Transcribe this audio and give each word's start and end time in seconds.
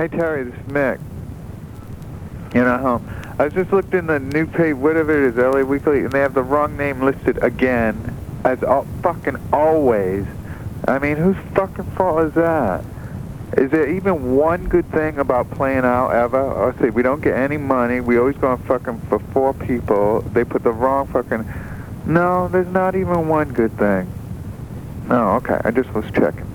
Hey 0.00 0.08
Terry, 0.08 0.44
this 0.44 0.54
is 0.54 0.60
Mick. 0.72 0.98
You 2.54 2.64
know, 2.64 2.78
home. 2.78 3.34
I 3.38 3.50
just 3.50 3.70
looked 3.70 3.92
in 3.92 4.06
the 4.06 4.18
new 4.18 4.46
page, 4.46 4.74
whatever 4.74 5.12
it 5.12 5.28
is, 5.28 5.36
LA 5.36 5.60
Weekly, 5.60 5.98
and 6.04 6.10
they 6.10 6.20
have 6.20 6.32
the 6.32 6.42
wrong 6.42 6.74
name 6.78 7.02
listed 7.02 7.36
again, 7.44 8.16
as 8.42 8.62
all, 8.62 8.86
fucking 9.02 9.36
always. 9.52 10.24
I 10.88 10.98
mean, 11.00 11.18
whose 11.18 11.36
fucking 11.54 11.84
fault 11.96 12.28
is 12.28 12.32
that? 12.32 12.82
Is 13.58 13.70
there 13.72 13.90
even 13.90 14.36
one 14.36 14.68
good 14.68 14.90
thing 14.90 15.18
about 15.18 15.50
playing 15.50 15.84
out 15.84 16.12
ever? 16.12 16.64
Let's 16.64 16.80
see, 16.80 16.88
we 16.88 17.02
don't 17.02 17.20
get 17.20 17.36
any 17.36 17.58
money. 17.58 18.00
We 18.00 18.16
always 18.16 18.38
go 18.38 18.52
on 18.52 18.62
fucking 18.62 19.02
for 19.10 19.18
four 19.18 19.52
people. 19.52 20.22
They 20.22 20.44
put 20.44 20.62
the 20.62 20.72
wrong 20.72 21.08
fucking. 21.08 21.44
No, 22.06 22.48
there's 22.48 22.72
not 22.72 22.96
even 22.96 23.28
one 23.28 23.52
good 23.52 23.76
thing. 23.76 24.10
No, 25.08 25.32
okay. 25.32 25.60
I 25.62 25.70
just 25.70 25.92
was 25.92 26.06
checking. 26.12 26.49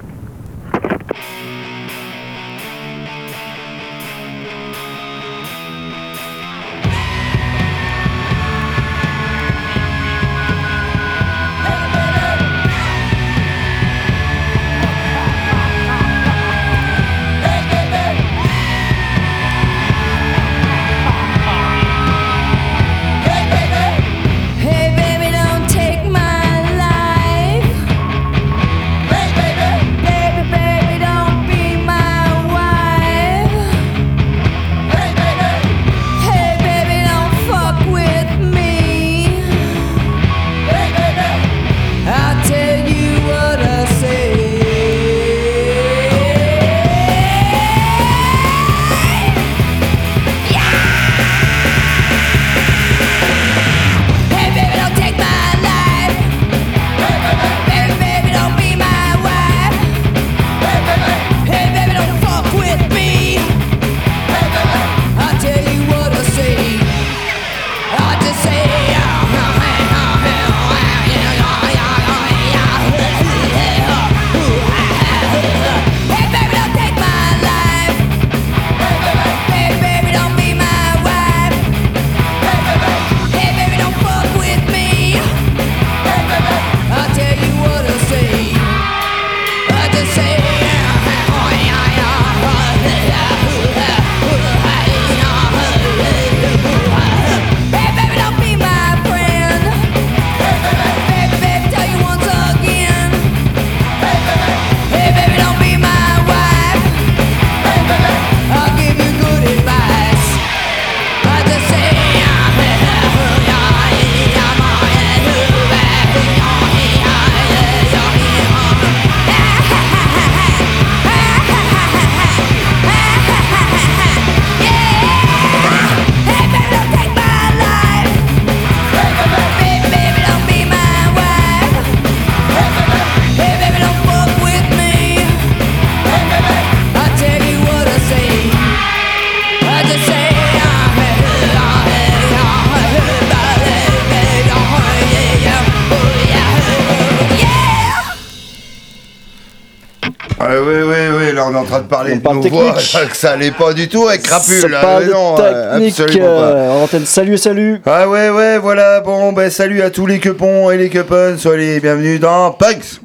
Train 151.75 151.83
de 151.83 151.87
parler 151.87 152.11
On 152.13 152.15
de 152.17 152.21
parle 152.21 152.35
nos 152.37 152.49
voix, 152.49 152.73
que 152.73 153.15
ça 153.17 153.31
allait 153.31 153.51
pas 153.51 153.73
du 153.73 153.87
tout 153.87 154.07
avec 154.07 154.23
Crapule. 154.23 154.61
Ça 154.61 154.67
parle 154.81 155.05
mais 155.05 155.11
non, 155.11 155.35
euh, 155.39 155.73
technique 155.73 155.99
absolument 155.99 156.25
pas. 156.27 156.43
euh, 156.47 156.69
en 156.71 156.83
antenne. 156.83 157.05
Salut, 157.05 157.37
salut. 157.37 157.81
Ah 157.85 158.07
ouais, 158.09 158.29
ouais, 158.29 158.57
voilà, 158.57 159.01
bon, 159.01 159.31
ben 159.33 159.49
salut 159.49 159.81
à 159.81 159.89
tous 159.89 160.05
les 160.05 160.19
cupons 160.19 160.71
et 160.71 160.77
les 160.77 160.89
cupons, 160.89 161.37
soyez 161.37 161.75
les 161.75 161.79
bienvenus 161.79 162.19
dans 162.19 162.51
Punks 162.51 163.01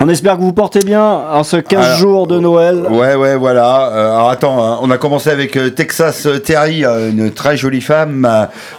On 0.00 0.08
espère 0.08 0.36
que 0.36 0.42
vous 0.42 0.52
portez 0.52 0.80
bien 0.80 1.02
en 1.02 1.44
ce 1.44 1.56
15 1.56 1.84
Alors, 1.84 1.98
jours 1.98 2.26
de 2.26 2.38
Noël. 2.38 2.84
Ouais, 2.90 3.14
ouais, 3.14 3.36
voilà. 3.36 3.88
Euh, 3.92 4.12
alors 4.14 4.28
attends, 4.28 4.62
hein, 4.62 4.78
on 4.82 4.90
a 4.90 4.98
commencé 4.98 5.30
avec 5.30 5.56
euh, 5.56 5.70
Texas 5.70 6.26
Terry, 6.44 6.84
euh, 6.84 7.10
une 7.10 7.30
très 7.30 7.56
jolie 7.56 7.80
femme, 7.80 8.28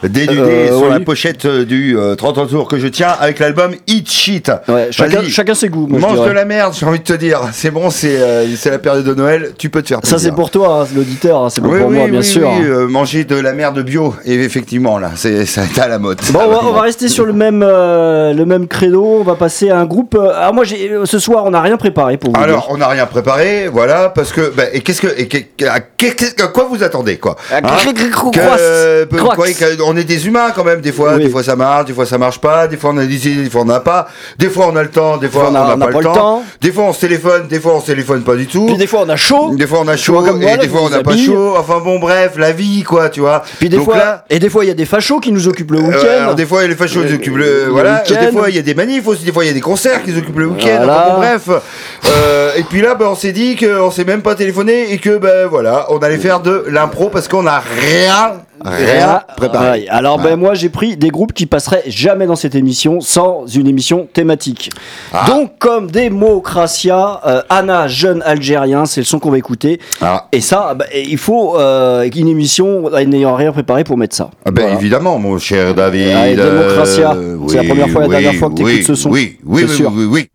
dénudée 0.03 0.35
Euh, 0.41 0.67
sur 0.77 0.83
oui. 0.87 0.89
la 0.91 0.99
pochette 0.99 1.47
du 1.47 1.97
euh, 1.97 2.15
30 2.15 2.49
tours 2.49 2.67
que 2.67 2.77
je 2.77 2.87
tiens, 2.87 3.15
avec 3.19 3.39
l'album 3.39 3.71
Eat 3.87 4.11
Shit. 4.11 4.51
Ouais, 4.67 4.89
chacun, 4.91 5.21
chacun 5.23 5.55
ses 5.55 5.69
goûts, 5.69 5.87
moi 5.87 5.99
Mange 5.99 6.25
de 6.27 6.31
la 6.31 6.43
merde, 6.45 6.73
j'ai 6.77 6.85
envie 6.85 6.99
de 6.99 7.03
te 7.05 7.13
dire. 7.13 7.39
C'est 7.53 7.71
bon, 7.71 7.89
c'est 7.89 8.19
la 8.65 8.77
période 8.77 9.05
de 9.05 9.13
Noël, 9.15 9.53
tu 9.57 9.69
peux 9.69 9.81
te 9.81 9.87
faire 9.87 9.99
Ça 10.03 10.15
plaisir. 10.17 10.19
c'est 10.29 10.35
pour 10.35 10.51
toi, 10.51 10.81
hein, 10.83 10.87
l'auditeur, 10.95 11.45
hein, 11.45 11.49
c'est 11.49 11.61
pas 11.61 11.67
Oui, 11.69 11.79
pour 11.79 11.89
oui, 11.89 11.95
moi 11.97 12.07
bien 12.09 12.21
sûr. 12.21 12.49
manger 12.89 13.23
de 13.23 13.37
la 13.37 13.53
merde 13.53 13.81
bio, 13.83 14.13
et 14.25 14.33
effectivement, 14.35 14.99
là, 14.99 15.11
c'est 15.15 15.45
ça 15.45 15.63
est 15.63 15.79
à 15.79 15.87
la 15.87 15.97
mode. 15.97 16.19
Bon, 16.33 16.39
Ça, 16.39 16.45
on 16.45 16.51
va, 16.51 16.59
on 16.69 16.73
va 16.73 16.81
rester 16.81 17.07
sur 17.07 17.25
le 17.25 17.33
même, 17.33 17.61
le 17.61 18.43
même 18.43 18.67
credo. 18.67 19.17
On 19.21 19.23
va 19.23 19.35
passer 19.35 19.69
à 19.71 19.79
un 19.79 19.85
groupe. 19.85 20.15
alors 20.15 20.53
moi, 20.53 20.65
j'ai, 20.65 20.91
ce 21.05 21.19
soir, 21.19 21.45
on 21.45 21.51
n'a 21.51 21.61
rien 21.61 21.77
préparé 21.77 22.17
pour 22.17 22.33
vous. 22.33 22.39
Alors, 22.41 22.61
dire. 22.61 22.67
on 22.71 22.77
n'a 22.77 22.87
rien 22.87 23.05
préparé, 23.05 23.67
voilà, 23.71 24.09
parce 24.09 24.31
que, 24.31 24.51
bah, 24.55 24.63
et 24.73 24.81
qu'est-ce 24.81 25.01
que, 25.01 25.07
et 25.19 25.27
que- 25.27 25.65
à, 25.65 25.79
qu'est-ce- 25.79 26.41
à 26.43 26.47
quoi 26.47 26.67
vous 26.69 26.83
attendez, 26.83 27.17
quoi 27.17 27.35
À 27.51 27.57
Hein 27.57 27.61
Que- 27.61 29.17
quoi, 29.21 29.45
que- 29.47 29.81
On 29.83 29.95
est 29.97 30.03
des 30.03 30.27
humains 30.27 30.51
quand 30.55 30.63
même, 30.63 30.81
des 30.81 30.91
fois, 30.91 31.15
Oui. 31.15 31.23
des 31.23 31.29
fois 31.29 31.43
ça 31.43 31.55
marche, 31.55 31.85
des 31.85 31.93
fois 31.93 32.05
ça 32.05 32.17
marche 32.17 32.39
pas, 32.39 32.67
des 32.67 32.77
fois 32.77 32.91
on 32.93 32.97
a 32.97 33.05
des 33.05 33.27
idées, 33.27 33.43
des 33.43 33.49
fois 33.49 33.61
on 33.61 33.65
n'a 33.65 33.79
pas, 33.79 34.07
des 34.39 34.49
fois 34.49 34.67
on 34.71 34.75
a 34.75 34.83
le 34.83 34.89
temps, 34.89 35.17
des 35.17 35.27
fois 35.29 35.45
on 35.49 35.51
n'a 35.51 35.77
pas, 35.77 35.87
le 35.91 36.03
temps. 36.03 36.43
des 36.61 36.71
fois 36.71 36.85
on 36.85 36.93
se 36.93 37.01
téléphone, 37.01 37.47
des 37.47 37.59
fois 37.59 37.75
on 37.75 37.81
se 37.81 37.87
téléphone 37.87 38.23
pas 38.23 38.35
du 38.35 38.47
tout. 38.47 38.65
Puis 38.65 38.77
des 38.77 38.87
fois, 38.87 39.01
on 39.05 39.09
a 39.09 39.15
chaud. 39.15 39.51
Des 39.55 39.67
fois 39.67 39.79
on 39.83 39.87
a 39.87 39.97
chaud 39.97 40.21
comme 40.21 40.39
moi, 40.41 40.51
et 40.51 40.57
là, 40.57 40.57
des 40.57 40.67
fois 40.69 40.81
on 40.83 40.89
n'a 40.89 41.03
pas 41.03 41.15
chaud. 41.17 41.53
Enfin 41.57 41.79
bon, 41.83 41.99
bref, 41.99 42.33
la 42.37 42.51
vie 42.51 42.83
quoi, 42.83 43.09
tu 43.09 43.19
vois. 43.21 43.43
Puis 43.59 43.69
des 43.69 43.77
Donc 43.77 43.85
fois, 43.85 43.97
là, 43.97 44.25
et 44.29 44.39
des 44.39 44.49
fois, 44.49 44.63
il 44.65 44.67
y 44.67 44.71
a 44.71 44.75
des 44.75 44.85
fachos 44.85 45.19
qui 45.19 45.31
nous 45.31 45.47
occupent 45.47 45.71
le 45.71 45.79
euh, 45.79 45.83
week-end. 45.87 46.33
des 46.33 46.45
fois, 46.45 46.59
il 46.59 46.63
y 46.63 46.65
a 46.65 46.69
les 46.69 46.75
fachos 46.75 47.01
qui 47.01 47.09
Le- 47.09 47.15
occupent 47.15 47.37
le. 47.37 47.67
Voilà. 47.69 48.03
week-end. 48.07 48.25
Des 48.25 48.31
fois, 48.31 48.49
il 48.49 48.55
y 48.55 48.59
a 48.59 48.61
des 48.61 48.73
manifs 48.73 49.07
aussi. 49.07 49.23
Des 49.23 49.31
fois, 49.31 49.43
il 49.43 49.47
y 49.47 49.51
a 49.51 49.53
des 49.53 49.61
concerts 49.61 50.03
qui 50.03 50.11
occupent 50.17 50.39
le 50.39 50.47
week-end. 50.47 50.85
Voilà. 50.95 51.07
Enfin, 51.07 51.13
bon, 51.13 51.19
bref. 51.19 51.63
Euh, 52.07 52.51
et 52.55 52.63
puis 52.63 52.81
là, 52.81 52.95
bah, 52.95 53.07
on 53.11 53.15
s'est 53.15 53.31
dit 53.31 53.55
qu'on 53.55 53.91
s'est 53.91 54.05
même 54.05 54.21
pas 54.21 54.35
téléphoné 54.35 54.91
et 54.93 54.97
que, 54.97 55.17
ben 55.17 55.47
voilà, 55.47 55.87
on 55.89 55.97
allait 55.99 56.17
faire 56.17 56.39
de 56.39 56.65
l'impro 56.69 57.09
parce 57.09 57.27
qu'on 57.27 57.45
a 57.47 57.59
rien, 57.59 58.33
rien 58.63 59.21
préparé. 59.35 59.81
Ouais, 59.81 59.87
Alors, 59.89 60.19
ben, 60.19 60.35
moi, 60.35 60.53
j'ai 60.53 60.69
pris 60.69 60.95
des 60.97 61.09
groupes 61.09 61.33
qui 61.33 61.45
passeraient 61.45 61.83
jamais 61.87 62.25
dans 62.27 62.35
cette 62.35 62.55
émission 62.55 63.01
sans 63.01 63.45
une 63.47 63.67
émission 63.67 64.07
thématique. 64.11 64.69
Ah. 65.13 65.25
Donc, 65.27 65.57
comme 65.59 65.89
Démocratia, 65.91 67.21
euh, 67.25 67.41
Anna, 67.49 67.87
jeune 67.87 68.21
Algérien, 68.25 68.85
c'est 68.85 69.01
le 69.01 69.05
son 69.05 69.19
qu'on 69.19 69.31
va 69.31 69.37
écouter. 69.37 69.79
Ah. 70.01 70.27
Et 70.31 70.41
ça, 70.41 70.75
il 70.93 71.17
faut 71.17 71.57
euh, 71.59 72.07
une 72.15 72.27
émission 72.27 72.89
n'ayant 73.05 73.35
rien 73.35 73.51
préparé 73.51 73.83
pour 73.83 73.97
mettre 73.97 74.15
ça. 74.15 74.29
Ah 74.45 74.51
ben 74.51 74.61
Voilà. 74.63 74.77
évidemment, 74.79 75.17
mon 75.19 75.37
cher 75.39 75.73
David. 75.73 76.09
Allez, 76.15 76.35
Démocratia. 76.35 77.13
euh, 77.13 77.37
C'est 77.47 77.55
la 77.55 77.61
oui, 77.61 77.67
première 77.67 77.89
fois 77.89 78.05
et 78.05 78.07
la 78.07 78.17
oui, 78.17 78.23
dernière 78.23 78.39
fois 78.39 78.49
que 78.49 78.55
t'écoutes 78.55 78.71
oui, 78.73 78.83
ce 78.83 78.95
son. 78.95 79.09
Oui, 79.09 79.37
oui, 79.45 79.65
oui, 79.67 80.05
oui, 80.09 80.29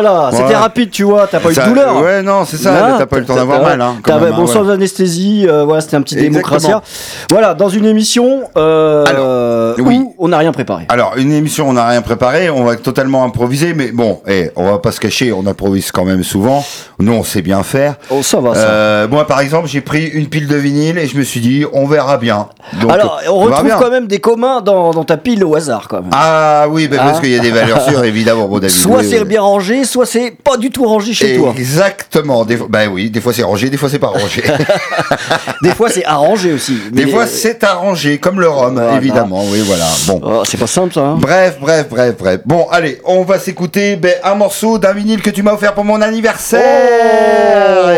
Voilà, 0.00 0.30
c'était 0.32 0.56
rapide, 0.56 0.90
tu 0.90 1.02
vois, 1.02 1.26
t'as 1.26 1.40
pas 1.40 1.50
eu 1.50 1.54
de 1.54 1.68
douleur. 1.68 2.00
Ouais, 2.02 2.22
non, 2.22 2.44
c'est 2.44 2.56
ça, 2.56 2.96
t'as 2.98 3.06
pas 3.06 3.16
eu 3.16 3.20
le 3.20 3.26
temps 3.26 3.34
d'avoir 3.34 3.62
mal. 3.62 3.80
Hein, 3.80 3.96
bon, 4.04 4.12
hein, 4.14 4.46
sans 4.46 4.64
ouais. 4.64 4.74
anesthésie, 4.74 5.46
euh, 5.48 5.64
voilà, 5.64 5.80
c'était 5.80 5.96
un 5.96 6.02
petit 6.02 6.16
démocratia. 6.16 6.82
Voilà, 7.30 7.54
dans 7.54 7.68
une 7.68 7.84
émission 7.84 8.42
euh, 8.56 9.04
Alors, 9.06 9.86
oui. 9.86 10.07
On 10.18 10.28
n'a 10.28 10.38
rien 10.38 10.52
préparé. 10.52 10.84
Alors, 10.88 11.14
une 11.16 11.32
émission, 11.32 11.68
on 11.68 11.72
n'a 11.74 11.86
rien 11.86 12.02
préparé, 12.02 12.50
on 12.50 12.64
va 12.64 12.76
totalement 12.76 13.24
improviser, 13.24 13.72
mais 13.74 13.92
bon, 13.92 14.20
eh, 14.26 14.50
on 14.56 14.70
va 14.70 14.78
pas 14.78 14.90
se 14.92 15.00
cacher, 15.00 15.32
on 15.32 15.46
improvise 15.46 15.92
quand 15.92 16.04
même 16.04 16.24
souvent. 16.24 16.64
Nous, 16.98 17.12
on 17.12 17.22
sait 17.22 17.42
bien 17.42 17.62
faire. 17.62 17.94
Oh, 18.10 18.22
ça 18.22 18.40
va, 18.40 18.54
ça. 18.54 18.60
Euh, 18.60 19.08
moi, 19.08 19.26
par 19.26 19.40
exemple, 19.40 19.68
j'ai 19.68 19.80
pris 19.80 20.06
une 20.06 20.26
pile 20.26 20.48
de 20.48 20.56
vinyle 20.56 20.98
et 20.98 21.06
je 21.06 21.16
me 21.16 21.22
suis 21.22 21.40
dit, 21.40 21.64
on 21.72 21.86
verra 21.86 22.16
bien. 22.18 22.48
Donc, 22.80 22.90
Alors, 22.90 23.20
on 23.28 23.36
retrouve 23.38 23.70
quand 23.78 23.90
même 23.90 24.06
des 24.08 24.18
communs 24.18 24.60
dans, 24.60 24.90
dans 24.90 25.04
ta 25.04 25.16
pile 25.16 25.44
au 25.44 25.54
hasard, 25.54 25.86
quand 25.88 26.00
même. 26.02 26.10
Ah 26.12 26.66
oui, 26.68 26.88
bah, 26.88 26.96
parce 26.98 27.18
Ah. 27.18 27.20
qu'il 27.20 27.30
y 27.30 27.36
a 27.38 27.40
des 27.40 27.50
valeurs 27.52 27.82
sûres, 27.82 28.02
évidemment, 28.04 28.48
bon, 28.48 28.58
David. 28.58 28.70
soit 28.76 28.98
oui, 28.98 29.06
c'est 29.08 29.20
oui. 29.20 29.24
bien 29.24 29.42
rangé, 29.42 29.84
soit 29.84 30.06
c'est 30.06 30.32
pas 30.32 30.56
du 30.56 30.70
tout 30.70 30.84
rangé 30.84 31.12
chez 31.14 31.36
toi. 31.38 31.54
Exactement. 31.56 32.44
Des 32.44 32.56
bah 32.56 32.80
oui, 32.90 33.10
des 33.10 33.20
fois 33.20 33.32
c'est 33.32 33.42
rangé, 33.44 33.70
des 33.70 33.76
fois 33.76 33.88
c'est 33.88 33.98
pas 33.98 34.08
rangé. 34.08 34.42
Des 35.62 35.70
fois 35.70 35.88
c'est 35.90 36.04
arrangé 36.04 36.52
aussi. 36.52 36.76
des 36.92 37.06
fois 37.06 37.26
c'est 37.26 37.62
arrangé, 37.64 38.18
comme 38.18 38.40
le 38.40 38.48
rhum, 38.48 38.74
Voilà. 38.74 38.96
évidemment. 38.96 39.42
Oui, 39.50 39.60
voilà. 39.66 39.84
Bon. 40.08 40.20
Oh, 40.24 40.42
c'est 40.44 40.56
pas 40.58 40.66
simple 40.66 40.94
ça. 40.94 41.00
hein. 41.00 41.18
Bref, 41.20 41.58
bref, 41.60 41.86
bref, 41.90 42.14
bref. 42.18 42.40
Bon, 42.46 42.66
allez, 42.70 42.98
on 43.04 43.22
va 43.24 43.38
s'écouter 43.38 43.96
ben, 43.96 44.14
un 44.24 44.34
morceau 44.34 44.78
d'un 44.78 44.92
vinyle 44.94 45.20
que 45.20 45.28
tu 45.30 45.42
m'as 45.42 45.52
offert 45.52 45.74
pour 45.74 45.84
mon 45.84 46.00
anniversaire. 46.00 46.62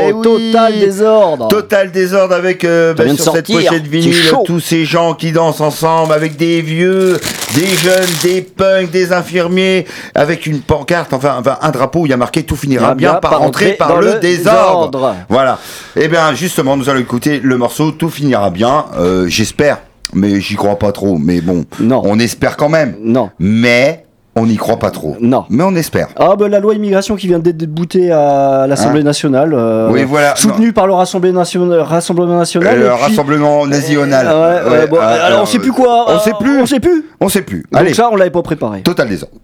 Eh 0.08 0.12
Oh, 0.12 0.22
oui. 0.24 0.50
total 0.52 0.78
désordre. 0.78 1.48
Total 1.48 1.90
désordre 1.92 2.34
avec 2.34 2.64
euh, 2.64 2.94
ben, 2.94 3.16
sur 3.16 3.32
cette 3.32 3.46
pochette 3.50 3.86
vinyle 3.86 4.14
tous 4.44 4.60
ces 4.60 4.84
gens 4.84 5.14
qui 5.14 5.30
dansent 5.32 5.60
ensemble 5.60 6.12
avec 6.12 6.36
des 6.36 6.60
vieux, 6.62 7.18
des 7.54 7.66
jeunes, 7.66 8.08
des 8.22 8.42
punks, 8.42 8.90
des 8.90 9.12
infirmiers, 9.12 9.86
avec 10.14 10.46
une 10.46 10.60
pancarte, 10.60 11.12
enfin, 11.12 11.36
enfin 11.38 11.58
un 11.62 11.70
drapeau 11.70 12.00
où 12.00 12.06
il 12.06 12.10
y 12.10 12.12
a 12.12 12.16
marqué 12.16 12.42
tout 12.42 12.56
finira 12.56 12.94
bien 12.94 13.14
par 13.14 13.38
rentrer 13.38 13.72
par 13.74 14.00
le, 14.00 14.14
désordre. 14.18 14.90
désordre. 14.90 15.14
Voilà. 15.28 15.58
Eh 15.96 16.08
bien, 16.08 16.34
justement, 16.34 16.76
nous 16.76 16.88
allons 16.88 17.00
écouter 17.00 17.40
le 17.42 17.56
morceau 17.56 17.92
Tout 17.92 18.10
finira 18.10 18.50
bien. 18.50 18.86
Euh, 18.98 19.26
J'espère, 19.28 19.78
mais 20.14 20.40
j'y 20.40 20.56
crois 20.56 20.78
pas 20.78 20.92
trop. 20.92 21.18
Mais 21.18 21.40
bon, 21.40 21.64
Non. 21.80 22.02
on 22.04 22.18
espère 22.18 22.56
quand 22.56 22.68
même. 22.68 22.96
Non. 23.02 23.30
Mais 23.38 24.04
on 24.36 24.46
n'y 24.46 24.56
croit 24.56 24.78
pas 24.78 24.90
trop. 24.90 25.16
Non. 25.20 25.44
Mais 25.50 25.62
on 25.64 25.74
espère. 25.74 26.08
Ah 26.16 26.36
bah 26.36 26.48
la 26.48 26.60
loi 26.60 26.74
immigration 26.74 27.16
qui 27.16 27.26
vient 27.26 27.38
d'être 27.40 27.56
déboutée 27.56 28.10
à 28.12 28.66
l'Assemblée 28.68 29.00
Hein 29.00 29.04
nationale, 29.04 29.52
euh, 29.54 29.90
Oui, 29.90 30.04
voilà. 30.04 30.36
soutenue 30.36 30.72
par 30.72 30.86
le 30.86 30.92
Rassemblement 30.92 31.40
national, 31.40 31.80
Rassemblement 31.80 32.38
national. 32.38 32.78
le 32.78 32.86
puis- 32.88 33.02
rassemblement 33.02 33.66
national. 33.66 34.26
Euh, 34.28 34.64
ouais, 34.64 34.78
ouais, 34.80 34.86
bon, 34.86 34.96
euh, 34.96 35.26
alors, 35.26 35.42
on 35.42 35.46
sait 35.46 35.58
plus 35.58 35.72
quoi. 35.72 36.06
On 36.08 36.16
euh, 36.16 36.18
sait 36.20 36.32
plus. 36.38 36.60
On 36.60 36.66
sait 36.66 36.80
plus. 36.80 37.04
On 37.20 37.28
sait 37.28 37.42
plus. 37.42 37.64
Donc 37.70 37.80
Allez, 37.80 37.92
ça 37.94 38.08
on 38.12 38.16
l'avait 38.16 38.30
pas 38.30 38.42
préparé. 38.42 38.82
total 38.82 39.08
désordre. 39.08 39.34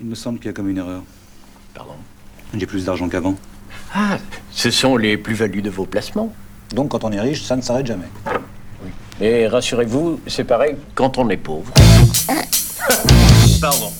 Il 0.00 0.06
me 0.06 0.14
semble 0.14 0.38
qu'il 0.38 0.46
y 0.46 0.50
a 0.50 0.52
comme 0.52 0.68
une 0.68 0.78
erreur. 0.78 1.00
Pardon 1.74 1.92
J'ai 2.54 2.66
plus 2.66 2.84
d'argent 2.84 3.08
qu'avant. 3.08 3.34
Ah, 3.94 4.18
ce 4.52 4.70
sont 4.70 4.96
les 4.98 5.16
plus-values 5.16 5.62
de 5.62 5.70
vos 5.70 5.86
placements. 5.86 6.30
Donc 6.74 6.90
quand 6.90 7.04
on 7.04 7.10
est 7.10 7.20
riche, 7.20 7.42
ça 7.42 7.56
ne 7.56 7.62
s'arrête 7.62 7.86
jamais. 7.86 8.04
Et 9.20 9.48
rassurez-vous, 9.48 10.20
c'est 10.26 10.44
pareil 10.44 10.76
quand 10.94 11.18
on 11.18 11.28
est 11.28 11.36
pauvre. 11.36 11.72
Pardon. 13.60 13.90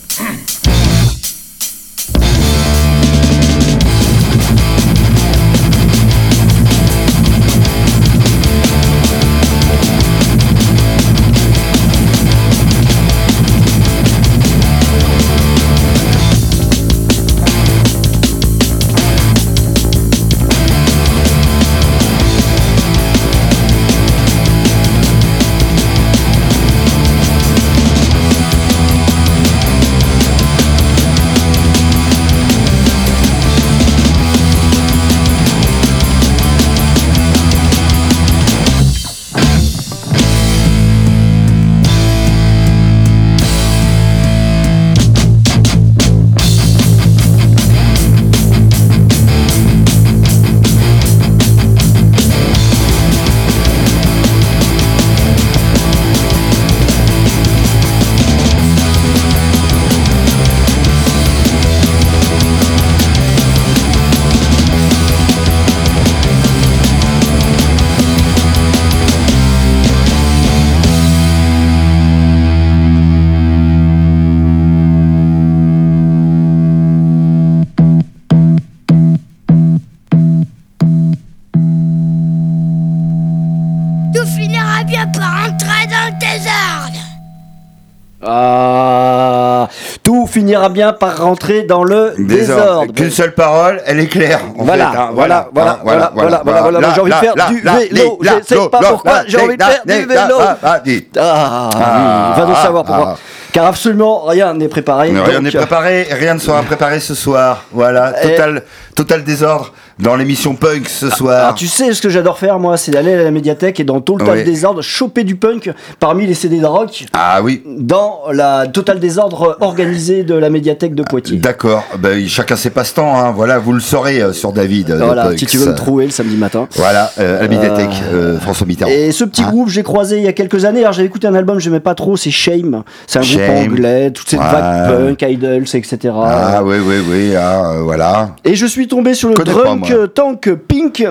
Finira 90.59 90.69
bien 90.69 90.93
par 90.93 91.19
rentrer 91.19 91.63
dans 91.63 91.85
le 91.85 92.15
désordre. 92.19 92.93
Qu'une 92.93 93.11
seule 93.11 93.35
parole, 93.35 93.81
elle 93.87 94.01
est 94.01 94.07
claire. 94.07 94.41
Voilà, 94.57 94.91
fait, 94.91 94.97
hein. 94.99 95.11
voilà, 95.15 95.49
voilà, 95.53 95.71
hein, 95.73 95.79
voilà, 95.85 96.13
voilà, 96.15 96.43
voilà, 96.45 96.61
voilà. 96.71 96.95
J'ai 96.95 97.01
envie 97.01 97.11
de 97.11 97.17
faire 97.17 97.35
du 97.49 97.61
vélo. 97.61 98.19
Je 98.23 98.31
sais 98.47 98.69
pas 98.71 98.79
pourquoi, 98.81 99.13
j'ai 99.27 99.41
envie 99.41 99.57
de 99.57 99.63
faire 99.63 99.83
du 99.85 100.07
vélo. 100.07 100.37
Ah, 100.63 100.81
dis. 100.85 101.07
Ah, 101.19 101.71
Ah, 101.75 102.33
oui, 102.35 102.41
va 102.41 102.47
donc 102.47 102.57
ah, 102.59 102.63
savoir 102.63 102.85
pourquoi. 102.85 103.15
ah. 103.17 103.19
Car 103.53 103.67
absolument 103.67 104.25
rien 104.25 104.53
n'est 104.55 104.69
préparé. 104.69 105.11
Rien 105.11 105.41
n'est 105.41 105.51
préparé, 105.51 106.07
rien 106.11 106.35
ne 106.35 106.39
sera 106.39 106.63
préparé 106.63 107.01
ce 107.01 107.15
soir. 107.15 107.65
Voilà, 107.73 108.13
total, 108.13 108.63
total 108.99 109.23
désordre 109.23 109.73
dans 110.01 110.17
l'émission 110.17 110.57
punk 110.57 110.89
ce 110.89 111.09
soir. 111.09 111.39
Alors, 111.45 111.55
tu 111.55 111.69
sais 111.69 111.93
ce 111.93 112.03
que 112.03 112.09
j'adore 112.09 112.37
faire 112.37 112.59
moi, 112.59 112.77
c'est 112.77 112.91
d'aller 112.91 113.15
à 113.15 113.23
la 113.23 113.31
médiathèque 113.31 113.79
et 113.79 113.85
dans 113.85 114.01
Total 114.01 114.39
Oui. 114.39 114.45
Désordre 114.45 114.83
choper 114.83 115.23
du 115.23 115.37
punk 115.37 115.71
parmi 116.01 116.27
les 116.27 116.35
CD 116.35 116.59
de 116.59 116.67
rock 116.67 117.05
Ah 117.13 117.41
oui, 117.43 117.63
dans 117.79 118.23
la 118.33 118.67
Total 118.67 118.99
Désordre 118.99 119.57
organisée 119.61 120.25
de 120.25 120.35
la 120.35 120.51
médiathèque 120.51 120.97
de 120.97 121.05
Poitiers. 121.05 121.37
d'accord. 121.37 121.85
Ben, 122.01 122.27
chacun 122.29 122.57
ses 122.57 122.71
passe-temps. 122.71 123.17
Hein. 123.17 123.31
Voilà, 123.37 123.59
vous 123.61 123.73
le 123.73 123.79
saurez 123.81 124.21
euh, 124.21 124.33
sur 124.33 124.53
David. 124.53 124.91
euh, 124.91 124.99
Voilà, 125.05 125.37
si 125.37 125.47
tu 125.47 125.59
veux 125.59 125.67
me 125.71 125.75
trouver 125.77 126.07
le 126.07 126.11
samedi 126.11 126.37
matin. 126.37 126.67
Voilà, 126.75 127.13
euh, 127.21 127.39
à 127.39 127.43
la 127.43 127.49
médiathèque, 127.49 128.03
euh, 128.13 128.41
François 128.41 128.67
Mitterrand. 128.67 128.91
Et 128.91 129.13
ce 129.13 129.23
petit 129.23 129.43
Ah. 129.47 129.51
groupe, 129.51 129.69
j'ai 129.69 129.85
croisé 129.85 130.17
il 130.19 130.25
y 130.25 130.29
a 130.29 130.33
quelques 130.33 130.65
années. 130.65 130.81
Alors, 130.81 130.93
j'avais 130.93 131.07
écouté 131.07 131.29
un 131.29 131.35
album, 131.37 131.61
j'aimais 131.61 131.79
pas 131.79 131.95
trop, 131.95 132.17
c'est 132.17 132.33
Shame. 132.33 132.83
C'est 133.07 133.21
un 133.21 133.23
groupe 133.23 133.57
anglais, 133.71 134.11
toute 134.11 134.29
cette 134.29 134.41
Ouais. 134.41 134.47
vague 134.51 134.89
punk, 135.19 135.23
idols, 135.23 135.63
etc. 135.73 135.99
Ah 136.21 136.63
oui, 136.65 136.77
oui, 136.85 136.97
oui, 137.09 137.37
ah, 137.37 137.75
voilà. 137.83 138.31
Et 138.45 138.57
je 138.57 138.67
suis 138.67 138.88
tombé 138.89 139.15
sur 139.15 139.29
le 139.29 139.35
pas, 139.35 139.45
Drunk 139.45 139.91
moi. 139.91 140.09
Tank 140.09 140.51
Pink. 140.55 141.07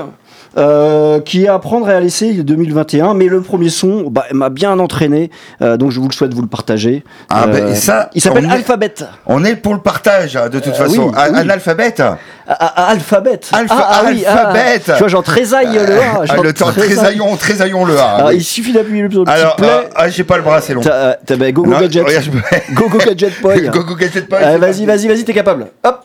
euh, 0.57 1.19
qui 1.19 1.43
est 1.43 1.48
à 1.50 1.60
prendre 1.60 1.88
et 1.89 1.93
à 1.93 2.00
laisser 2.00 2.34
2021 2.34 3.13
mais 3.13 3.27
le 3.27 3.41
premier 3.41 3.69
son 3.69 4.10
bah, 4.10 4.24
m'a 4.31 4.50
bien 4.50 4.79
entraîné 4.79 5.29
euh, 5.62 5.77
donc 5.77 5.91
je 5.91 6.00
vous 6.00 6.07
le 6.07 6.13
souhaite 6.13 6.34
vous 6.34 6.41
le 6.41 6.48
partager 6.48 7.03
Ah, 7.29 7.46
ben, 7.46 7.67
et 7.67 7.75
ça, 7.75 8.10
il 8.15 8.22
s'appelle 8.22 8.50
Alphabet 8.50 8.93
On 9.27 9.43
est 9.46 9.55
pour 9.55 9.75
le 9.75 9.81
partage, 9.81 10.36
hein, 10.36 10.50
de 10.50 10.57
toute 10.60 10.74
Euh, 10.74 10.77
façon. 10.77 11.10
oui, 11.10 11.13
Un, 11.15 11.31
oui. 11.34 11.39
un 11.41 11.50
alphabet 11.50 11.93
Ah, 12.00 12.17
ah, 12.48 12.88
Alphabet 12.88 13.39
Alpha- 13.51 13.67
ah, 13.77 13.88
ah, 14.01 14.07
Alphabet. 14.07 14.79
tu 14.84 14.91
vois 14.93 15.07
j'en 15.10 15.22
trésaille 15.22 15.74
le 15.74 16.00
A 16.00 16.22
Ah, 16.22 16.25
j'en 16.25 16.41
le 16.41 16.53
temps, 16.53 16.72
trésaillons, 16.72 17.36
trésaillons 17.36 17.86
le 17.86 18.00
A. 18.00 18.03
Alors, 18.15 18.29
oui. 18.29 18.38
il 18.38 18.43
suffit 18.43 18.74
d'appuyer 18.74 19.03
le 19.03 19.10
petit 19.10 19.24
Alors, 19.27 19.57
euh, 19.62 19.84
ah, 19.96 20.10
j'ai 20.10 20.24
pas 20.24 20.38
le 20.38 20.43
bras, 20.43 20.60
c'est 20.62 20.74
long. 20.74 20.81
T'as, 20.81 20.91
euh, 20.93 21.13
bah, 21.38 21.51
go 21.51 21.63
go 21.63 21.69
Non, 21.72 21.81
gadget 21.81 22.03
regarde, 22.03 22.25
je- 22.25 22.74
go 22.74 22.89
go 22.89 22.98
gadget 22.98 23.34
boy 23.43 23.69
Go, 23.72 23.84
go, 23.84 23.96
gadget 23.96 24.27
boy, 24.27 24.39
Euh, 24.41 24.57
vas-y 24.57 24.86
vas-y 24.88 25.07
vas-y 25.07 25.24
t'es 25.24 25.34
capable 25.34 25.67
hop 25.84 26.03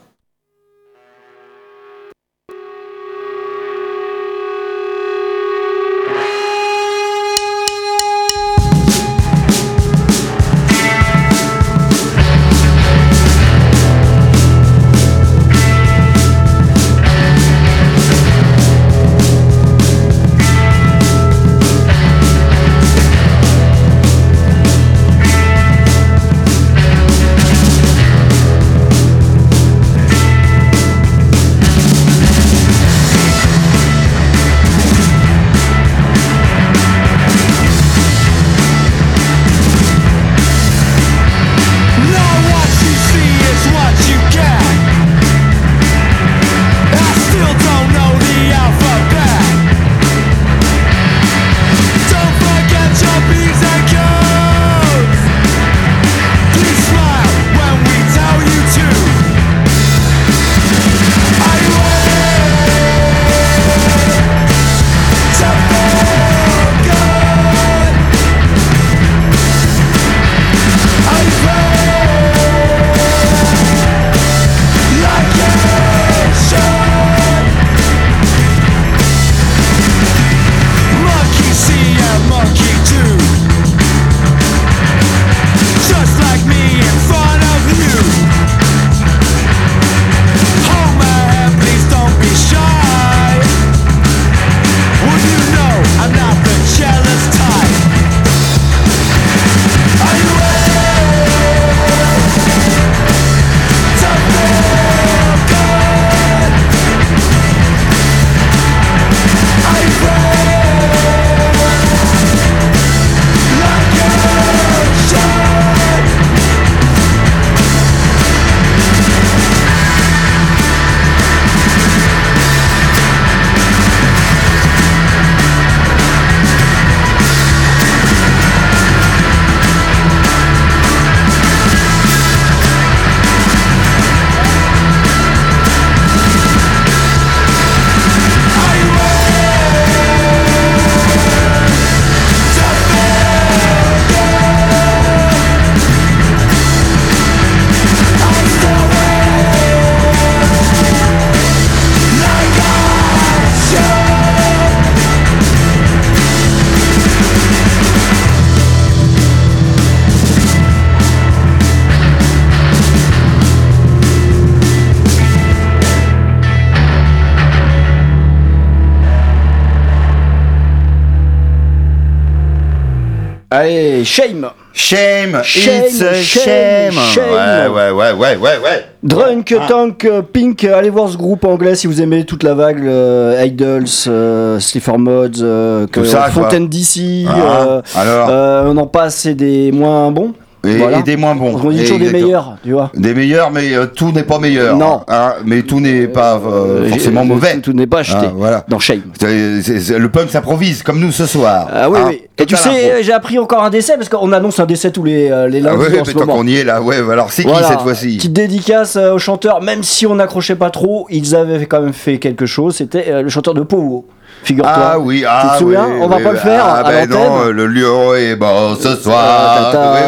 Shame. 174.04 174.48
Shame, 174.74 175.38
Shame, 175.44 175.82
it's 175.84 176.00
a 176.00 176.14
shame, 176.14 176.92
shame. 176.92 177.30
Ouais, 177.34 177.66
ouais, 177.68 177.90
ouais, 177.90 178.12
ouais, 178.12 178.36
ouais, 178.36 178.58
ouais. 178.64 178.84
Drunk, 179.02 179.54
Ah. 179.60 179.66
Tank, 179.68 180.08
Pink, 180.32 180.64
allez 180.64 180.88
voir 180.88 181.10
ce 181.10 181.16
groupe 181.18 181.44
anglais 181.44 181.74
si 181.74 181.86
vous 181.86 182.00
aimez 182.00 182.24
toute 182.24 182.42
la 182.42 182.54
vague, 182.54 182.80
euh, 182.86 183.42
Idols, 183.44 183.84
euh, 184.06 184.58
Slipper 184.60 184.96
Mods, 184.96 185.42
euh. 185.42 185.86
Fontaine 186.32 186.68
DC, 186.68 187.26
Ah, 187.28 187.34
euh, 187.36 187.82
alors 187.94 188.66
on 188.72 188.76
en 188.78 188.86
passe, 188.86 189.16
c'est 189.16 189.34
des 189.34 189.72
moins 189.72 190.10
bons. 190.10 190.32
Et, 190.64 190.76
voilà. 190.76 190.98
et 190.98 191.02
des 191.02 191.16
moins 191.16 191.34
bons. 191.34 191.60
On 191.62 191.70
dit 191.70 191.80
toujours 191.82 191.98
des 191.98 192.10
meilleurs, 192.10 192.56
tu 192.62 192.72
vois. 192.72 192.90
Des 192.94 193.14
meilleurs, 193.14 193.50
mais 193.50 193.74
euh, 193.74 193.86
tout 193.86 194.12
n'est 194.12 194.22
pas 194.22 194.38
meilleur. 194.38 194.76
Non. 194.76 195.00
hein, 195.08 195.34
mais 195.44 195.62
tout 195.62 195.80
n'est 195.80 196.06
pas 196.06 196.34
euh, 196.36 196.84
Euh, 196.84 196.88
forcément 196.88 197.24
mauvais. 197.24 197.54
Tout, 197.54 197.72
tout 197.72 197.76
n'est 197.76 197.86
pas 197.86 197.98
acheté. 198.00 198.26
Ah, 198.28 198.32
voilà. 198.34 198.64
Dans 198.68 198.78
Shame. 198.78 199.02
C'est- 199.18 199.62
c'est- 199.62 199.80
c'est- 199.80 199.98
le 199.98 200.08
punk 200.10 200.30
s'improvise, 200.30 200.82
comme 200.82 201.00
nous 201.00 201.10
ce 201.12 201.26
soir. 201.26 201.68
Ah 201.72 201.90
oui, 201.90 201.98
Hein, 202.00 202.04
oui. 202.08 202.22
Et 202.38 202.46
tu 202.46 202.56
sais, 202.56 202.68
impro. 202.68 203.02
j'ai 203.02 203.12
appris 203.12 203.38
encore 203.38 203.62
un 203.62 203.70
décès 203.70 203.96
parce 203.96 204.08
qu'on 204.08 204.32
annonce 204.32 204.58
un 204.60 204.66
décès 204.66 204.90
tous 204.90 205.04
les, 205.04 205.28
les 205.28 205.30
Ah 205.32 205.46
lundis 205.48 205.82
ouais, 205.92 206.00
en 206.00 206.04
ce 206.04 206.10
tant 206.12 206.20
moment. 206.20 206.34
qu'on 206.36 206.46
y 206.46 206.56
est 206.56 206.64
là, 206.64 206.80
ouais, 206.82 206.96
alors 206.96 207.30
c'est 207.30 207.42
Voilà. 207.42 207.60
qui 207.60 207.72
cette 207.72 207.80
fois-ci 207.80 208.16
Petite 208.16 208.32
dédicace 208.32 208.96
euh, 208.96 209.12
aux 209.14 209.18
chanteurs, 209.18 209.62
même 209.62 209.82
si 209.82 210.06
on 210.06 210.14
n'accrochait 210.14 210.56
pas 210.56 210.70
trop, 210.70 211.06
ils 211.10 211.34
avaient 211.36 211.66
quand 211.66 211.80
même 211.80 211.92
fait 211.92 212.18
quelque 212.18 212.46
chose. 212.46 212.76
C'était 212.76 213.22
le 213.22 213.28
chanteur 213.28 213.54
de 213.54 213.62
Powo. 213.62 214.06
Figure-toi. 214.44 214.72
Ah 214.76 214.98
oui, 214.98 215.24
ah 215.28 215.40
Tu 215.42 215.48
te 215.52 215.58
souviens 215.58 215.86
oui, 215.88 215.98
On 216.00 216.06
va 216.08 216.16
oui, 216.16 216.22
pas 216.22 216.28
oui. 216.30 216.34
le 216.34 216.40
faire 216.40 216.64
Ah 216.66 216.78
à 216.80 216.90
ben 216.90 217.08
non, 217.08 217.44
euh, 217.46 217.52
le 217.52 217.66
lion 217.66 218.14
est 218.14 218.36
mort 218.36 218.76
ce 218.80 218.96
soir. 218.96 219.22
Ah, 219.24 219.70
tata, 219.72 219.92
oui, 219.94 220.00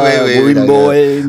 oui, 0.44 0.54
oui. 0.54 0.54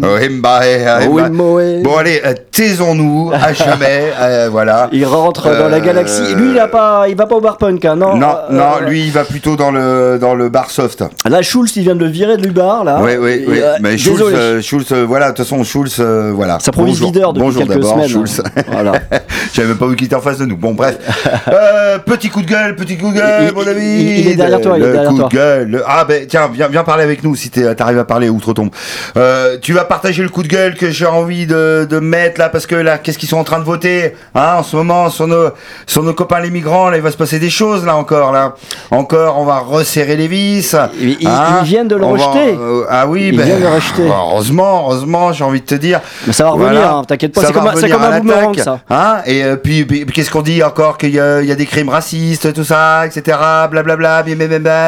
Oh, 0.01 1.59
Bon 1.83 1.97
allez, 1.97 2.21
euh, 2.25 2.33
taisons-nous 2.51 3.31
à 3.33 3.53
jamais, 3.53 4.11
euh, 4.19 4.49
voilà. 4.51 4.89
Il 4.91 5.05
rentre 5.05 5.43
dans 5.55 5.69
la 5.69 5.77
Euh, 5.77 5.79
galaxie. 5.79 6.33
Lui, 6.35 6.51
il 6.51 6.59
a 6.59 6.67
pas, 6.67 7.05
il 7.07 7.15
va 7.15 7.25
pas 7.25 7.35
au 7.35 7.41
bar 7.41 7.57
punk, 7.57 7.83
hein, 7.85 7.95
non. 7.95 8.15
Non, 8.15 8.27
euh, 8.49 8.53
non, 8.53 8.63
euh, 8.81 8.89
lui 8.89 9.03
il 9.05 9.11
va 9.11 9.23
plutôt 9.23 9.55
dans 9.55 9.71
le 9.71 10.17
dans 10.19 10.33
le 10.35 10.49
bar 10.49 10.69
soft. 10.71 11.03
Là, 11.29 11.41
Schulz, 11.41 11.73
il 11.75 11.83
vient 11.83 11.95
de 11.95 11.99
le 11.99 12.07
virer 12.09 12.37
de 12.37 12.43
l'Ubar, 12.43 12.83
là. 12.83 12.99
oui, 13.01 13.13
oui, 13.19 13.45
oui. 13.47 13.59
euh, 13.61 13.75
Mais 13.81 13.97
Schulz, 13.97 14.21
euh, 14.21 14.61
euh, 14.91 15.05
voilà, 15.07 15.31
de 15.31 15.35
toute 15.35 15.45
façon 15.45 15.63
Schulz, 15.63 15.97
euh, 15.99 16.31
voilà. 16.33 16.59
Ça 16.59 16.71
Bonjour. 16.75 17.07
leader 17.07 17.33
depuis 17.33 17.45
Bonjour 17.45 17.65
d'abord, 17.65 17.91
semaines. 17.93 18.07
Schulz. 18.09 18.41
hein. 18.55 18.61
Voilà. 18.71 18.93
J'avais 19.53 19.69
même 19.69 19.77
pas 19.77 19.87
vu 19.87 19.95
qu'il 19.95 20.05
était 20.07 20.15
en 20.15 20.21
face 20.21 20.37
de 20.39 20.45
nous. 20.45 20.57
Bon, 20.57 20.73
bref. 20.73 20.97
Euh, 21.47 21.99
petit 21.99 22.29
coup 22.29 22.41
de 22.41 22.47
gueule, 22.47 22.75
petit 22.75 22.94
coup 22.97 23.09
de 23.11 23.15
gueule, 23.15 23.47
Il- 23.49 23.53
mon 23.55 23.67
ami. 23.67 24.01
il- 24.19 24.27
est 24.29 24.35
derrière 24.35 24.61
toi, 24.61 24.73
il 24.77 24.83
est 24.83 24.87
Le 24.87 24.91
derrière 24.93 25.13
toi. 25.15 25.29
gueule. 25.31 25.83
Ah, 25.87 26.05
ben, 26.05 26.25
tiens, 26.27 26.49
viens, 26.53 26.67
viens 26.67 26.83
parler 26.83 27.03
avec 27.03 27.23
nous 27.23 27.35
si 27.35 27.49
t'arrives 27.49 27.99
à 27.99 28.05
parler 28.05 28.29
outre-tombe. 28.29 28.69
Euh, 29.17 29.57
tu 29.61 29.73
vas 29.73 29.85
partager 29.85 30.23
le 30.23 30.29
coup 30.29 30.43
de 30.43 30.47
gueule 30.47 30.75
que 30.75 30.89
j'ai 30.91 31.05
envie 31.05 31.45
de, 31.45 31.87
de 31.89 31.99
mettre 31.99 32.39
là, 32.39 32.49
parce 32.49 32.65
que 32.67 32.75
là, 32.75 32.97
qu'est-ce 32.97 33.17
qu'ils 33.17 33.29
sont 33.29 33.37
en 33.37 33.43
train 33.43 33.59
de 33.59 33.63
voter, 33.63 34.13
hein, 34.33 34.55
en 34.59 34.63
ce 34.63 34.75
moment, 34.75 35.09
sur 35.09 35.27
nos, 35.27 35.49
sur 35.87 36.03
nos 36.03 36.13
copains 36.13 36.39
les 36.39 36.49
migrants, 36.51 36.89
là, 36.89 36.97
il 36.97 37.03
va 37.03 37.11
se 37.11 37.17
passer 37.17 37.39
des 37.39 37.49
choses, 37.49 37.85
là, 37.85 37.95
encore, 37.95 38.31
là. 38.31 38.55
Encore, 38.91 39.39
on 39.39 39.45
va 39.45 39.59
resserrer 39.59 40.15
les 40.15 40.27
vis. 40.27 40.75
Ils- 40.99 41.17
hein. 41.27 41.59
ils 41.61 41.65
viennent 41.67 41.87
de 41.87 41.95
le 41.95 42.03
On 42.03 42.15
va- 42.15 42.25
rejeter. 42.27 42.55
euh, 42.59 42.83
ah 42.89 43.07
oui, 43.07 43.29
Ils 43.31 43.37
ben. 43.37 43.45
viennent 43.45 43.59
de 43.59 43.63
le 43.65 43.69
rejeter. 43.73 44.07
Heureusement, 44.07 44.83
heureusement, 44.87 45.33
j'ai 45.33 45.43
envie 45.43 45.61
de 45.61 45.65
te 45.65 45.75
dire. 45.75 46.01
Mais 46.27 46.33
ça 46.33 46.43
va 46.45 46.51
revenir, 46.51 46.71
Voilà. 46.73 46.93
hein, 46.93 47.01
t'inquiète 47.07 47.33
pas, 47.33 47.41
c'est 47.41 47.53
comme 47.53 47.63
comme 47.65 48.03
un 48.03 48.19
boomerang, 48.19 48.57
ça. 48.59 48.79
Hein 48.89 49.17
et 49.25 49.43
euh, 49.43 49.55
puis, 49.55 49.85
qu'est-ce 50.13 50.29
qu'on 50.31 50.41
dit 50.41 50.61
encore 50.63 50.97
qu'il 50.97 51.09
y, 51.09 51.13
y 51.13 51.19
a 51.19 51.55
des 51.55 51.65
crimes 51.65 51.89
racistes, 51.89 52.53
tout 52.53 52.63
ça, 52.63 52.84
etc. 53.05 53.37
Blablabla, 53.69 54.23
bim, 54.23 54.37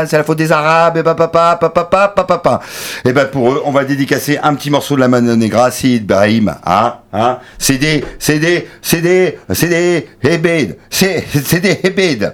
c'est 0.07 0.17
la 0.17 0.23
faute 0.23 0.37
des 0.37 0.51
Arabes, 0.51 0.97
et 0.97 1.03
papa, 1.03 1.27
papa, 1.27 1.69
papa, 1.69 2.23
papa. 2.23 2.59
Et 3.05 3.13
ben 3.13 3.25
pour 3.25 3.51
eux, 3.51 3.61
on 3.65 3.71
va 3.71 3.83
dédicacer 3.83 4.37
un 4.41 4.53
petit 4.55 4.69
morceau 4.69 4.95
de 4.95 5.01
la 5.01 5.07
Mano 5.07 5.35
Negra, 5.35 5.71
Sid 5.71 6.05
Brahim, 6.05 6.53
hein, 6.65 6.95
hein. 7.13 7.39
C'est 7.57 7.77
des, 7.77 8.03
c'est 8.19 8.39
des, 8.39 8.67
c'est 8.81 9.01
des, 9.01 9.37
c'est 9.51 9.67
des 9.67 10.07
hébrides, 10.23 10.77
c'est, 10.89 11.23
c'est 11.43 11.59
des 11.59 11.79
hébrides. 11.83 12.33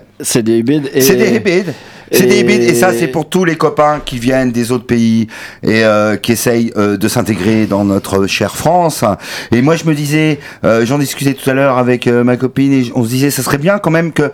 C'est 2.14 2.26
des 2.28 2.40
hybrides. 2.40 2.62
et- 2.64 2.74
ça, 2.76 2.92
c'est 2.94 3.08
pour 3.08 3.28
tous 3.30 3.46
les 3.46 3.56
copains 3.56 4.02
qui 4.04 4.20
viennent 4.20 4.52
des 4.52 4.72
autres 4.72 4.86
pays 4.86 5.28
et 5.64 5.84
euh, 5.84 6.16
qui 6.18 6.32
essayent 6.32 6.72
euh, 6.78 6.98
de 6.98 7.08
s'intégrer 7.08 7.66
dans 7.66 7.84
notre 7.86 8.28
chère 8.28 8.56
France. 8.56 9.04
Et 9.52 9.62
moi, 9.62 9.76
je 9.76 9.86
me 9.86 9.94
disais, 9.94 10.40
euh, 10.64 10.86
j'en 10.86 10.98
discutais 10.98 11.34
tout 11.34 11.50
à 11.50 11.54
l'heure 11.54 11.78
avec 11.78 12.08
ma 12.08 12.38
copine, 12.38 12.74
et 12.74 12.92
on 12.96 13.04
se 13.04 13.10
disait, 13.10 13.30
ça 13.32 13.42
serait 13.44 13.58
bien 13.58 13.80
quand 13.80 13.92
même 13.92 14.12
que 14.12 14.32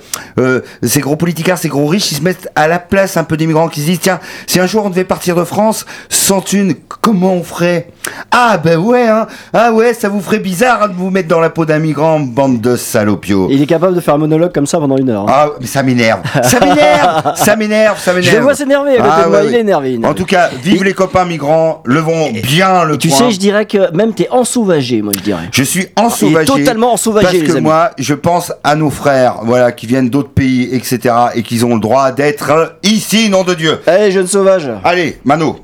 ces 0.83 0.99
gros 1.01 1.15
politicards, 1.15 1.57
ces 1.57 1.69
gros 1.69 1.87
riches, 1.87 2.11
ils 2.11 2.15
se 2.15 2.21
mettent 2.23 2.49
à 2.55 2.67
la 2.67 2.79
place 2.79 3.17
un 3.17 3.23
peu 3.23 3.37
des 3.37 3.47
migrants, 3.47 3.67
qui 3.67 3.81
se 3.81 3.85
disent, 3.85 3.99
tiens, 4.01 4.19
si 4.47 4.59
un 4.59 4.67
jour 4.67 4.85
on 4.85 4.89
devait 4.89 5.03
partir 5.03 5.35
de 5.35 5.43
France 5.43 5.85
sans 6.09 6.41
thune, 6.41 6.75
comment 7.01 7.33
on 7.33 7.43
ferait? 7.43 7.89
Ah 8.31 8.57
ben 8.63 8.77
ouais, 8.77 9.07
hein. 9.07 9.27
Ah 9.53 9.71
ouais, 9.73 9.93
ça 9.93 10.09
vous 10.09 10.21
ferait 10.21 10.39
bizarre 10.39 10.83
hein, 10.83 10.87
de 10.89 10.93
vous 10.93 11.09
mettre 11.09 11.27
dans 11.27 11.39
la 11.39 11.49
peau 11.49 11.65
d'un 11.65 11.79
migrant, 11.79 12.19
bande 12.19 12.61
de 12.61 12.75
salopios. 12.75 13.47
Il 13.51 13.61
est 13.61 13.65
capable 13.67 13.95
de 13.95 14.01
faire 14.01 14.15
un 14.15 14.19
monologue 14.19 14.53
comme 14.53 14.65
ça 14.67 14.79
pendant 14.79 14.97
une 14.97 15.09
heure. 15.09 15.23
hein. 15.23 15.27
Ah, 15.29 15.47
mais 15.59 15.67
ça 15.67 15.83
m'énerve. 15.83 16.21
Ça 16.43 16.59
m'énerve. 16.59 17.33
ça 17.35 17.55
m'énerve, 17.55 17.68
ça 17.97 18.13
m'énerve. 18.13 18.31
Je 18.31 18.37
le 18.37 18.43
vois 18.43 18.55
s'énerver 18.55 18.93
à 18.93 18.97
côté 18.97 19.09
Ah, 19.11 19.23
de 19.23 19.29
moi, 19.29 19.39
ouais, 19.39 19.45
il 19.45 19.49
ouais. 19.51 19.57
est 19.57 19.61
énervé. 19.61 19.89
il 19.89 19.93
est 19.93 19.97
En 19.97 19.99
énervé. 19.99 20.15
tout 20.15 20.25
cas, 20.25 20.49
vive 20.63 20.83
les 20.83 20.93
copains 20.93 21.25
migrants, 21.25 21.81
levons 21.85 22.29
bien 22.31 22.83
le 22.83 22.97
tu 22.97 23.09
sais, 23.09 23.31
je 23.31 23.39
dirais 23.39 23.65
que 23.65 23.91
même 23.95 24.13
t'es 24.13 24.27
ensauvagé, 24.29 25.01
moi 25.01 25.13
je 25.15 25.21
dirais. 25.21 25.43
Je 25.51 25.63
suis 25.63 25.87
ensauvagé. 25.95 26.45
totalement 26.45 26.93
ensauvagé, 26.93 27.25
Parce 27.25 27.37
les 27.37 27.43
que 27.45 27.51
amis. 27.53 27.61
moi, 27.61 27.91
je 27.97 28.13
pense 28.13 28.51
à 28.63 28.75
nos 28.75 28.89
frères, 28.89 29.39
voilà, 29.43 29.71
qui 29.71 29.87
viennent 29.87 30.09
d'autres 30.09 30.29
pays, 30.31 30.69
etc., 30.73 31.13
et 31.35 31.43
qu'ils 31.43 31.65
ont 31.65 31.75
le 31.75 31.81
droit 31.81 32.11
d'être 32.11 32.77
ici, 32.83 33.29
nom 33.29 33.43
de 33.43 33.53
Dieu. 33.53 33.79
Allez, 33.87 34.11
jeune 34.11 34.27
sauvage. 34.27 34.69
Allez, 34.83 35.17
Mano. 35.23 35.59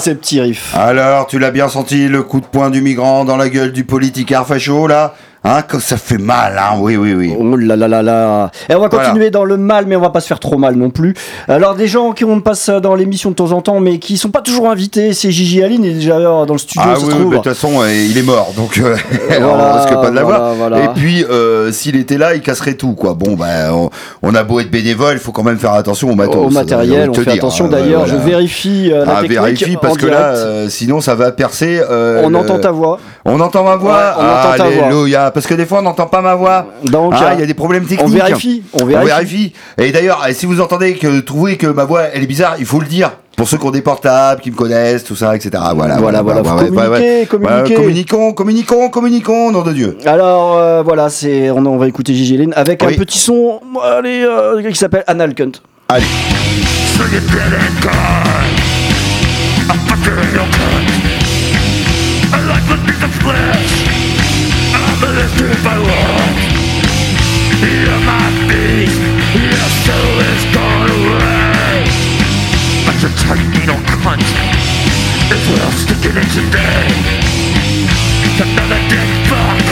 Ces 0.00 0.14
petits 0.14 0.40
riffs. 0.40 0.74
Alors, 0.76 1.26
tu 1.26 1.38
l'as 1.38 1.50
bien 1.50 1.68
senti, 1.68 2.08
le 2.08 2.22
coup 2.22 2.40
de 2.40 2.46
poing 2.46 2.70
du 2.70 2.80
migrant 2.82 3.24
dans 3.24 3.36
la 3.36 3.48
gueule 3.48 3.72
du 3.72 3.84
politicard 3.84 4.46
facho, 4.46 4.86
là 4.86 5.14
Hein, 5.42 5.62
que 5.62 5.78
ça 5.80 5.96
fait 5.96 6.18
mal, 6.18 6.58
hein 6.58 6.76
Oui, 6.80 6.98
oui, 6.98 7.14
oui. 7.14 7.32
Oh 7.34 7.56
là 7.56 7.74
là 7.74 7.88
là 7.88 8.02
là. 8.02 8.50
Et 8.68 8.74
on 8.74 8.80
va 8.80 8.88
Voilà. 8.88 9.06
continuer 9.06 9.30
dans 9.30 9.44
le 9.46 9.56
mal, 9.56 9.86
mais 9.86 9.96
on 9.96 10.00
va 10.02 10.10
pas 10.10 10.20
se 10.20 10.26
faire 10.26 10.38
trop 10.38 10.58
mal 10.58 10.74
non 10.74 10.90
plus. 10.90 11.14
Alors 11.48 11.74
des 11.76 11.86
gens 11.88 12.12
qui 12.12 12.26
on 12.26 12.42
passe 12.42 12.68
dans 12.68 12.94
l'émission 12.94 13.30
de 13.30 13.36
temps 13.36 13.52
en 13.52 13.62
temps, 13.62 13.80
mais 13.80 13.98
qui 13.98 14.18
sont 14.18 14.28
pas 14.28 14.42
toujours 14.42 14.68
invités, 14.70 15.14
c'est 15.14 15.30
Gigi 15.30 15.62
Aline 15.62 15.82
est 15.86 15.94
déjà 15.94 16.18
dans 16.20 16.44
le 16.46 16.58
studio, 16.58 16.82
Ah 16.84 16.94
ça 16.94 17.06
oui, 17.06 17.08
trouve. 17.14 17.30
de 17.30 17.36
toute 17.36 17.44
façon, 17.48 17.80
euh, 17.80 17.90
il 17.90 18.18
est 18.18 18.22
mort, 18.22 18.52
donc 18.54 18.76
euh, 18.76 18.94
on 19.40 19.40
Voilà, 19.40 19.72
risque 19.82 19.94
pas 19.94 20.10
de 20.10 20.14
l'avoir. 20.14 20.54
voilà. 20.56 20.84
Et 20.84 20.88
puis, 20.94 21.24
euh, 21.24 21.72
s'il 21.72 21.96
était 21.96 22.18
là, 22.18 22.34
il 22.34 22.42
casserait 22.42 22.74
tout, 22.74 22.92
quoi. 22.92 23.14
Bon, 23.14 23.32
ben, 23.34 23.70
on, 23.72 23.88
on 24.30 24.34
a 24.34 24.42
beau 24.44 24.60
être 24.60 24.70
bénévole, 24.70 25.14
il 25.14 25.18
faut 25.18 25.32
quand 25.32 25.42
même 25.42 25.58
faire 25.58 25.72
attention 25.72 26.10
au 26.10 26.14
matos. 26.14 26.36
Au 26.36 26.50
matériel, 26.50 27.10
on 27.10 27.14
fait 27.14 27.24
dire, 27.24 27.32
attention. 27.34 27.66
hein, 27.66 27.68
D'ailleurs, 27.70 28.04
voilà. 28.06 28.12
je 28.22 28.28
vérifie 28.28 28.90
euh, 28.92 29.04
la 29.04 29.16
Ah, 29.16 29.20
technique 29.22 29.38
vérifie, 29.40 29.76
parce 29.80 29.94
en 29.94 29.96
que 29.96 30.00
direct. 30.06 30.20
là, 30.20 30.36
euh, 30.36 30.68
sinon, 30.68 31.00
ça 31.00 31.14
va 31.14 31.32
percer. 31.32 31.80
euh, 31.90 32.22
on 32.24 32.28
le- 32.30 32.36
entend 32.36 32.58
ta 32.58 32.70
voix. 32.70 32.98
On 33.24 33.40
entend 33.40 33.64
ma 33.64 33.76
voix 33.76 33.92
Ouais, 33.92 34.14
on 34.18 34.22
entend 34.22 34.56
ta 34.64 34.70
voix. 34.70 34.84
Alléluia. 34.86 35.30
Parce 35.30 35.46
que 35.46 35.54
des 35.54 35.66
fois, 35.66 35.78
on 35.80 35.82
n'entend 35.82 36.06
pas 36.06 36.20
ma 36.20 36.34
voix. 36.34 36.66
Donc, 36.84 37.12
ah, 37.16 37.32
il 37.34 37.40
y 37.40 37.42
a 37.42 37.46
des 37.46 37.54
problèmes 37.54 37.84
techniques. 37.84 38.06
on 38.06 38.08
vérifie, 38.08 38.62
on 38.80 38.84
vérifie. 38.84 39.52
Et 39.78 39.90
d'ailleurs, 39.92 40.24
eh, 40.28 40.34
si 40.34 40.46
vous 40.46 40.60
entendez 40.60 40.94
que 40.94 41.20
trouvez 41.20 41.56
que 41.56 41.66
ma 41.66 41.84
voix 41.84 42.02
elle 42.12 42.22
est 42.22 42.26
bizarre, 42.26 42.56
il 42.58 42.66
faut 42.66 42.80
le 42.80 42.86
dire. 42.86 43.10
Pour 43.40 43.48
ceux 43.48 43.56
qui 43.56 43.64
ont 43.64 43.70
des 43.70 43.80
portables, 43.80 44.42
qui 44.42 44.50
me 44.50 44.54
connaissent, 44.54 45.02
tout 45.02 45.16
ça, 45.16 45.34
etc. 45.34 45.50
Voilà, 45.74 45.96
Voilà, 45.96 46.20
voilà, 46.20 46.42
ouais, 46.42 46.68
communiquer, 46.68 47.26
communiquer. 47.26 47.70
Ouais, 47.70 47.74
communiquons, 47.74 48.32
communiquons, 48.34 48.90
communiquons, 48.90 49.50
nom 49.50 49.62
de 49.62 49.72
Dieu. 49.72 49.96
Alors 50.04 50.58
euh, 50.58 50.82
voilà, 50.82 51.08
c'est 51.08 51.50
on, 51.50 51.64
on 51.64 51.78
va 51.78 51.88
écouter 51.88 52.12
Gigi 52.12 52.34
Aline 52.34 52.52
avec 52.54 52.82
Oui. 52.86 52.92
un 52.92 52.98
petit 52.98 53.18
son, 53.18 53.60
allez, 53.82 54.26
euh, 54.28 54.62
qui 54.70 54.74
s'appelle 54.76 55.04
It's 75.30 75.46
well 75.46 75.70
sticking 75.70 76.18
in 76.18 76.26
today 76.34 76.90
It's 78.26 78.40
another 78.42 78.82
dead 78.90 79.10
fuck 79.30 79.62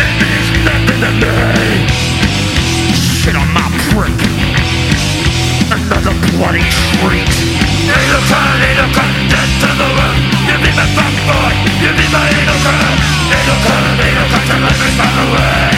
It 0.00 0.12
means 0.16 0.48
nothing 0.64 1.00
to 1.04 1.12
me 1.20 1.84
Shit 2.96 3.36
on 3.36 3.52
my 3.52 3.68
prick 3.92 4.16
Another 5.68 6.16
bloody 6.32 6.64
treat 6.96 7.36
Little 7.84 8.24
time, 8.32 8.56
little 8.64 8.90
content 8.96 9.52
to 9.60 9.68
the 9.76 9.88
room 9.92 10.16
You 10.48 10.56
be 10.64 10.72
my 10.72 10.88
fuck 10.96 11.16
boy, 11.28 11.52
you 11.84 11.92
be 11.92 12.06
my 12.08 12.24
little 12.24 12.60
girl 12.64 12.96
Little 13.28 13.60
time, 13.60 13.92
little 14.00 14.28
content, 14.32 14.62
let 14.64 14.76
me 14.80 14.88
find 14.96 15.20
a 15.20 15.26
way 15.36 15.68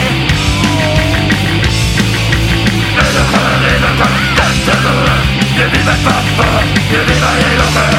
Little 2.95 3.27
time, 3.27 3.59
little 3.59 3.95
content 3.99 4.55
to 4.63 4.75
the 4.87 4.93
room 5.03 5.25
You 5.59 5.67
be 5.67 5.81
my 5.83 5.95
fuck 5.99 6.25
boy, 6.39 6.63
you 6.95 7.01
be 7.03 7.15
my 7.19 7.33
little 7.43 7.71
girl 7.75 7.98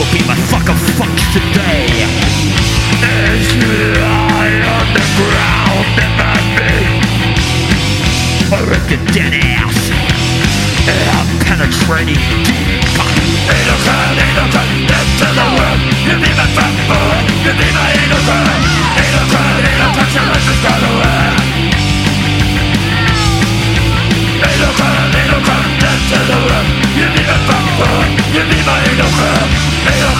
will 0.00 0.12
be 0.16 0.24
my 0.24 0.36
fuck 0.48 0.64
of 0.64 0.80
fucks 0.96 1.24
today. 1.36 1.84
Is 3.36 3.52
lie 4.00 4.56
on 4.64 4.86
the 4.96 5.04
ground 5.20 5.92
in 6.00 6.12
my 6.16 6.40
feet, 6.56 7.36
or 8.48 8.64
at 8.64 8.84
the 8.88 8.96
dead 9.12 9.36
ass? 9.44 9.92
I'm 10.88 11.28
penetrating 11.44 12.16
deep. 12.48 12.80
Innocent, 13.44 14.16
innocent, 14.24 14.88
into 14.88 15.28
the 15.36 15.46
world. 15.52 15.80
You'll 16.08 16.22
be 16.24 16.32
my 16.32 16.48
friend, 16.56 16.76
boy. 16.88 17.20
You'll 17.44 17.60
be 17.60 17.68
my 17.76 17.88
innocent, 18.00 18.56
innocent, 19.04 19.68
innocent. 19.68 20.08
Your 20.16 20.24
life 20.32 20.48
is 20.48 20.60
gone 20.64 20.84
away. 20.96 21.19
Get 25.80 25.92
into 25.96 26.18
the 26.28 26.36
room 26.44 26.66
You 26.94 27.06
need 27.08 27.26
my 27.26 27.38
fucking 27.48 27.76
phone 27.80 28.12
You 28.34 28.42
need 28.44 28.64
my 28.66 28.78
ignorance 28.84 30.19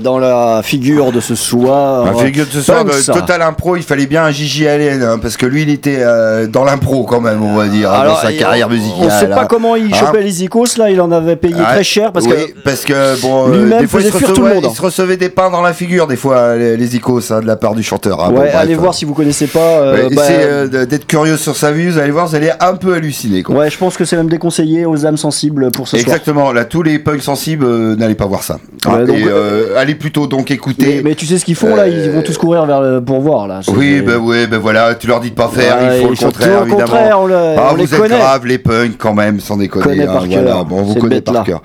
dans 0.00 0.18
la 0.18 0.33
figure 0.64 1.12
de 1.12 1.20
ce 1.20 1.34
soir. 1.34 2.06
Un 2.06 2.14
figure 2.24 2.46
de 2.46 2.50
ce 2.50 2.60
soir 2.62 2.84
Punks. 2.84 3.04
Total 3.06 3.42
Impro, 3.42 3.76
il 3.76 3.82
fallait 3.82 4.06
bien 4.06 4.24
un 4.24 4.30
Gigi 4.30 4.66
Allen, 4.66 5.02
hein, 5.02 5.18
parce 5.20 5.36
que 5.36 5.46
lui, 5.46 5.62
il 5.62 5.70
était 5.70 5.98
euh, 6.00 6.46
dans 6.46 6.64
l'impro 6.64 7.04
quand 7.04 7.20
même, 7.20 7.42
on 7.42 7.54
va 7.56 7.66
dire, 7.68 7.90
hein, 7.92 8.00
Alors, 8.00 8.14
dans 8.16 8.22
sa 8.22 8.32
carrière 8.32 8.66
on- 8.68 8.72
musicale. 8.72 8.98
On 9.00 9.10
sait 9.10 9.28
pas 9.28 9.42
hein. 9.42 9.46
comment 9.48 9.76
il 9.76 9.92
Hein 9.94 9.96
chopait 9.98 10.22
les 10.22 10.42
icos 10.44 10.76
là, 10.78 10.90
il 10.90 11.00
en 11.00 11.12
avait 11.12 11.36
payé 11.36 11.54
Ah, 11.58 11.74
très 11.74 11.84
cher 11.84 12.12
parce 12.12 12.26
oui, 12.26 12.32
que 12.32 12.60
parce 12.64 12.84
que 12.84 13.20
bon, 13.20 13.48
euh, 13.48 13.62
lui-même 13.62 13.80
des 13.80 13.86
fois, 13.86 14.00
il 14.00 14.06
se, 14.10 14.12
recevait, 14.16 14.54
monde, 14.54 14.66
il 14.70 14.74
se 14.76 14.82
recevait 14.82 15.16
des 15.16 15.28
pains 15.28 15.50
dans 15.50 15.62
la 15.62 15.72
figure, 15.72 16.06
des 16.06 16.16
fois, 16.16 16.56
les, 16.56 16.76
les 16.76 16.96
icos, 16.96 17.30
hein, 17.30 17.40
de 17.40 17.46
la 17.46 17.56
part 17.56 17.74
du 17.74 17.82
chanteur. 17.82 18.16
Bon, 18.16 18.28
ouais, 18.30 18.34
bref, 18.34 18.54
allez 18.56 18.74
euh, 18.74 18.78
voir 18.78 18.94
si 18.94 19.04
vous 19.04 19.14
connaissez 19.14 19.46
pas. 19.46 19.60
euh, 19.60 20.08
ouais, 20.08 20.14
bah, 20.14 20.22
essayez 20.24 20.38
euh, 20.44 20.86
d'être 20.86 21.06
curieux 21.06 21.36
sur 21.36 21.56
sa 21.56 21.70
vie, 21.72 21.88
vous 21.88 21.98
allez 21.98 22.10
voir, 22.10 22.26
vous 22.26 22.34
allez 22.34 22.50
un 22.58 22.74
peu 22.74 22.94
halluciner. 22.94 23.42
Quoi. 23.42 23.54
Ouais, 23.56 23.70
je 23.70 23.76
pense 23.78 23.96
que 23.96 24.04
c'est 24.04 24.16
même 24.16 24.28
déconseillé 24.30 24.86
aux 24.86 25.04
âmes 25.06 25.16
sensibles 25.18 25.70
pour 25.70 25.86
ce 25.88 25.98
soir. 25.98 26.06
Exactement, 26.06 26.52
là, 26.52 26.64
tous 26.64 26.82
les 26.82 26.98
punks 26.98 27.22
sensibles, 27.22 27.64
euh, 27.66 27.96
n'allez 27.96 28.14
pas 28.14 28.26
voir 28.26 28.42
ça. 28.42 28.58
Ouais, 28.86 29.04
donc, 29.04 29.16
et, 29.16 29.24
euh, 29.26 29.76
allez 29.78 29.94
plutôt 29.94 30.26
donc 30.26 30.50
écouter. 30.54 31.02
mais 31.04 31.14
tu 31.14 31.26
sais 31.26 31.38
ce 31.38 31.44
qu'ils 31.44 31.54
font 31.54 31.74
là, 31.76 31.86
ils 31.88 32.08
Euh, 32.08 32.12
vont 32.12 32.22
tous 32.22 32.38
courir 32.38 32.64
vers 32.66 32.80
le- 32.80 33.00
pour 33.04 33.20
voir 33.20 33.46
là. 33.46 33.60
Oui, 33.68 34.00
ben 34.00 34.16
oui, 34.16 34.46
ben 34.46 34.58
voilà, 34.58 34.94
tu 34.94 35.06
leur 35.06 35.20
dis 35.20 35.30
de 35.30 35.34
pas 35.34 35.48
faire, 35.48 35.76
Ouais, 35.76 35.98
il 35.98 36.02
faut 36.02 36.06
le 36.08 36.12
ils 36.14 36.16
font 36.16 36.26
contraire, 36.26 36.48
le 36.60 36.66
évidemment. 36.68 36.80
contraire, 36.86 37.20
on 37.20 37.26
le- 37.26 37.34
ah, 37.36 37.68
on 37.68 37.70
vous 37.72 37.76
les 37.76 37.94
êtes 37.94 38.00
connaît. 38.00 38.18
graves, 38.18 38.46
les 38.46 38.58
punks, 38.58 38.96
quand 38.98 39.14
même, 39.14 39.40
sans 39.40 39.56
déconner. 39.56 40.02
Hein, 40.02 40.06
par 40.06 40.24
voilà, 40.26 40.64
bon, 40.64 40.78
on 40.78 40.82
vous 40.82 40.94
connaît 40.94 41.20
par 41.20 41.34
bêtes-là. 41.34 41.44
cœur. 41.46 41.62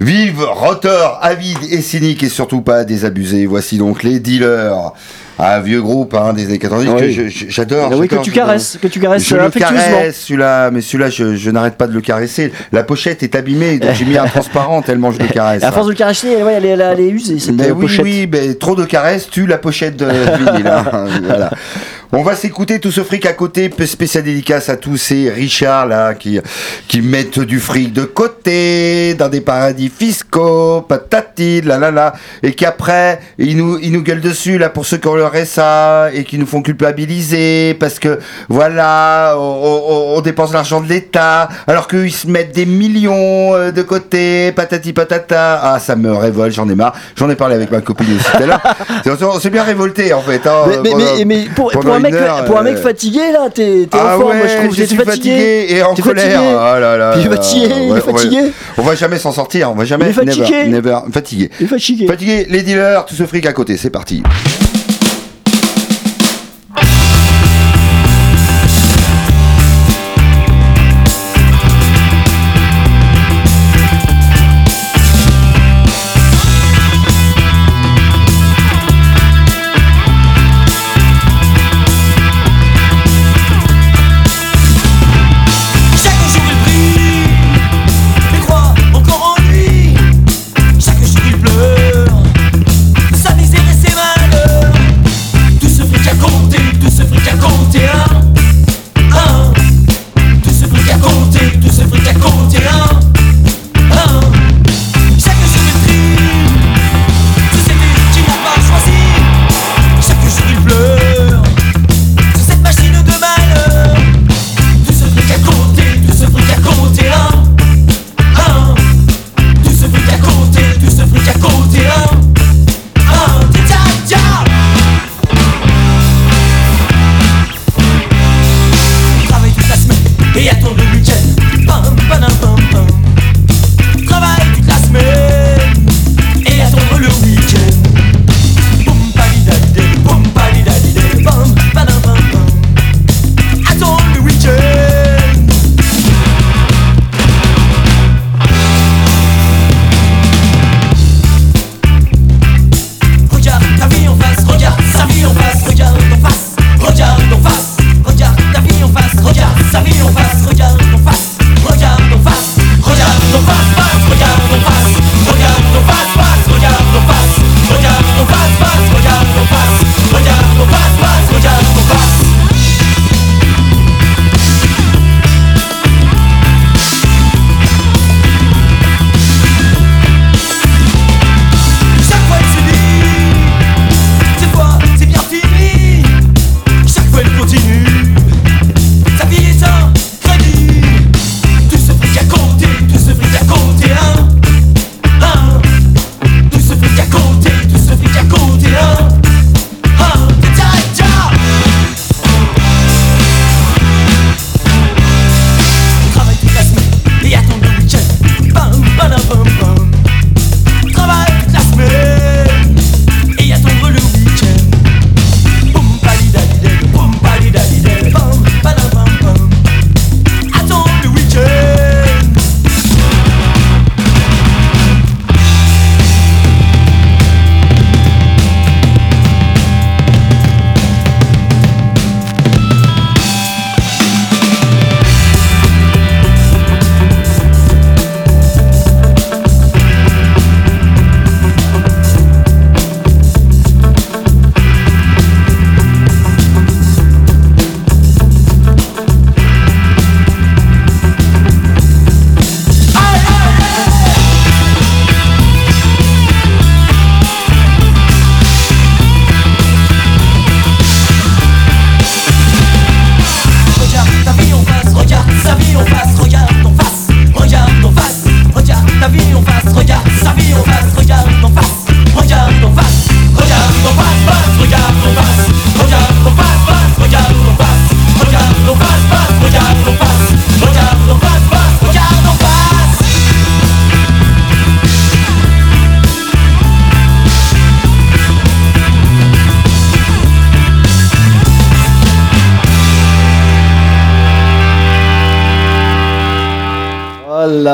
Vive, 0.00 0.42
roteur, 0.44 1.18
avide 1.22 1.58
et 1.70 1.80
cynique, 1.80 2.22
et 2.22 2.28
surtout 2.28 2.60
pas 2.60 2.84
désabusé. 2.84 3.46
Voici 3.46 3.78
donc 3.78 4.02
les 4.02 4.20
dealers. 4.20 4.92
Un 5.44 5.60
vieux 5.60 5.82
groupe 5.82 6.14
hein, 6.14 6.32
des 6.32 6.44
années 6.46 6.58
90 6.60 6.86
que 6.86 6.92
Oui. 7.04 7.12
je- 7.12 7.28
je- 7.28 7.46
j'adore. 7.48 7.90
Ah 7.92 7.96
oui, 7.96 8.06
que 8.06 8.14
tu 8.22 8.30
caresses, 8.30 8.78
que 8.80 8.86
tu 8.86 9.00
caresses 9.00 9.26
Je 9.28 9.34
le 9.36 9.50
caresse 9.50 10.20
celui-là, 10.20 10.70
mais 10.70 10.80
celui-là 10.80 11.10
je, 11.10 11.34
je 11.34 11.50
n'arrête 11.50 11.74
pas 11.76 11.88
de 11.88 11.92
le 11.92 12.00
caresser. 12.00 12.52
La 12.70 12.84
pochette 12.84 13.22
est 13.24 13.34
abîmée, 13.34 13.78
donc 13.78 13.90
j'ai 13.94 14.04
mis 14.04 14.16
un 14.16 14.24
transparent 14.26 14.82
tellement 14.82 15.10
je 15.10 15.18
le 15.18 15.26
caresse. 15.26 15.64
À 15.64 15.72
force 15.72 15.86
de 15.86 15.92
le 15.92 15.96
caresser, 15.98 16.42
ouais, 16.42 16.54
elle, 16.58 16.64
est, 16.66 16.68
elle 16.78 17.00
est 17.00 17.08
usée 17.08 17.40
cette 17.40 17.56
Mais 17.56 17.72
oui, 17.72 17.82
pochette. 17.82 18.04
oui, 18.04 18.28
mais 18.30 18.54
trop 18.54 18.76
de 18.76 18.84
caresses 18.84 19.28
tue 19.28 19.46
la 19.46 19.58
pochette 19.58 19.96
de 19.96 20.06
vinyle. 20.06 20.66
hein. 20.68 20.84
Voilà. 21.24 21.50
On 22.14 22.22
va 22.22 22.36
s'écouter 22.36 22.78
tout 22.78 22.90
ce 22.92 23.02
fric 23.02 23.24
à 23.24 23.32
côté, 23.32 23.70
spécial 23.86 24.22
dédicace 24.22 24.68
à 24.68 24.76
tous 24.76 24.98
ces 24.98 25.30
Richards 25.30 25.86
là 25.86 26.12
qui, 26.12 26.38
qui 26.86 27.00
mettent 27.00 27.40
du 27.40 27.58
fric 27.58 27.90
de 27.94 28.04
côté 28.04 29.14
dans 29.14 29.30
des 29.30 29.40
paradis 29.40 29.88
fiscaux, 29.88 30.82
patati, 30.82 31.62
la 31.62 31.78
la 31.78 31.90
la, 31.90 32.12
et 32.42 32.52
qu'après 32.52 33.18
ils 33.38 33.56
nous, 33.56 33.78
ils 33.80 33.90
nous 33.92 34.02
gueulent 34.02 34.20
dessus 34.20 34.58
là 34.58 34.68
pour 34.68 34.84
ceux 34.84 34.98
qui 34.98 35.08
ont 35.08 35.14
le 35.14 35.24
RSA 35.24 36.10
et 36.12 36.24
qui 36.24 36.36
nous 36.36 36.44
font 36.44 36.60
culpabiliser 36.60 37.72
parce 37.80 37.98
que 37.98 38.18
voilà, 38.50 39.34
on, 39.38 39.40
on- 39.40 40.16
on 40.18 40.20
dépense 40.20 40.52
l'argent 40.52 40.82
de 40.82 40.88
l'État 40.90 41.48
alors 41.66 41.88
qu'eux 41.88 42.04
ils 42.04 42.12
se 42.12 42.26
mettent 42.26 42.54
des 42.54 42.66
millions 42.66 43.54
euh, 43.54 43.72
de 43.72 43.80
côté, 43.80 44.52
patati 44.52 44.92
patata. 44.92 45.60
Ah, 45.62 45.78
ça 45.78 45.96
me 45.96 46.12
révolte, 46.12 46.54
j'en 46.54 46.68
ai 46.68 46.74
marre. 46.74 46.92
J'en 47.16 47.30
ai 47.30 47.36
parlé 47.36 47.54
avec 47.54 47.70
ma 47.70 47.80
copine 47.80 48.14
aussi 48.16 48.30
tout 48.36 48.42
à 48.42 48.46
l'heure. 48.46 48.62
On 49.34 49.40
s'est 49.40 49.48
bien 49.50 49.62
révolté 49.62 50.12
en 50.12 50.20
fait. 50.20 50.46
hein, 50.46 50.64
Mais, 50.68 50.76
mais, 50.82 50.90
pendant- 50.90 51.04
mais, 51.16 51.24
mais 51.24 51.44
pour, 51.54 51.70
pour 51.70 51.80
pendant 51.80 51.94
un 51.94 52.01
mec, 52.02 52.12
une 52.12 52.18
heure, 52.18 52.44
pour 52.44 52.58
un 52.58 52.60
euh, 52.60 52.72
mec 52.72 52.78
fatigué 52.78 53.32
là, 53.32 53.48
t'es 53.52 53.88
ah 53.92 54.16
en 54.16 54.20
forme, 54.20 54.30
ouais, 54.30 54.38
moi 54.38 54.46
je 54.46 54.56
trouve 54.56 54.76
je 54.76 54.84
suis 54.84 54.96
fatigué, 54.96 55.66
et 55.70 55.82
en 55.82 55.94
colère. 55.94 56.40
Ah 56.60 56.78
là 56.78 56.96
là. 56.96 57.14
Il 57.18 57.26
est 57.26 57.30
fatigué, 57.30 57.74
il 57.88 57.96
est 57.96 58.00
fatigué. 58.00 58.52
On 58.78 58.82
va 58.82 58.94
jamais 58.94 59.18
s'en 59.18 59.32
sortir, 59.32 59.70
on 59.70 59.74
va 59.74 59.84
jamais. 59.84 60.06
Il 60.06 60.10
est 60.10 60.12
fatigué. 60.12 60.64
Never, 60.66 60.90
never. 60.90 60.98
Fatigué. 61.12 61.50
Il 61.60 61.64
est 61.64 61.68
fatigué. 61.68 62.06
Fatigué, 62.06 62.46
les 62.48 62.62
dealers, 62.62 63.04
tout 63.06 63.14
ce 63.14 63.24
fric 63.24 63.46
à 63.46 63.52
côté, 63.52 63.76
c'est 63.76 63.90
parti. 63.90 64.22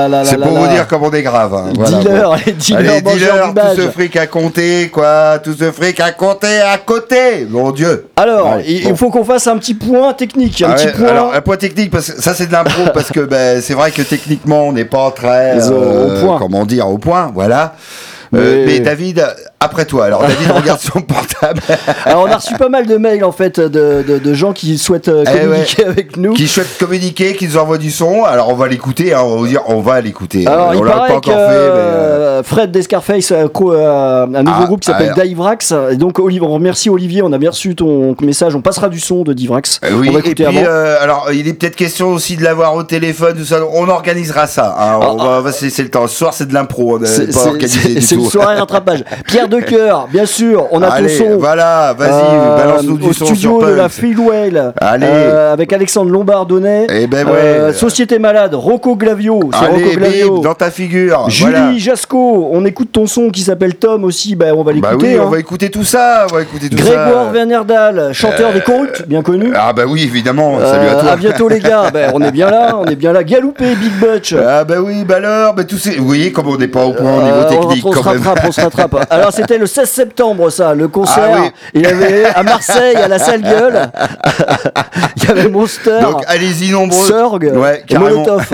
Là 0.09 0.19
là 0.19 0.25
là 0.25 0.31
C'est 0.31 0.37
pour 0.39 0.51
vous 0.59 0.67
dire 0.69 0.87
comme 0.89 1.03
on 1.05 1.11
est 1.13 1.23
grave. 1.23 1.55
hein. 1.55 1.73
Voilà, 1.77 1.99
Dealer, 1.99 2.29
bon. 2.31 2.37
les 2.47 2.53
dealers, 2.53 3.35
Allez, 3.35 3.49
d'image. 3.53 3.77
tout 3.77 3.83
ce 3.83 3.91
fric 3.91 4.17
à 4.17 4.27
compter, 4.27 4.89
quoi. 4.93 5.39
Tout 5.43 5.55
ce 5.59 5.71
fric 5.71 6.01
à 6.01 6.13
compter 6.13 6.61
à 6.61 6.79
côté. 6.79 7.47
Mon 7.49 7.71
Dieu. 7.71 8.07
Alors, 8.17 8.57
Ouais, 8.57 8.65
il 8.67 8.89
bon. 8.89 8.97
faut 8.97 9.11
qu'on 9.11 9.25
fasse 9.25 9.47
un 9.47 9.59
petit 9.59 9.75
point 9.75 10.13
technique, 10.15 10.63
un 10.63 10.71
Ah 10.71 10.75
petit 10.75 10.89
point. 10.89 11.09
Alors, 11.09 11.35
un 11.35 11.41
point 11.41 11.57
technique, 11.57 11.91
parce 11.91 12.11
que 12.11 12.21
ça 12.23 12.35
c'est 12.35 12.47
de 12.47 12.53
l'impro, 12.53 12.83
parce 12.95 13.11
que 13.11 13.21
ben, 13.21 13.61
c'est 13.63 13.75
vrai 13.75 13.91
que 13.91 14.03
techniquement 14.03 14.63
on 14.69 14.73
n'est 14.73 14.85
pas 14.85 15.11
très. 15.11 15.69
Au- 15.69 15.73
au 15.73 16.21
point. 16.21 16.39
Comment 16.39 16.65
dire, 16.67 16.89
au 16.89 16.99
point, 16.99 17.31
voilà. 17.35 17.75
Euh, 18.35 18.65
mais 18.67 18.81
David, 18.81 19.25
après 19.61 19.85
toi. 19.85 20.05
Alors 20.05 20.21
David 20.23 20.51
regarde 20.51 20.81
son 20.93 21.01
portable. 21.01 21.61
Alors, 22.05 22.23
on 22.29 22.31
a 22.31 22.37
reçu 22.37 22.55
pas 22.55 22.69
mal 22.69 22.87
de 22.87 22.97
mails 22.97 23.25
en 23.25 23.33
fait 23.33 23.59
de, 23.61 24.05
de- 24.07 24.19
de 24.19 24.35
gens 24.35 24.53
qui 24.53 24.79
souhaitent 24.79 25.09
euh, 25.09 25.25
Eh 25.33 25.39
communiquer 25.41 25.85
avec 25.85 26.17
nous. 26.17 26.33
qui 26.35 26.47
souhaite 26.49 26.79
communiquer, 26.79 27.35
qui 27.35 27.47
nous 27.49 27.57
envoie 27.57 27.79
du 27.79 27.91
son. 27.91 28.25
Alors 28.25 28.49
on 28.51 28.55
va 28.55 28.69
l'écouter, 28.69 29.15
hein, 29.15 29.21
on 29.25 29.31
va 29.31 29.37
vous 29.37 29.47
dire, 29.49 29.63
on 29.67 29.81
va 29.81 30.01
l'écouter. 30.01 30.47
Alors, 30.47 30.69
on 30.69 30.73
il 30.75 30.81
paraît 30.85 30.99
pas 31.01 31.07
que 31.09 31.13
encore 31.31 31.33
fait, 31.35 31.39
mais. 31.39 31.45
euh, 31.49 32.43
Fred 32.43 32.71
d'Escarface 32.71 33.33
a 33.33 33.49
co- 33.49 33.73
euh, 33.73 34.25
un 34.25 34.43
nouveau 34.43 34.61
Ah, 34.63 34.67
groupe 34.67 34.81
qui 34.81 34.87
s'appelle 34.87 35.13
ah, 35.17 35.21
Divrax. 35.25 35.75
Et 35.91 35.97
donc, 35.97 36.19
Olivier, 36.21 36.47
on 36.47 36.51
remercie 36.53 36.89
Olivier, 36.89 37.23
on 37.23 37.33
a 37.33 37.39
bien 37.39 37.51
reçu 37.51 37.75
ton 37.75 38.15
message. 38.21 38.55
On 38.55 38.61
passera 38.61 38.89
du 38.89 39.01
son 39.01 39.23
de 39.25 39.33
Divrax. 39.33 39.81
Euh, 39.85 39.91
Oui, 39.95 40.09
on 40.11 40.13
va 40.13 40.21
et 40.21 40.35
puis, 40.35 40.45
avant. 40.45 40.61
alors, 41.01 41.29
il 41.33 41.49
est 41.49 41.53
peut-être 41.55 41.75
question 41.77 42.09
aussi 42.11 42.37
de 42.37 42.45
l'avoir 42.45 42.75
au 42.77 42.85
téléphone, 42.85 43.37
tout 43.37 43.45
ça. 43.45 43.59
On 43.73 43.89
organisera 43.89 44.47
ça. 44.47 44.77
hein. 44.79 44.99
on 45.03 45.17
va, 45.17 45.25
on 45.39 45.41
va 45.41 45.51
se 45.53 45.65
laisser 45.65 45.83
le 45.83 45.91
temps. 45.91 46.07
Ce 46.07 46.17
soir, 46.17 46.33
c'est 46.33 46.47
de 46.47 46.55
l'impro. 46.55 46.99
Ah. 47.03 47.07
C'est- 47.07 47.33
c'est- 47.33 47.67
c'est- 47.67 48.01
C'est 48.01 48.17
le 48.17 48.23
soirée 48.23 48.55
rattrapage. 48.57 49.05
Pierre 49.27 49.48
de 49.49 49.59
Cœur, 49.61 50.09
bien 50.13 50.27
sûr, 50.27 50.67
on 50.71 50.83
a 50.83 50.89
Allez, 50.89 51.17
ton 51.19 51.25
son. 51.33 51.37
voilà, 51.39 51.95
vas-y, 51.99 52.11
Euh, 52.11 52.57
balance-nous 52.57 52.99
du 52.99 53.09
au 53.09 53.13
son 53.13 53.25
studio 53.27 53.63
de 53.65 53.73
la. 53.75 53.89
Freewell 53.89 54.73
Allez. 54.81 55.07
euh, 55.09 55.53
avec 55.53 55.73
Alexandre 55.73 56.11
Lombardonnet 56.11 56.87
Eh 56.91 57.07
ben 57.07 57.27
ouais. 57.27 57.33
Euh, 57.35 57.73
Société 57.73 58.19
Malade 58.19 58.55
Rocco 58.55 58.97
Glavio 58.97 59.41
c'est 59.53 59.67
Rocco 59.67 59.75
Allez, 59.81 59.97
Glavio 59.97 60.37
bim, 60.37 60.43
dans 60.43 60.55
ta 60.55 60.71
figure. 60.71 61.29
Julie 61.29 61.51
voilà. 61.53 61.79
Jasco 61.79 62.49
on 62.53 62.65
écoute 62.65 62.93
ton 62.93 63.07
son 63.07 63.31
qui 63.31 63.41
s'appelle 63.43 63.75
Tom 63.77 64.05
aussi 64.05 64.37
bah, 64.37 64.47
on 64.55 64.63
va 64.63 64.73
Bah 64.73 64.91
l'écouter 64.91 65.13
oui, 65.15 65.19
hein. 65.19 65.25
on 65.27 65.31
va 65.31 65.39
écouter 65.39 65.71
tout 65.71 65.85
ça. 65.85 66.27
On 66.31 66.35
va 66.35 66.43
écouter 66.43 66.69
tout 66.69 66.77
Grégoire 66.77 67.27
ça. 67.27 67.33
Vernerdal 67.33 68.11
chanteur 68.13 68.53
des 68.53 68.61
Corrupts 68.61 69.05
bien 69.07 69.23
connu 69.23 69.53
Ah 69.57 69.73
bah 69.73 69.83
oui, 69.89 70.03
évidemment. 70.03 70.59
Salut 70.61 70.89
à 70.89 70.95
toi. 70.95 71.11
à 71.13 71.17
bientôt 71.17 71.49
les 71.49 71.61
gars 71.61 71.91
Ben, 71.93 72.11
on 72.15 72.21
est 72.23 72.31
bien 72.33 72.51
là 72.51 72.77
on 72.81 72.85
est 72.87 72.97
bien 72.97 73.13
là 73.13 73.25
Galoupé 73.25 73.75
Big 73.75 73.93
Butch 74.01 74.35
Ah 74.35 74.65
bah 74.65 74.77
oui, 74.85 75.05
bah 75.07 75.17
alors, 75.17 75.55
bah 75.55 75.65
tous 75.65 75.79
ces... 75.79 75.97
Vous 75.97 76.07
voyez 76.07 76.33
comme 76.33 76.49
on 76.49 76.57
n'est 76.57 76.69
pas 76.69 76.85
au 76.85 76.93
point 76.93 77.17
au 77.19 77.23
niveau 77.23 77.37
on- 77.47 77.49
technique 77.49 77.87
on, 77.87 77.93
se 77.93 77.97
quand 77.99 78.03
rattrape, 78.11 78.41
on 78.47 78.53
se 78.53 78.61
rattrape. 78.61 79.07
Alors 79.11 79.33
c'était 79.43 79.59
le 79.59 79.67
16 79.67 79.89
septembre 79.89 80.51
ça, 80.51 80.75
le 80.75 80.89
concert. 80.89 81.31
Ah 81.35 81.39
oui. 81.43 81.51
Il 81.75 81.83
y 81.83 81.87
avait 81.87 82.25
à 82.27 82.43
Marseille 82.43 82.97
à 82.97 83.09
la 83.09 83.19
salle 83.19 83.43
gueule. 83.43 83.91
Il 85.17 85.25
y 85.25 85.31
avait 85.31 85.49
Monster. 85.49 86.01
Donc 86.03 86.23
allez-y 86.27 86.71
nombreux. 86.71 87.07
Sorg 87.07 87.51
Ouais, 87.55 87.83
et. 87.89 87.99
Molotov. 87.99 88.47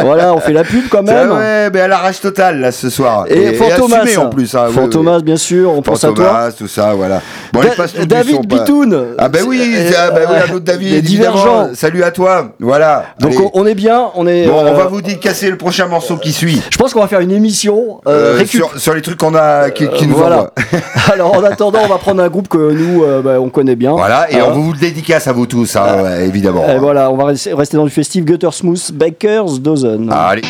voilà, 0.00 0.34
on 0.34 0.40
fait 0.40 0.52
la 0.52 0.64
pub 0.64 0.88
quand 0.90 1.02
même. 1.02 1.30
Ah 1.32 1.34
ouais, 1.36 1.70
mais 1.72 1.80
à 1.80 1.88
l'arrache 1.88 2.20
totale 2.20 2.60
là 2.60 2.72
ce 2.72 2.90
soir. 2.90 3.24
Et, 3.28 3.54
Fantomas. 3.54 3.98
assumé, 3.98 4.16
en 4.16 4.28
plus. 4.30 4.54
Hein, 4.54 4.66
Fantomas, 4.72 5.20
bien 5.20 5.36
sûr, 5.36 5.70
on 5.72 5.82
pense 5.82 6.04
à 6.04 6.08
toi. 6.12 6.24
Fantomas, 6.26 6.52
tout 6.52 6.68
ça, 6.68 6.94
voilà. 6.94 7.20
Bon, 7.52 7.60
Da- 7.62 7.70
passe 7.70 7.94
David 7.94 8.46
Bitoun. 8.46 9.14
Ah 9.18 9.28
bah 9.28 9.40
oui, 9.46 9.60
Euh, 9.76 9.90
ah 9.98 10.10
bah 10.10 10.20
oui, 10.28 10.36
un 10.50 10.54
autre 10.54 10.64
David. 10.64 11.02
Divergents. 11.04 11.70
Salut 11.74 12.02
à 12.02 12.10
toi. 12.10 12.52
Voilà. 12.60 13.04
Donc 13.18 13.32
Allez. 13.32 13.48
on, 13.54 13.66
est 13.66 13.74
bien, 13.74 14.08
on 14.14 14.26
est. 14.26 14.46
Bon, 14.46 14.60
on 14.62 14.66
euh, 14.66 14.72
va 14.72 14.84
vous 14.86 15.00
casser 15.20 15.50
le 15.50 15.56
prochain 15.56 15.86
morceau 15.86 16.16
qui 16.16 16.32
suit. 16.32 16.62
Je 16.70 16.76
pense 16.76 16.92
qu'on 16.92 17.00
va 17.00 17.08
faire 17.08 17.20
une 17.20 17.32
émission 17.32 18.00
euh, 18.06 18.40
Euh, 18.40 18.46
sur, 18.46 18.78
sur 18.78 18.94
les 18.94 19.02
trucs 19.02 19.18
qu'on 19.18 19.34
a, 19.34 19.70
qui, 19.70 19.88
qui 19.88 20.04
Euh, 20.04 20.08
nous 20.12 20.18
voilà. 20.18 20.50
Alors 21.12 21.36
en 21.36 21.42
attendant, 21.44 21.80
on 21.84 21.88
va 21.88 21.98
prendre 21.98 22.22
un 22.22 22.28
groupe 22.28 22.48
que 22.48 22.72
nous, 22.72 23.02
euh, 23.04 23.22
bah, 23.22 23.40
on 23.40 23.48
connaît 23.48 23.76
bien. 23.76 23.92
Voilà, 23.92 24.30
et 24.30 24.36
Hein. 24.36 24.46
on 24.48 24.52
vous 24.52 24.72
le 24.72 24.78
dédicace 24.78 25.26
à 25.28 25.32
vous 25.32 25.46
tous, 25.46 25.76
hein, 25.76 26.02
ouais, 26.02 26.26
évidemment. 26.26 26.66
Et 26.68 26.78
voilà, 26.78 27.10
on 27.10 27.16
va 27.16 27.26
rester 27.26 27.52
rester 27.54 27.76
dans 27.76 27.84
du 27.84 27.90
festif 27.90 28.24
Gutter 28.24 28.50
Smooth 28.50 28.92
Bakers 28.92 29.58
Dozen. 29.60 30.10
Allez. 30.12 30.42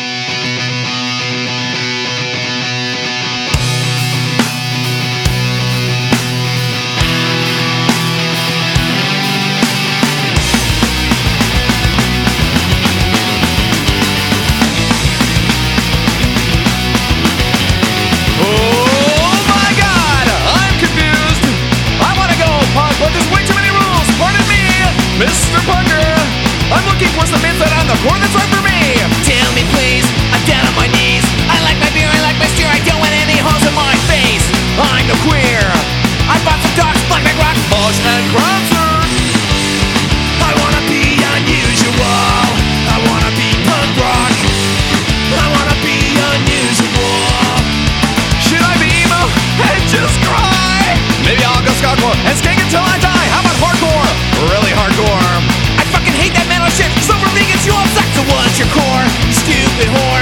You 59.83 60.12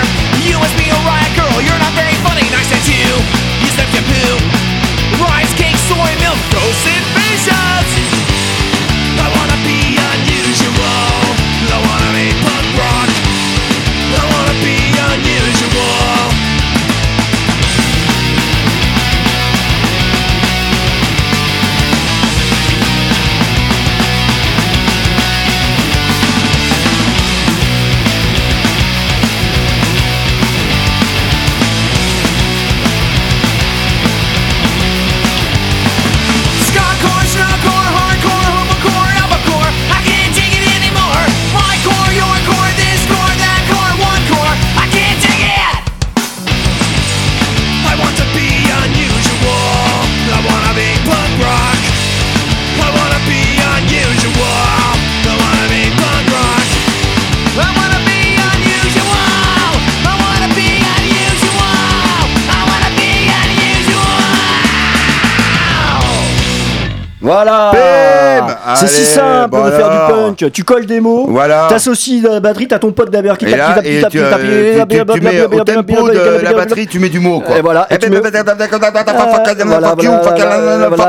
C'est 68.82 68.88
si 68.88 69.06
simple 69.06 69.50
bon 69.52 69.66
de 69.66 69.72
faire 69.72 69.90
du 69.90 70.14
punk. 70.14 70.52
Tu 70.52 70.64
colles 70.64 70.86
des 70.86 71.00
mots, 71.02 71.26
Voilà. 71.30 71.68
t'associes 71.70 72.22
la 72.22 72.40
batterie, 72.40 72.68
t'as 72.68 72.80
ton 72.80 72.92
pote 72.92 73.10
d'abord 73.10 73.38
qui 73.38 73.46
Et 73.46 73.52
tape, 73.52 73.58
là, 73.60 73.66
qui 73.68 73.74
tape, 73.74 73.84
qui 73.84 74.02
tape, 74.02 74.12
tu, 74.12 74.18
qui 74.18 74.24
tape, 74.24 74.40
euh, 74.44 74.84
tu- 75.14 75.22
mets 75.22 75.42
au 75.46 75.64
tempo 75.64 76.10
de 76.10 76.44
la 76.44 76.54
batterie, 76.54 76.88
tu 76.88 77.00
mets 77.00 77.10
du 77.10 77.20
mot, 77.20 77.40
quoi. 77.42 77.58
Et 77.58 77.62
voilà, 77.62 77.88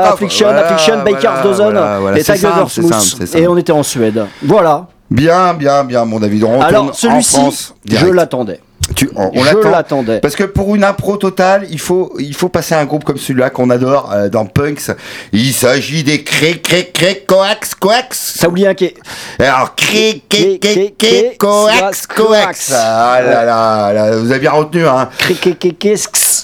Affliction, 0.03 0.47
Affliction, 0.49 1.03
Bakers 1.03 1.41
Dozen 1.43 1.63
voilà, 1.71 1.99
voilà, 1.99 2.17
et 2.17 2.23
c'est 2.23 2.33
Tiger 2.33 2.47
simple, 2.47 2.69
c'est 2.69 2.81
simple, 2.81 3.01
Smooth. 3.27 3.35
Et 3.35 3.47
on 3.47 3.57
était 3.57 3.71
en 3.71 3.83
Suède. 3.83 4.25
Voilà. 4.43 4.87
Bien, 5.09 5.53
bien, 5.53 5.83
bien, 5.83 6.05
mon 6.05 6.19
David. 6.19 6.43
On 6.43 6.61
Alors 6.61 6.95
celui-ci, 6.95 7.73
je 7.85 8.07
l'attendais. 8.07 8.59
Tu- 8.95 9.09
on 9.15 9.31
on 9.33 9.43
Je 9.43 9.55
l'attend. 9.55 9.69
l'attendais. 9.71 10.19
Parce 10.19 10.35
que 10.35 10.43
pour 10.43 10.75
une 10.75 10.83
impro 10.83 11.17
totale, 11.17 11.65
il 11.71 11.79
faut, 11.79 12.13
il 12.19 12.35
faut 12.35 12.49
passer 12.49 12.75
à 12.75 12.79
un 12.79 12.85
groupe 12.85 13.03
comme 13.05 13.17
celui-là 13.17 13.49
qu'on 13.49 13.69
adore 13.69 14.11
euh, 14.13 14.29
dans 14.29 14.45
Punks. 14.45 14.91
Il 15.31 15.53
s'agit 15.53 16.03
des 16.03 16.23
cré 16.23 16.59
cré 16.61 16.91
cré 16.93 17.23
coax 17.25 17.75
coax. 17.75 18.35
Ça 18.39 18.49
oublie 18.49 18.67
un 18.67 18.73
quai. 18.73 18.93
Alors 19.39 19.73
cré 19.75 20.21
cré 20.29 20.59
cré 20.59 20.93
cré 20.97 21.35
coax 21.39 22.07
coax. 22.07 22.71
Ah 22.75 23.19
là 23.23 23.45
là, 23.45 23.93
là, 23.93 24.17
vous 24.17 24.29
avez 24.31 24.39
bien 24.41 24.51
retenu 24.51 24.85
hein. 24.85 25.09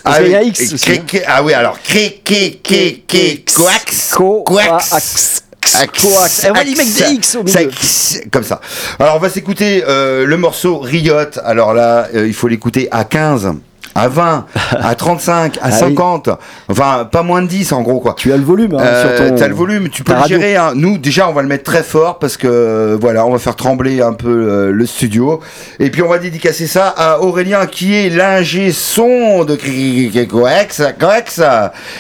Ah, 0.06 0.18
oui, 0.22 0.48
X 0.48 0.74
aussi. 0.74 0.86
cré- 0.86 1.02
cré- 1.06 1.24
ah 1.28 1.44
oui, 1.44 1.54
alors 1.54 1.78
cré 1.84 2.22
cré 2.24 2.60
cré 2.64 3.04
cré 3.06 3.44
coax 3.54 4.14
Co- 4.16 4.44
coax. 4.44 5.44
Coax. 5.74 6.02
Coax. 6.02 6.48
On 6.50 6.54
des 6.64 7.14
X 7.16 7.36
au 7.36 7.44
milieu. 7.44 7.54
Sex, 7.72 8.22
comme 8.32 8.44
ça. 8.44 8.62
Alors 9.00 9.16
on 9.16 9.20
va 9.20 9.30
s'écouter 9.30 9.84
euh, 9.88 10.26
le 10.26 10.38
morceau 10.38 10.80
Riot. 10.80 11.16
Alors 11.44 11.74
là, 11.74 12.08
euh, 12.16 12.28
il 12.28 12.34
faut 12.34 12.48
l'écouter 12.48 12.88
à 12.92 13.04
15. 13.04 13.54
À 13.96 14.08
20, 14.08 14.46
à 14.82 14.94
35, 14.96 15.58
à 15.58 15.62
Ah 15.64 15.70
oui. 15.72 15.80
50, 15.80 16.30
enfin 16.70 17.10
pas 17.12 17.24
moins 17.24 17.42
de 17.42 17.48
10 17.48 17.72
en 17.74 17.82
gros 17.82 18.00
quoi. 18.00 18.14
Tu 18.16 18.32
as 18.32 18.38
le 18.38 18.44
volume 18.44 18.76
hein, 18.76 18.82
Euh, 18.82 19.18
sur 19.18 19.28
ton. 19.30 19.36
T'as 19.36 19.48
le 19.48 19.56
volume, 19.56 19.90
tu 19.90 20.04
peux 20.04 20.14
le 20.14 20.24
gérer. 20.28 20.56
hein. 20.56 20.74
Nous, 20.76 21.00
déjà, 21.00 21.28
on 21.28 21.34
va 21.34 21.42
le 21.42 21.48
mettre 21.48 21.64
très 21.64 21.82
fort 21.82 22.20
parce 22.20 22.38
que 22.38 22.96
voilà, 23.02 23.26
on 23.26 23.32
va 23.32 23.40
faire 23.40 23.56
trembler 23.56 24.02
un 24.02 24.14
peu 24.14 24.30
euh, 24.30 24.72
le 24.72 24.86
studio. 24.86 25.40
Et 25.80 25.90
puis, 25.90 26.04
on 26.04 26.08
va 26.08 26.20
dédicacer 26.20 26.68
ça 26.68 26.88
à 26.96 27.20
Aurélien 27.22 27.66
qui 27.66 27.96
est 27.96 28.10
l'ingé 28.10 28.72
son 28.72 29.44
de 29.44 29.56
Coex, 29.56 31.42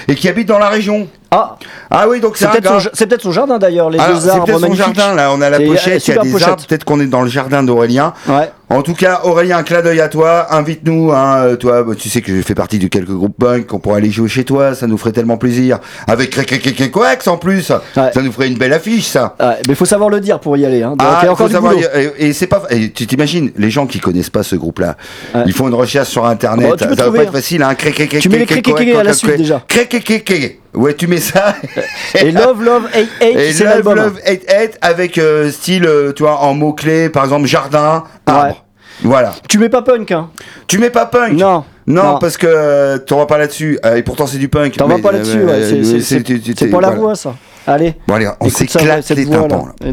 et 0.07 0.15
qui 0.15 0.29
habite 0.29 0.47
dans 0.47 0.59
la 0.59 0.69
région. 0.69 1.07
Ah, 1.31 1.57
Ah 1.91 2.07
oui, 2.07 2.19
donc 2.19 2.37
c'est 2.37 2.45
c'est 2.45 2.51
peut-être 2.51 2.81
son, 2.81 2.89
c'est 2.93 3.31
jardin 3.31 3.57
d'ailleurs, 3.57 3.89
les 3.89 3.97
deux 3.97 4.03
c'est 4.19 4.29
arbres 4.29 4.45
peut-être 4.45 4.59
son 4.59 4.73
jardin 4.75 5.15
là, 5.15 5.31
on 5.33 5.41
a 5.41 5.49
la 5.49 5.57
C'est, 5.57 5.63
euh, 5.63 5.67
pochette, 5.67 6.07
il 6.07 6.13
y 6.15 6.17
a 6.17 6.21
des 6.21 6.43
arbres, 6.43 6.63
peut-être 6.67 6.83
qu'on 6.83 6.99
est 6.99 7.07
dans 7.07 7.21
le 7.21 7.29
jardin 7.29 7.63
d'Aurélien. 7.63 8.13
Ouais. 8.27 8.51
En 8.71 8.83
tout 8.83 8.93
cas, 8.93 9.21
Aurélien, 9.23 9.57
un 9.57 9.63
clin 9.63 9.81
d'œil 9.81 9.99
à 9.99 10.09
toi, 10.09 10.53
invite-nous, 10.53 11.11
hein, 11.11 11.37
euh, 11.39 11.55
toi, 11.55 11.81
bah, 11.83 11.93
tu 11.97 12.07
sais 12.07 12.21
que 12.21 12.35
je 12.35 12.41
fais 12.43 12.53
partie 12.53 12.77
de 12.77 12.87
quelques 12.87 13.09
groupes 13.09 13.35
punk, 13.39 13.65
qu'on 13.65 13.79
pourrait 13.79 13.97
aller 13.97 14.11
jouer 14.11 14.29
chez 14.29 14.43
toi, 14.43 14.75
ça 14.75 14.85
nous 14.85 14.97
ferait 14.99 15.11
tellement 15.11 15.37
plaisir. 15.37 15.79
Avec 16.05 16.35
Coex 16.91 17.27
en 17.27 17.37
plus, 17.37 17.71
Ouais. 17.97 18.11
ça 18.13 18.21
nous 18.21 18.31
ferait 18.31 18.47
une 18.47 18.59
belle 18.59 18.73
affiche 18.73 19.05
ça. 19.07 19.35
Ouais, 19.39 19.55
mais 19.67 19.73
faut 19.73 19.85
savoir 19.85 20.11
le 20.11 20.19
dire 20.19 20.39
pour 20.39 20.55
y 20.55 20.67
aller. 20.67 20.83
Hein. 20.83 20.91
Donc, 20.91 21.01
Ah, 21.01 21.21
il 21.21 21.25
y 21.25 21.25
a 21.25 21.25
il 21.25 21.29
encore 21.29 21.37
faut 21.37 21.47
du 21.47 21.53
savoir, 21.53 21.73
et, 21.73 22.11
et 22.27 22.33
c'est 22.33 22.45
pas, 22.45 22.61
et 22.69 22.91
tu 22.91 23.07
t'imagines, 23.07 23.51
les 23.57 23.71
gens 23.71 23.87
qui 23.87 23.99
connaissent 23.99 24.29
pas 24.29 24.43
ce 24.43 24.55
groupe-là, 24.55 24.97
Ouais. 25.33 25.41
ils 25.47 25.53
font 25.53 25.67
une 25.67 25.73
recherche 25.73 26.09
sur 26.09 26.27
internet, 26.27 26.75
tu 26.77 26.87
peux 26.87 26.95
ça 26.95 27.05
va 27.09 27.11
pas 27.17 27.23
être 27.23 27.29
hein. 27.29 27.31
facile, 27.31 27.63
hein, 27.63 27.73
Tu 28.19 28.29
mets 28.29 28.37
les 28.37 28.45
à 28.95 29.03
la 29.03 29.13
suite, 29.13 29.35
déjà. 29.37 29.63
Ouais, 30.75 30.93
mets 31.07 31.17
ça. 31.17 31.55
Et 32.15 32.31
Love, 32.31 32.63
Love, 32.63 32.85
Hate, 32.93 33.07
Hate, 33.21 33.37
c'est 33.53 33.63
Love, 33.63 33.73
l'album. 33.73 33.95
Love, 33.95 34.19
Hate, 34.25 34.49
Hate, 34.51 34.77
avec 34.81 35.17
euh, 35.17 35.51
style, 35.51 35.85
euh, 35.85 36.11
tu 36.13 36.23
vois, 36.23 36.37
en 36.39 36.53
mots-clés, 36.53 37.09
par 37.09 37.23
exemple, 37.23 37.47
jardin, 37.47 38.03
arbre. 38.25 38.45
Ouais. 38.47 38.55
Voilà. 39.03 39.33
Tu 39.47 39.57
mets 39.59 39.69
pas 39.69 39.81
punk, 39.81 40.11
hein 40.11 40.29
Tu 40.67 40.77
mets 40.77 40.89
pas 40.89 41.05
punk? 41.05 41.31
Non. 41.33 41.63
Non, 41.87 42.03
Non. 42.03 42.19
parce 42.19 42.37
que 42.37 42.45
euh, 42.47 42.97
t'en 42.97 43.17
vas 43.17 43.25
pas 43.25 43.37
là-dessus. 43.37 43.79
Euh, 43.85 43.95
et 43.95 44.03
pourtant, 44.03 44.27
c'est 44.27 44.37
du 44.37 44.49
punk. 44.49 44.75
T'en 44.77 44.87
vas 44.87 44.99
pas 44.99 45.11
là-dessus, 45.11 45.41
ouais. 45.43 46.01
C'est- 46.01 46.67
pas 46.67 46.81
la 46.81 46.87
voilà. 46.87 46.89
voix, 46.91 47.15
ça. 47.15 47.33
Allez. 47.65 47.95
Bon, 48.07 48.15
allez, 48.15 48.27
on 48.41 48.49
s'éclate 48.49 49.09
les 49.11 49.25
là. 49.25 49.31
tympans. 49.31 49.69
là. 49.81 49.89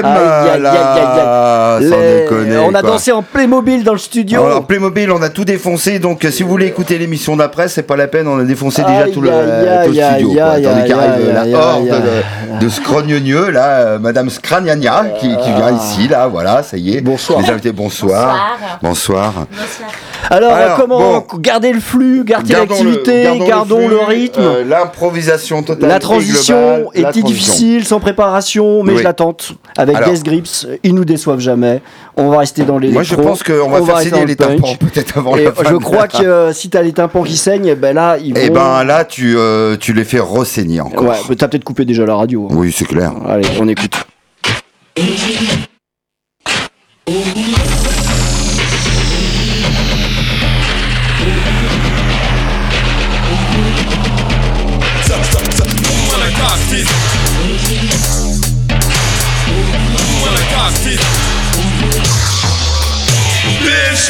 Aïe 0.04 0.50
aïe 0.50 0.66
aïe 0.66 0.76
aïe 0.76 1.39
déconner. 1.88 2.56
On 2.58 2.74
a 2.74 2.80
quoi. 2.80 2.90
dansé 2.90 3.12
en 3.12 3.22
Playmobil 3.22 3.82
dans 3.84 3.92
le 3.92 3.98
studio. 3.98 4.44
Alors, 4.44 4.66
Playmobil, 4.66 5.10
on 5.10 5.22
a 5.22 5.28
tout 5.28 5.44
défoncé, 5.44 5.98
donc 5.98 6.24
euh, 6.24 6.30
si 6.30 6.42
vous 6.42 6.48
voulez 6.48 6.66
écouter 6.66 6.98
l'émission 6.98 7.36
d'après, 7.36 7.68
c'est 7.68 7.82
pas 7.82 7.96
la 7.96 8.06
peine, 8.08 8.26
on 8.28 8.38
a 8.38 8.44
défoncé 8.44 8.82
déjà 8.82 9.08
tout 9.08 9.20
le, 9.20 9.30
tout 9.86 9.94
studio. 9.94 10.32
quoi. 10.32 10.44
aïe, 10.50 10.62
qu'arrive 10.88 11.32
la 11.32 11.58
horde 11.58 11.86
de, 11.88 12.64
de 12.64 12.68
scrogneux, 12.68 13.50
là, 13.50 13.68
euh, 13.80 13.98
Madame 13.98 14.30
Scragnagna, 14.30 15.06
qui, 15.20 15.28
qui 15.28 15.52
vient 15.52 15.72
ici, 15.76 16.08
là, 16.08 16.26
voilà, 16.26 16.62
ça 16.62 16.76
y 16.76 16.96
est. 16.96 17.00
Bonsoir. 17.00 17.40
Les 17.40 17.50
invités, 17.50 17.72
bonsoir. 17.72 18.58
Bonsoir. 18.82 19.46
Alors, 20.28 20.52
Alors, 20.52 20.76
comment 20.78 20.98
bon. 20.98 21.38
garder 21.38 21.72
le 21.72 21.80
flux, 21.80 22.24
garder 22.24 22.52
l'activité, 22.52 23.24
gardons 23.24 23.46
gardons 23.46 23.88
le, 23.88 23.98
rythme 23.98 24.40
euh, 24.42 24.64
L'improvisation 24.64 25.62
totale. 25.62 25.88
La 25.88 25.98
transition 25.98 26.54
globale, 26.56 26.82
la 26.94 27.00
était 27.10 27.20
transition. 27.20 27.26
difficile, 27.26 27.84
sans 27.86 28.00
préparation, 28.00 28.82
mais 28.82 28.92
Oui. 28.92 28.98
je 28.98 29.04
la 29.04 29.12
tente. 29.14 29.52
Avec 29.78 29.96
Alors. 29.96 30.10
Guest 30.10 30.24
Grips, 30.24 30.66
ils 30.82 30.94
nous 30.94 31.04
déçoivent 31.06 31.40
jamais. 31.40 31.69
On 32.16 32.28
va 32.30 32.38
rester 32.38 32.62
dans 32.64 32.78
les 32.78 32.90
Moi, 32.90 33.02
je 33.02 33.14
pense 33.14 33.42
qu'on 33.42 33.68
va 33.70 33.82
faire 33.82 33.96
rester 33.96 34.10
saigner 34.10 34.26
les 34.26 34.36
tympans 34.36 34.74
peut-être 34.76 35.18
avant 35.18 35.36
Et 35.36 35.44
la 35.44 35.52
fin. 35.52 35.62
je 35.70 35.74
crois 35.76 36.08
que 36.08 36.22
euh, 36.22 36.52
si 36.52 36.68
t'as 36.70 36.82
les 36.82 36.92
tympans 36.92 37.22
qui 37.22 37.36
saignent, 37.36 37.74
ben 37.74 37.94
là, 37.94 38.16
ils 38.18 38.34
vont. 38.34 38.40
Eh 38.42 38.50
ben 38.50 38.84
là, 38.84 39.04
tu, 39.04 39.34
euh, 39.36 39.76
tu 39.78 39.92
les 39.92 40.04
fais 40.04 40.20
ressaigner 40.20 40.80
encore. 40.80 41.08
Ouais, 41.08 41.16
mais 41.28 41.36
t'as 41.36 41.48
peut-être 41.48 41.64
coupé 41.64 41.84
déjà 41.84 42.04
la 42.04 42.14
radio. 42.16 42.48
hein. 42.50 42.54
Oui, 42.56 42.74
c'est 42.76 42.84
clair. 42.86 43.12
Allez, 43.28 43.46
on 43.60 43.68
écoute. 43.68 43.94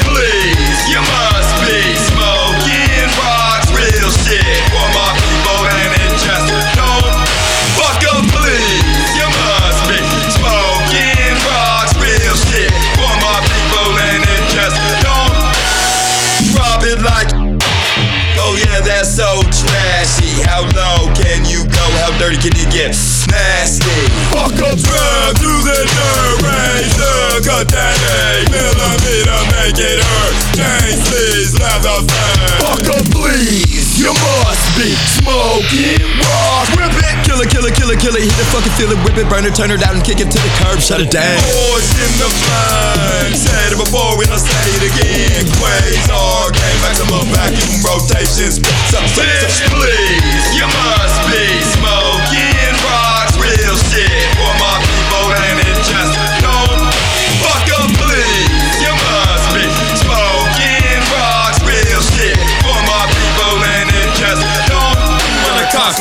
Please, 0.09 0.79
you 0.89 1.01
must 1.01 1.53
be 1.65 1.81
smoking 1.97 3.09
real 3.75 4.11
shit 4.25 4.61
for 4.73 4.87
my 4.95 5.11
people, 5.17 5.61
and 5.67 5.91
it 5.95 6.13
just 6.21 6.51
don't 6.77 7.15
fuck 7.79 8.01
up, 8.13 8.23
please. 8.35 9.09
You 9.17 9.29
must 9.29 9.81
be 9.89 9.99
smoking 10.35 11.37
real 12.01 12.37
shit 12.51 12.73
for 12.99 13.13
my 13.23 13.39
people, 13.45 13.91
and 14.11 14.23
it 14.25 14.43
just 14.53 14.79
don't 15.05 15.39
drop 16.53 16.83
it 16.85 17.01
like. 17.03 17.31
Oh 18.43 18.57
yeah, 18.57 18.81
that's 18.81 19.15
so 19.15 19.43
trashy. 19.53 20.43
How 20.43 20.63
low 20.75 21.13
can 21.15 21.45
you 21.45 21.65
go? 21.65 21.85
How 22.01 22.11
dirty 22.19 22.39
can 22.39 22.57
you 22.57 22.67
get? 22.73 22.97
Nasty. 23.31 24.09
Fuck 24.33 24.59
up 24.65 24.79
drug 24.79 25.37
make 29.81 29.97
it 29.97 30.05
hurt. 30.05 30.37
Chain 30.53 31.01
leather 31.57 32.01
fan. 32.05 32.61
Fuck 32.61 32.87
up, 32.93 33.07
please. 33.13 33.97
You 33.97 34.13
must 34.13 34.67
be 34.77 34.93
smoking 35.21 36.01
rock. 36.25 36.69
Rip 36.77 36.93
it, 36.93 37.17
kill 37.25 37.41
it, 37.41 37.49
kill 37.49 37.65
it, 37.65 37.75
kill 37.75 37.91
it, 37.91 38.01
kill 38.01 38.17
it. 38.17 38.25
Hit 38.25 38.37
it, 38.37 38.49
fucking 38.53 38.73
feel 38.77 38.93
it, 38.93 39.01
whip 39.05 39.17
it, 39.17 39.29
burn 39.29 39.45
it, 39.45 39.55
turn 39.55 39.71
it 39.71 39.83
out 39.85 39.95
and 39.95 40.05
kick 40.05 40.21
it 40.21 40.31
to 40.31 40.39
the 40.41 40.53
curb. 40.61 40.81
Shut 40.81 41.01
it 41.01 41.11
down. 41.11 41.37
Boys 41.45 41.91
in 41.97 42.13
the 42.21 42.29
flame. 42.29 43.33
Said 43.37 43.73
it 43.73 43.81
before, 43.81 44.17
we 44.17 44.25
don't 44.29 44.41
say 44.41 44.65
it 44.77 44.85
again. 44.89 45.45
Quasar 45.57 46.53
game, 46.53 46.81
maximum 46.85 47.25
vacuum 47.33 47.81
rotations. 47.85 48.61
So, 48.89 49.01
Bitch, 49.17 49.65
please, 49.69 50.45
you 50.57 50.67
must 50.69 51.19
be 51.29 51.70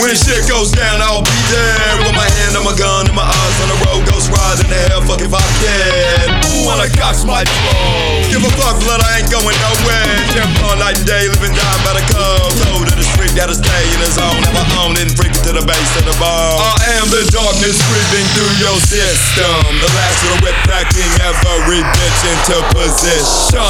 When 0.10 0.18
shit 0.18 0.50
goes 0.50 0.72
down, 0.72 1.02
I'll 1.04 1.22
be 1.22 1.30
there 1.54 1.98
with 2.00 2.16
my 2.16 2.28
hand 2.28 2.58
on 2.58 2.66
my 2.66 2.76
gun 2.76 3.06
and 3.06 3.16
my 3.16 3.22
eyes 3.22 3.62
on 3.62 3.68
the 3.70 3.86
road. 3.86 4.10
Ghost 4.10 4.32
riding 4.32 4.68
the 4.68 4.90
hell, 4.90 5.02
fuck 5.02 5.22
if 5.22 5.32
I 5.32 5.46
can. 5.62 6.49
Who 6.70 6.78
wanna 6.78 6.94
cox 7.02 7.26
my 7.26 7.42
flow? 7.42 8.30
Give 8.30 8.46
a 8.46 8.52
fuck, 8.62 8.78
blood, 8.86 9.02
I 9.02 9.26
ain't 9.26 9.32
going 9.34 9.58
nowhere. 9.58 10.06
Jump 10.38 10.54
on 10.70 10.78
night 10.78 11.02
and 11.02 11.08
day, 11.10 11.26
living 11.26 11.58
down 11.58 11.78
by 11.82 11.98
the 11.98 12.06
code. 12.14 12.54
Go 12.62 12.86
to 12.86 12.94
the 12.94 13.02
street, 13.10 13.34
gotta 13.34 13.58
stay 13.58 13.84
in 13.90 13.98
the 13.98 14.10
zone. 14.14 14.38
I 14.54 14.62
own 14.86 14.94
and 15.02 15.10
freak 15.18 15.34
to 15.50 15.52
the 15.58 15.66
base 15.66 15.94
of 15.98 16.06
the 16.06 16.14
bone. 16.22 16.62
I 16.62 17.02
am 17.02 17.10
the 17.10 17.26
darkness 17.34 17.74
creeping 17.90 18.22
through 18.38 18.54
your 18.62 18.78
system. 18.86 19.82
The 19.82 19.90
last 19.98 20.22
little 20.22 20.46
whip 20.46 20.54
packing 20.70 21.10
every 21.26 21.82
bitch 21.82 22.22
into 22.38 22.62
position. 22.78 23.66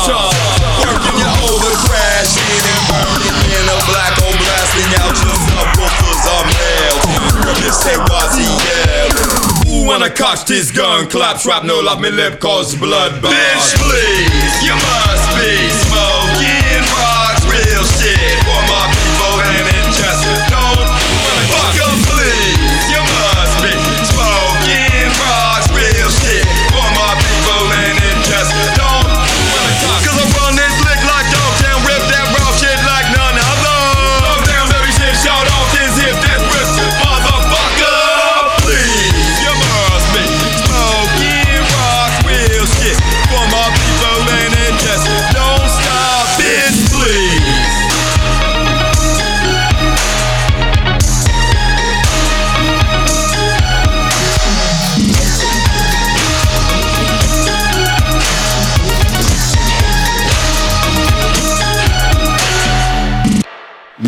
Working 0.84 1.24
your 1.24 1.36
older 1.48 1.76
crashing 1.88 2.64
and 2.68 2.84
burning 2.92 3.40
in 3.48 3.64
a 3.64 3.80
black 3.88 4.12
hole, 4.20 4.36
blasting 4.44 4.92
out 5.00 5.16
your 5.24 5.40
subwoofers 5.48 6.24
are 6.36 6.46
male. 6.52 7.00
From 7.48 7.56
this 7.64 7.80
say 7.80 7.96
what's 8.12 8.36
he 8.36 8.44
yell? 8.44 9.69
Who 9.80 9.86
wanna 9.86 10.10
cock 10.10 10.46
this 10.46 10.72
gun? 10.72 11.08
Clap, 11.10 11.40
shrapnel 11.40 11.88
off 11.88 12.02
me 12.02 12.12
lip, 12.12 12.42
cause 12.42 12.76
blood 12.76 13.24
Bitch, 13.24 13.78
please, 13.80 14.64
you 14.68 14.74
must 14.74 15.19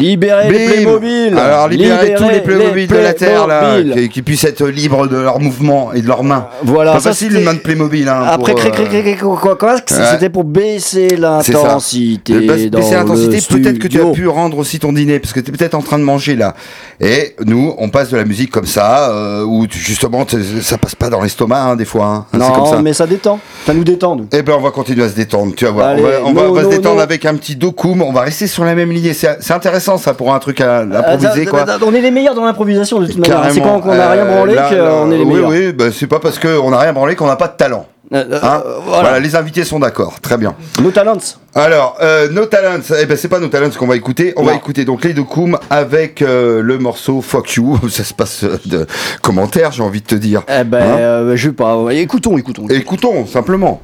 Libérez 0.01 0.51
les 0.51 0.57
Bim 0.67 0.71
Playmobil 0.73 1.37
Alors 1.37 1.67
libérez 1.67 2.15
tous 2.15 2.29
les 2.29 2.41
Playmobil 2.41 2.87
de 2.87 2.95
la 2.97 3.13
Terre 3.13 3.47
là, 3.47 3.75
qui, 3.81 4.09
qui 4.09 4.21
puissent 4.21 4.43
être 4.43 4.65
libres 4.67 5.07
de 5.07 5.17
leurs 5.17 5.39
mouvements 5.39 5.93
et 5.93 6.01
de 6.01 6.07
leurs 6.07 6.23
mains. 6.23 6.47
Voilà, 6.63 6.93
Pas 6.93 6.99
ça, 6.99 7.09
facile 7.09 7.35
une 7.37 7.43
main 7.43 7.53
de 7.53 7.59
Playmobil. 7.59 8.07
Hein, 8.07 8.23
Après, 8.27 8.53
pour, 8.53 8.61
euh, 8.61 9.35
quoi, 9.37 9.55
quoi, 9.55 9.75
c'était 9.87 10.29
pour 10.29 10.43
baisser 10.43 11.09
C'est 11.09 11.15
l'intensité. 11.17 12.39
Baisser 12.69 12.95
l'intensité, 12.95 13.37
peut-être 13.49 13.79
que 13.79 13.87
tu 13.87 14.01
as 14.01 14.05
pu 14.11 14.27
rendre 14.27 14.57
aussi 14.57 14.79
ton 14.79 14.93
dîner, 14.93 15.19
parce 15.19 15.33
que 15.33 15.39
tu 15.39 15.49
es 15.49 15.53
peut-être 15.53 15.75
en 15.75 15.81
train 15.81 15.99
de 15.99 16.03
manger 16.03 16.35
là. 16.35 16.55
Et 16.99 17.35
nous, 17.45 17.73
on 17.77 17.89
passe 17.89 18.09
de 18.09 18.17
la 18.17 18.25
musique 18.25 18.51
comme 18.51 18.65
ça, 18.65 19.11
euh, 19.11 19.43
où 19.43 19.67
tu- 19.67 19.77
justement, 19.79 20.25
ça 20.61 20.77
passe 20.77 20.95
pas 20.95 21.09
dans 21.09 21.21
l'estomac 21.21 21.61
hein, 21.61 21.75
des 21.75 21.85
fois. 21.85 22.05
hein. 22.05 22.25
C'est 22.31 22.39
comme 22.39 22.65
ça. 22.65 22.75
Non, 22.77 22.81
mais 22.81 22.93
ça 22.93 23.07
détend. 23.07 23.39
Ça 23.65 23.73
nous 23.73 23.83
détend, 23.83 24.15
nous. 24.15 24.27
Eh 24.33 24.41
ben, 24.41 24.53
on 24.57 24.61
va 24.61 24.71
continuer 24.71 25.03
à 25.03 25.09
se 25.09 25.15
détendre, 25.15 25.53
tu 25.55 25.65
vas 25.65 25.71
voir. 25.71 25.87
Allez, 25.89 26.03
on 26.03 26.05
va, 26.05 26.19
on 26.25 26.33
va- 26.33 26.41
no, 26.43 26.49
on 26.49 26.53
va 26.53 26.61
no, 26.63 26.71
se 26.71 26.75
détendre 26.75 26.95
no. 26.97 27.01
avec 27.01 27.25
un 27.25 27.35
petit 27.35 27.55
dokum. 27.55 28.01
On 28.01 28.11
va 28.11 28.21
rester 28.21 28.47
sur 28.47 28.63
la 28.63 28.75
même 28.75 28.91
lignée. 28.91 29.13
C'est 29.13 29.37
c'est 29.39 29.53
intéressant 29.93 29.97
ça 29.97 30.13
pour 30.13 30.33
un 30.33 30.39
truc 30.39 30.61
à, 30.61 30.79
à 30.79 30.81
improviser 30.83 31.47
Euh, 31.47 31.49
quoi. 31.49 31.65
On 31.85 31.93
est 31.93 32.01
les 32.01 32.11
meilleurs 32.11 32.35
dans 32.35 32.45
l'improvisation 32.45 32.99
de 32.99 33.07
toute 33.07 33.17
manière. 33.17 33.43
C'est 33.51 33.59
Carrément. 33.59 33.79
quand 33.81 33.89
on 33.89 33.95
n'a 33.95 34.09
rien 34.11 34.25
Euh, 34.25 34.35
branlé 34.35 34.55
qu'on 34.55 35.11
est 35.11 35.17
les 35.17 35.23
oui, 35.23 35.33
meilleurs. 35.33 35.49
Oui, 35.49 35.73
bah, 35.73 35.85
c'est 35.93 36.07
pas 36.07 36.19
parce 36.19 36.39
qu'on 36.39 36.69
n'a 36.71 36.79
rien 36.79 36.93
branlé 36.93 37.15
qu'on 37.15 37.27
n'a 37.27 37.35
pas 37.35 37.47
de 37.47 37.55
talent. 37.57 37.85
Euh, 38.13 38.25
euh, 38.29 38.39
Hein 38.43 38.61
voilà. 38.85 39.01
voilà. 39.03 39.19
les 39.21 39.35
invités 39.37 39.63
sont 39.63 39.79
d'accord. 39.79 40.19
Très 40.21 40.37
bien. 40.37 40.53
No 40.81 40.91
talents. 40.91 41.17
Alors, 41.55 41.97
euh, 42.01 42.29
No 42.29 42.45
Talents, 42.45 42.81
eh 43.01 43.05
ben, 43.05 43.15
c'est 43.17 43.27
pas 43.29 43.39
No 43.39 43.47
Talents 43.47 43.69
qu'on 43.77 43.87
va 43.87 43.95
écouter. 43.95 44.33
On 44.37 44.43
va 44.43 44.53
écouter 44.53 44.83
donc 44.85 45.03
les 45.05 45.13
Dokum 45.13 45.57
avec 45.69 46.21
euh, 46.21 46.61
le 46.61 46.77
morceau 46.77 47.21
Fuck 47.21 47.53
You. 47.55 47.77
Ça 47.89 48.03
se 48.03 48.13
passe 48.13 48.43
euh, 48.43 48.59
de 48.65 48.85
commentaires, 49.21 49.71
j'ai 49.71 49.83
envie 49.83 50.01
de 50.01 50.07
te 50.07 50.15
dire. 50.15 50.43
Eh 50.49 50.63
ben, 50.65 50.79
Hein 50.81 50.97
euh, 50.99 51.35
je 51.37 51.47
sais 51.49 51.53
pas. 51.53 51.77
Écoutons, 51.91 52.37
écoutons. 52.37 52.67
Écoutons, 52.69 53.25
simplement. 53.25 53.81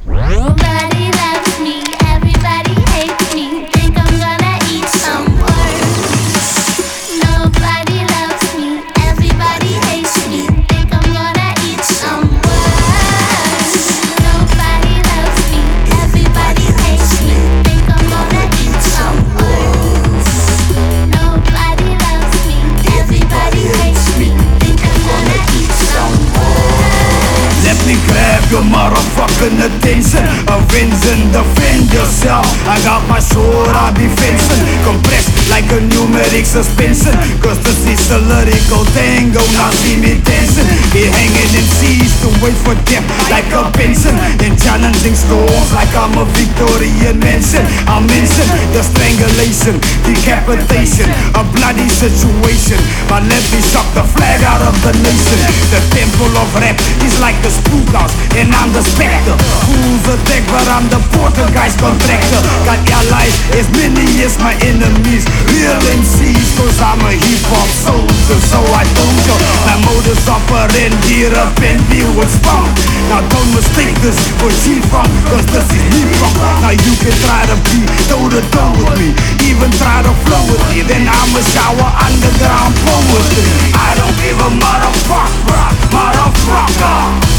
Suspension. 36.58 37.14
Cause 37.46 37.62
this 37.62 37.86
is 37.86 38.02
a 38.10 38.18
lyrical 38.18 38.82
tango 38.98 39.46
Now 39.54 39.70
see 39.70 39.94
me 40.02 40.18
dancing. 40.26 40.66
Be 40.90 41.06
hanging 41.06 41.54
in 41.54 41.68
seas 41.78 42.10
to 42.26 42.34
wait 42.42 42.58
for 42.66 42.74
death 42.90 43.06
Like 43.30 43.46
a 43.54 43.70
Benson. 43.78 44.18
In 44.42 44.58
challenging 44.58 45.14
storms 45.14 45.70
like 45.78 45.94
I'm 45.94 46.18
a 46.18 46.26
Victorian 46.34 47.22
mansion 47.22 47.62
I'll 47.86 48.02
mention 48.02 48.48
the 48.74 48.82
strangulation 48.82 49.78
Decapitation 50.02 51.06
A 51.38 51.46
bloody 51.54 51.86
situation. 51.94 52.82
My 53.06 53.22
me 53.22 53.62
shock 53.62 53.86
the 53.94 54.02
flag 54.18 54.42
out 54.42 54.66
of 54.66 54.74
the 54.82 54.98
nation. 55.06 55.38
The 55.70 55.82
temple 55.94 56.34
of 56.42 56.50
rap 56.58 56.78
is 57.06 57.22
like 57.22 57.38
the 57.46 57.54
spook 57.54 57.86
house 57.94 58.14
And 58.34 58.50
I'm 58.50 58.74
the 58.74 58.82
specter. 58.82 59.38
Who's 59.70 60.02
the 60.10 60.18
deck 60.26 60.42
but 60.50 60.66
I'm 60.74 60.90
the 60.90 61.02
Portuguese 61.14 61.78
contractor. 61.78 62.42
Got 62.66 62.82
allies 62.90 63.38
as 63.54 63.70
many 63.78 64.26
as 64.26 64.34
my 64.42 64.58
enemies. 64.66 65.22
Real 65.54 65.78
MCs 66.02 66.47
cause 66.56 66.80
I'm 66.80 67.02
a 67.04 67.12
hip 67.12 67.44
hop 67.52 67.70
soldier 67.72 68.40
So 68.48 68.60
I 68.72 68.84
told 68.96 69.20
you 69.28 69.38
My 69.68 69.76
modus 69.84 70.24
operandi 70.30 71.28
up 71.36 71.58
and 71.60 71.82
deal 71.92 72.08
with 72.16 72.32
spunk 72.32 72.72
Now 73.12 73.26
don't 73.28 73.52
mistake 73.52 73.98
this 74.00 74.20
for 74.40 74.52
cheap 74.64 74.84
funk 74.88 75.10
Cause 75.28 75.46
this 75.52 75.68
is 75.68 75.84
hip 75.92 76.12
hop 76.22 76.64
Now 76.64 76.74
you 76.76 76.94
can 77.02 77.16
try 77.26 77.44
to 77.50 77.56
be 77.68 77.84
toe 78.08 78.28
to 78.32 78.42
toe 78.54 78.72
with 78.80 78.96
me 79.00 79.10
Even 79.44 79.72
try 79.76 80.04
to 80.06 80.14
flow 80.28 80.44
with 80.48 80.64
me. 80.72 80.86
Then 80.86 81.10
I'ma 81.10 81.42
shower 81.44 81.90
underground 82.06 82.74
poetry 82.86 83.50
I 83.76 83.98
don't 83.98 84.16
give 84.22 84.38
a 84.40 84.50
motherfucker 84.54 85.78
Motherfucker. 85.92 87.38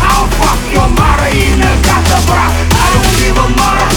I'll 0.00 0.28
fuck 0.38 0.60
your 0.72 0.88
mother 0.92 1.30
in 1.32 1.60
a 1.60 1.72
gutter, 1.82 2.20
bruh. 2.28 2.52
I 2.68 2.86
don't 2.94 3.12
give 3.18 3.36
a 3.36 3.48
motherfucker, 3.56 3.87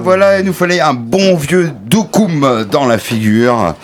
voilà, 0.00 0.40
il 0.40 0.46
nous 0.46 0.52
fallait 0.52 0.80
un 0.80 0.94
bon 0.94 1.36
vieux 1.36 1.70
Dokoum 1.86 2.66
dans 2.70 2.86
la 2.86 2.98
figure. 2.98 3.74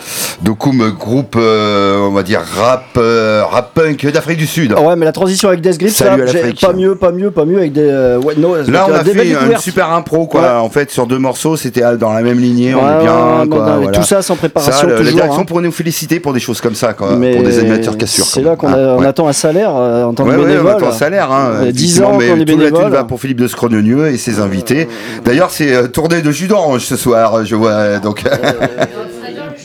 Dokoum, 0.41 0.91
groupe, 0.97 1.35
euh, 1.37 1.97
on 1.99 2.11
va 2.11 2.23
dire 2.23 2.39
rap, 2.57 2.85
euh, 2.97 3.43
rap 3.49 3.73
punk 3.73 4.05
d'Afrique 4.09 4.37
du 4.37 4.47
Sud. 4.47 4.73
Ah 4.77 4.81
ouais, 4.81 4.95
mais 4.95 5.05
la 5.05 5.11
transition 5.11 5.49
avec 5.49 5.59
Death 5.59 5.77
Grip, 5.77 5.91
ça, 5.91 6.15
pas 6.61 6.71
mieux, 6.73 6.95
pas 6.95 7.11
mieux, 7.11 7.29
pas 7.29 7.43
mieux 7.43 7.57
avec 7.57 7.73
des. 7.73 7.81
euh, 7.81 8.17
ouais, 8.19 8.35
no, 8.37 8.55
Là, 8.67 8.87
on 8.89 8.93
a 8.93 9.03
fait 9.03 9.27
une 9.27 9.57
super 9.57 9.91
impro, 9.91 10.27
quoi. 10.27 10.41
Ouais. 10.41 10.47
En 10.47 10.69
fait, 10.69 10.91
sur 10.91 11.07
deux 11.07 11.17
morceaux, 11.19 11.57
c'était 11.57 11.81
dans 11.97 12.13
la 12.13 12.21
même 12.21 12.39
lignée, 12.39 12.73
on 12.73 12.79
est 12.79 13.03
bien, 13.03 13.47
quoi. 13.49 13.77
voilà. 13.81 13.91
Tout 13.91 14.03
ça 14.03 14.21
sans 14.21 14.37
préparation, 14.37 14.71
Ça, 14.71 14.83
le- 14.87 14.93
la 14.93 14.97
toujours. 14.99 15.13
direction 15.15 15.41
hein. 15.41 15.45
pourrait 15.45 15.63
nous 15.63 15.73
féliciter 15.73 16.21
pour 16.21 16.31
des 16.31 16.39
choses 16.39 16.61
comme 16.61 16.75
ça, 16.75 16.93
quoi, 16.93 17.15
Mais 17.17 17.33
pour 17.35 17.43
des 17.43 17.59
animateurs 17.59 17.97
cassures. 17.97 18.23
C'est 18.25 18.41
là 18.41 18.55
qu'on 18.55 18.69
Ah, 18.71 19.05
attend 19.09 19.27
un 19.27 19.33
salaire 19.33 19.71
euh, 19.75 20.05
en 20.05 20.13
tant 20.13 20.23
que 20.23 20.31
bénévole. 20.31 20.67
on 20.73 20.77
attend 20.77 20.87
un 20.87 20.91
salaire. 20.93 21.31
Hein, 21.33 21.49
Euh, 21.63 21.71
10 21.71 21.99
effectivement, 21.99 22.09
ans 22.11 22.17
mais 22.17 22.27
qu'on 22.29 22.39
est 22.39 22.45
bénévole. 22.45 22.91
va 22.91 23.03
pour 23.03 23.19
Philippe 23.19 23.41
de 23.41 23.47
Scrogneux 23.47 24.07
et 24.07 24.17
ses 24.17 24.39
invités. 24.39 24.87
D'ailleurs, 25.25 25.51
c'est 25.51 25.91
tournée 25.91 26.21
de 26.21 26.31
jus 26.31 26.47
d'orange 26.47 26.85
ce 26.85 26.95
soir, 26.95 27.43
je 27.43 27.55
vois. 27.55 27.97
Donc, 27.99 28.23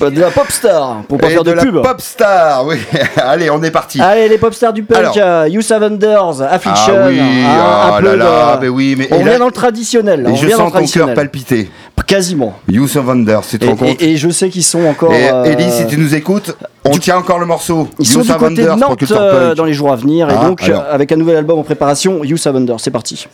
De 0.01 0.21
la 0.21 0.31
pop 0.31 0.51
star, 0.51 1.03
pour 1.09 1.19
pas 1.19 1.29
et 1.29 1.31
faire 1.31 1.45
de, 1.45 1.51
de 1.51 1.55
la 1.57 1.63
pub. 1.63 1.83
pop 1.83 2.01
star, 2.01 2.67
oui. 2.67 2.77
Allez, 3.17 3.49
on 3.51 3.63
est 3.63 3.71
parti. 3.71 4.01
Allez, 4.01 4.29
les 4.29 4.39
pop 4.39 4.53
stars 4.55 4.73
du 4.73 4.83
punk, 4.83 4.99
Alors. 4.99 5.15
euh, 5.19 5.49
You 5.49 5.63
Savenders, 5.63 6.43
Affliction. 6.43 6.95
Ah 6.97 7.07
oui, 7.09 7.21
un 7.21 8.01
peu 8.01 8.05
là 8.07 8.17
là, 8.17 8.57
de- 8.57 8.63
mais 8.63 8.69
oui, 8.69 8.95
mais- 8.99 9.09
on 9.11 9.25
là- 9.25 9.39
dans 9.39 9.47
le 9.47 9.53
traditionnel. 9.53 10.25
Et 10.29 10.31
on 10.33 10.37
je 10.37 10.49
sens 10.49 10.73
ton 10.73 10.87
cœur 10.87 11.15
palpiter. 11.15 11.71
Quasiment. 12.07 12.53
Youth 12.69 12.97
of 12.97 13.07
Wonder, 13.07 13.39
c'est 13.43 13.59
trop 13.59 13.77
compte. 13.77 14.01
et- 14.03 14.13
et 14.13 14.17
je 14.19 14.29
sais 14.29 14.51
qu'ils 14.51 14.63
sont 14.65 14.85
encore. 14.85 15.15
Et 15.15 15.31
euh, 15.33 15.45
Ellie, 15.45 15.71
si 15.71 15.87
tu 15.87 15.97
nous 15.97 16.15
écoutes, 16.15 16.55
on 16.85 16.91
tient 16.91 17.17
encore 17.17 17.39
le 17.39 17.47
morceau. 17.47 17.89
Ils 17.99 18.05
sont 18.07 18.19
Youth 18.19 18.27
du 18.29 18.35
côté 18.35 18.55
de 18.63 18.69
Wonders 18.69 18.77
Nantes 18.77 19.03
euh, 19.13 19.55
dans 19.55 19.65
les 19.65 19.73
jours 19.73 19.91
à 19.91 19.97
venir. 19.97 20.29
Et 20.29 20.35
Ah, 20.39 20.45
donc, 20.45 20.63
alors. 20.65 20.83
euh, 20.83 20.95
avec 20.95 21.13
un 21.13 21.17
nouvel 21.17 21.37
album 21.37 21.59
en 21.59 21.63
préparation, 21.63 22.23
You 22.23 22.37
Savenders, 22.37 22.77
c'est 22.79 22.91
parti. 22.91 23.27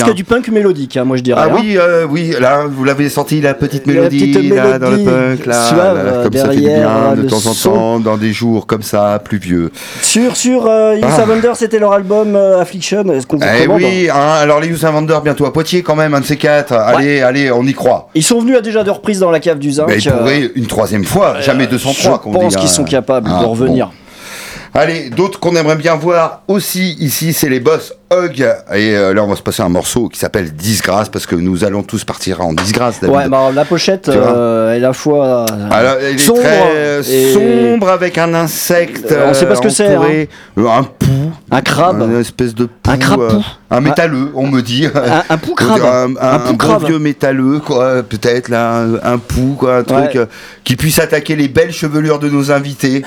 Presque 0.00 0.06
bien. 0.06 0.14
du 0.14 0.24
punk 0.24 0.48
mélodique, 0.48 0.96
hein, 0.96 1.04
moi 1.04 1.16
je 1.16 1.22
dirais. 1.22 1.40
Ah 1.44 1.48
hein. 1.50 1.56
oui, 1.60 1.76
euh, 1.78 2.06
oui, 2.08 2.34
là 2.40 2.64
vous 2.68 2.84
l'avez 2.84 3.08
sorti 3.08 3.40
la 3.40 3.54
petite 3.54 3.86
La 3.86 3.92
mélodie 3.94 4.32
petite 4.32 4.52
là 4.54 4.78
dans 4.78 4.90
le 4.90 4.98
punk 4.98 5.46
là, 5.46 5.66
suave, 5.66 5.96
là, 5.96 6.02
euh, 6.12 6.22
comme 6.24 6.32
ça 6.34 6.48
fait 6.50 6.56
du 6.56 6.62
derrière, 6.62 6.88
bien 7.14 7.22
de 7.22 7.28
temps 7.28 7.36
en 7.36 7.52
son. 7.52 7.72
temps 7.72 8.00
dans 8.00 8.16
des 8.16 8.32
jours 8.32 8.66
comme 8.66 8.82
ça 8.82 9.20
pluvieux. 9.24 9.70
Sur, 10.02 10.36
sur 10.36 10.66
euh, 10.66 10.94
Youth 10.96 11.04
Ah. 11.06 11.24
Wonder, 11.28 11.52
c'était 11.54 11.78
leur 11.78 11.92
album 11.92 12.34
euh, 12.36 12.60
Affliction. 12.60 13.04
Est-ce 13.12 13.26
qu'on 13.26 13.36
vous 13.38 13.44
Eh 13.62 13.66
oui, 13.66 14.08
hein, 14.10 14.34
alors 14.40 14.60
les 14.60 14.68
Youth 14.68 14.80
Vendors 14.82 15.22
bientôt 15.22 15.44
à 15.46 15.52
Poitiers 15.52 15.82
quand 15.82 15.96
même, 15.96 16.14
un 16.14 16.20
de 16.20 16.24
ces 16.26 16.36
quatre. 16.36 16.72
Allez, 16.72 17.20
allez, 17.22 17.50
on 17.52 17.62
y 17.64 17.74
croit. 17.74 18.08
Ils 18.14 18.22
sont 18.22 18.40
venus 18.40 18.56
à 18.56 18.60
déjà 18.60 18.82
deux 18.84 18.90
reprises 18.90 19.20
dans 19.20 19.30
la 19.30 19.40
cave 19.40 19.58
du 19.58 19.70
Zinc. 19.72 19.86
Mais 19.88 19.98
ils 19.98 20.08
euh, 20.08 20.12
pourraient 20.12 20.50
une 20.54 20.66
troisième 20.66 21.04
fois, 21.04 21.40
jamais 21.40 21.66
203 21.66 22.12
je 22.12 22.18
qu'on 22.22 22.32
pense 22.32 22.54
dit, 22.54 22.56
qu'ils 22.60 22.68
hein. 22.68 22.72
sont 22.72 22.84
capables 22.84 23.30
Ah, 23.32 23.40
de 23.42 23.46
revenir. 23.46 23.90
Allez, 24.72 25.10
d'autres 25.10 25.40
qu'on 25.40 25.56
aimerait 25.56 25.74
bien 25.76 25.96
voir 25.96 26.42
aussi 26.46 26.92
ici, 27.00 27.32
c'est 27.32 27.48
les 27.48 27.58
boss 27.58 27.92
Hug. 28.12 28.40
Et 28.72 28.96
euh, 28.96 29.12
là, 29.14 29.22
on 29.24 29.26
va 29.28 29.34
se 29.36 29.42
passer 29.42 29.62
un 29.62 29.68
morceau 29.68 30.08
qui 30.08 30.18
s'appelle 30.18 30.52
Disgrâce 30.52 31.08
parce 31.08 31.26
que 31.26 31.34
nous 31.36 31.64
allons 31.64 31.82
tous 31.82 32.04
partir 32.04 32.40
en 32.40 32.52
disgrâce. 32.52 33.00
David. 33.00 33.16
Ouais, 33.16 33.28
bah, 33.28 33.50
la 33.52 33.64
pochette 33.64 34.08
euh, 34.08 34.72
est 34.72 34.76
à 34.76 34.78
la 34.80 34.92
fois 34.92 35.46
euh, 35.50 35.68
Alors, 35.70 35.94
elle 36.00 36.14
est 36.14 36.18
sombre, 36.18 36.40
très 36.40 37.00
et- 37.12 37.32
sombre 37.32 37.88
avec 37.88 38.16
un 38.18 38.32
insecte. 38.34 39.10
Euh, 39.12 39.26
on 39.30 39.34
sait 39.34 39.46
pas 39.46 39.56
ce 39.56 39.60
que 39.60 39.68
c'est, 39.70 39.88
euh, 39.96 40.24
Un 40.68 40.82
pou. 40.84 41.06
un 41.50 41.60
crabe, 41.62 42.02
Une 42.02 42.20
espèce 42.20 42.54
de 42.54 42.66
pou. 42.66 42.90
Un 42.90 42.96
crabe 42.96 43.20
euh, 43.22 43.30
pou. 43.30 43.44
un 43.72 43.80
métalleux, 43.80 44.30
on 44.34 44.46
me 44.48 44.60
dit. 44.60 44.86
un, 44.94 45.22
un 45.28 45.38
pou 45.38 45.54
crabe, 45.54 45.82
Un, 45.84 46.14
un, 46.20 46.34
un 46.34 46.38
pou 46.40 46.52
bon 46.52 46.56
crabe. 46.58 46.86
vieux 46.86 46.98
métalleux, 46.98 47.58
quoi, 47.60 48.02
peut-être 48.02 48.48
là, 48.48 48.84
un, 49.04 49.18
pou, 49.18 49.56
quoi, 49.58 49.78
un 49.78 49.82
truc 49.84 49.98
Ouais. 50.14 50.16
euh, 50.18 50.26
qui 50.64 50.74
puisse 50.76 50.98
attaquer 51.00 51.34
les 51.36 51.48
belles 51.48 51.72
chevelures 51.72 52.18
de 52.20 52.28
nos 52.28 52.50
invités. 52.52 53.02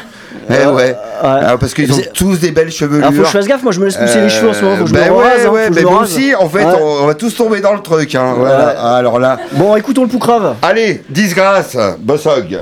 Eh 0.50 0.54
Euh, 0.54 0.74
ouais. 0.74 0.96
Ouais. 1.24 1.30
Alors, 1.46 1.58
parce 1.60 1.74
qu'ils 1.74 1.92
ont 1.92 1.98
tous 2.14 2.40
des 2.40 2.52
belles 2.52 2.72
chevelures. 2.72 3.04
Alors 3.04 3.14
faut 3.14 3.22
que 3.22 3.28
je 3.28 3.32
fasse 3.32 3.48
gaffe, 3.48 3.64
moi 3.64 3.72
je 3.72 3.80
me 3.80 3.86
laisse 3.86 3.98
pousser 3.98 4.22
les 4.22 4.30
cheveux 4.30 4.50
en 4.50 4.54
ce 4.54 4.62
moment, 4.64 4.78
faut 4.78 4.84
que 4.84 4.90
je 4.90 4.94
me 4.96 5.00
ouais, 5.00 5.10
rase. 5.10 5.46
hein, 5.46 5.50
ouais, 5.50 5.70
mais 5.72 5.84
aussi, 5.86 6.36
en 6.36 6.50
fait, 6.50 6.66
Ouais. 6.66 6.74
on, 6.82 7.04
on 7.04 7.08
va 7.08 7.14
tous 7.16 7.36
tomber 7.36 7.62
dans 7.62 7.74
le 7.74 7.82
truc. 7.82 8.14
Hein, 8.16 8.34
voilà. 8.38 8.68
Ouais. 8.68 8.74
Alors 8.98 9.20
là, 9.20 9.38
Bon, 9.54 9.76
écoutons 9.76 10.04
le 10.04 10.08
pou 10.10 10.20
crabe. 10.20 10.56
allez, 10.62 11.04
disgrâce, 11.10 11.76
Bossog. 12.00 12.60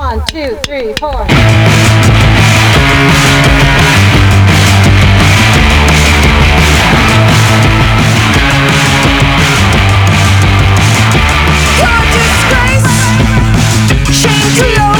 One, 0.00 0.20
two, 0.30 0.54
three, 0.64 0.94
four. 1.00 1.26
Your 11.80 11.98
disgrace, 12.12 12.90
shame 14.12 14.48
to 14.58 14.66
your 14.76 14.94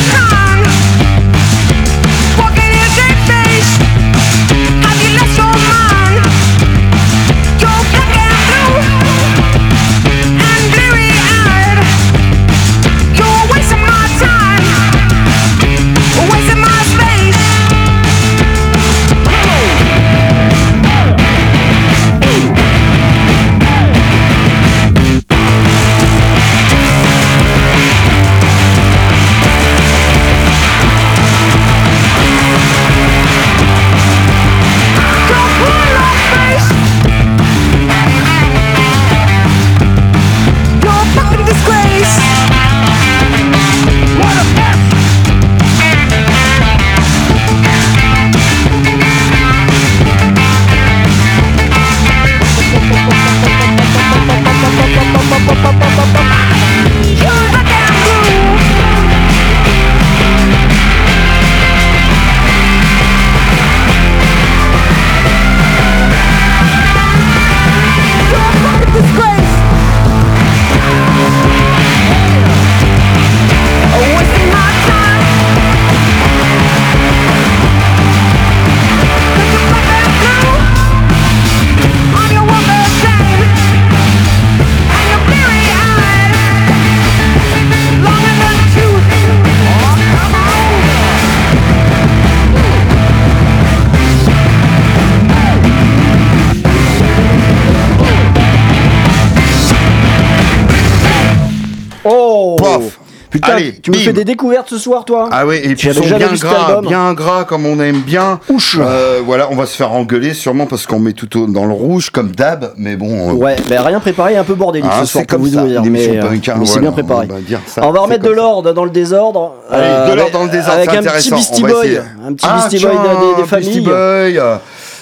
Putain, 103.30 103.52
Allez, 103.52 103.74
tu 103.74 103.90
me 103.90 103.96
fais 103.96 104.12
des 104.14 104.24
découvertes 104.24 104.70
ce 104.70 104.78
soir, 104.78 105.04
toi 105.04 105.28
Ah 105.30 105.46
oui, 105.46 105.56
et 105.62 105.74
puis 105.74 105.88
ils 105.88 105.94
sont 105.94 106.00
bien 106.00 106.32
gras, 106.32 106.80
bien 106.80 107.12
gras 107.12 107.44
comme 107.44 107.66
on 107.66 107.78
aime 107.80 108.00
bien. 108.00 108.40
Ouch. 108.48 108.78
Euh, 108.80 109.20
voilà, 109.24 109.48
on 109.50 109.54
va 109.54 109.66
se 109.66 109.76
faire 109.76 109.92
engueuler 109.92 110.32
sûrement 110.32 110.64
parce 110.66 110.86
qu'on 110.86 110.98
met 110.98 111.12
tout 111.12 111.28
dans 111.46 111.66
le 111.66 111.74
rouge 111.74 112.08
comme 112.08 112.30
d'hab, 112.30 112.72
mais 112.78 112.96
bon. 112.96 113.30
euh, 113.30 113.32
Ouais, 113.34 113.56
mais 113.68 113.78
rien 113.78 114.00
préparé, 114.00 114.36
un 114.38 114.44
peu 114.44 114.54
bordélique 114.54 114.88
Ah, 114.90 115.00
ce 115.00 115.12
soir 115.12 115.24
comme 115.28 115.42
vous 115.42 115.48
ça, 115.54 115.64
dire, 115.66 115.82
mais, 115.84 116.18
euh, 116.18 116.24
mais 116.58 116.66
c'est 116.66 116.80
bien 116.80 116.92
préparé. 116.92 117.26
on 117.30 117.34
va 117.34 117.40
dire 117.40 117.60
ça, 117.66 117.82
on 117.84 117.90
va 117.90 117.98
c'est 117.98 118.04
remettre 118.04 118.24
de 118.24 118.30
l'ordre 118.30 118.72
dans 118.72 118.84
le 118.84 118.90
désordre. 118.90 119.54
Allez, 119.70 120.10
de 120.10 120.16
l'ordre 120.16 120.32
dans 120.32 120.44
le 120.44 120.50
désordre, 120.50 120.78
Avec 120.78 120.88
un 120.88 120.92
petit 121.02 121.08
intéressant. 121.08 121.36
Beastie 121.36 121.62
Boy, 121.62 122.00
un 122.26 122.32
petit 122.32 122.46
Ah, 122.48 122.66
Beastie 122.70 122.84
Boy 122.86 122.96
des, 123.36 123.44
familles. 123.44 123.90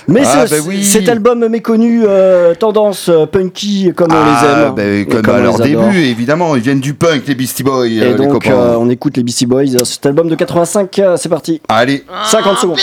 Mais 0.09 0.23
Ah, 0.25 0.47
ce- 0.47 0.55
bah 0.55 0.61
oui. 0.69 0.85
cet 0.85 1.09
album 1.09 1.47
méconnu, 1.49 2.03
euh, 2.07 2.55
tendance 2.55 3.09
euh, 3.09 3.27
punky 3.27 3.93
comme 3.97 4.13
on 4.13 4.15
les 4.15 4.31
Ah, 4.37 4.67
aime, 4.69 4.75
bah, 4.75 4.83
et 4.85 5.05
comme 5.07 5.35
à 5.35 5.39
les 5.39 5.43
leur 5.45 5.55
adore. 5.61 5.67
début, 5.89 5.99
évidemment, 6.05 6.55
ils 6.55 6.63
viennent 6.63 6.81
du 6.81 6.95
punk, 6.95 7.23
les 7.27 7.35
Beastie 7.35 7.63
Boys, 7.65 7.87
Et 7.89 8.01
euh, 8.01 8.09
les 8.11 8.15
donc 8.15 8.33
copains. 8.33 8.51
euh, 8.53 8.77
on 8.79 8.89
écoute 8.89 9.17
les 9.17 9.23
Beastie 9.25 9.47
Boys. 9.47 9.65
Cet 9.85 10.07
album 10.07 10.29
de 10.29 10.35
85, 10.37 10.99
euh, 11.01 11.17
c'est 11.17 11.29
parti. 11.29 11.61
Allez, 11.69 12.05
50 12.25 12.59
secondes. 12.59 12.79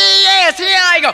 Go 1.01 1.09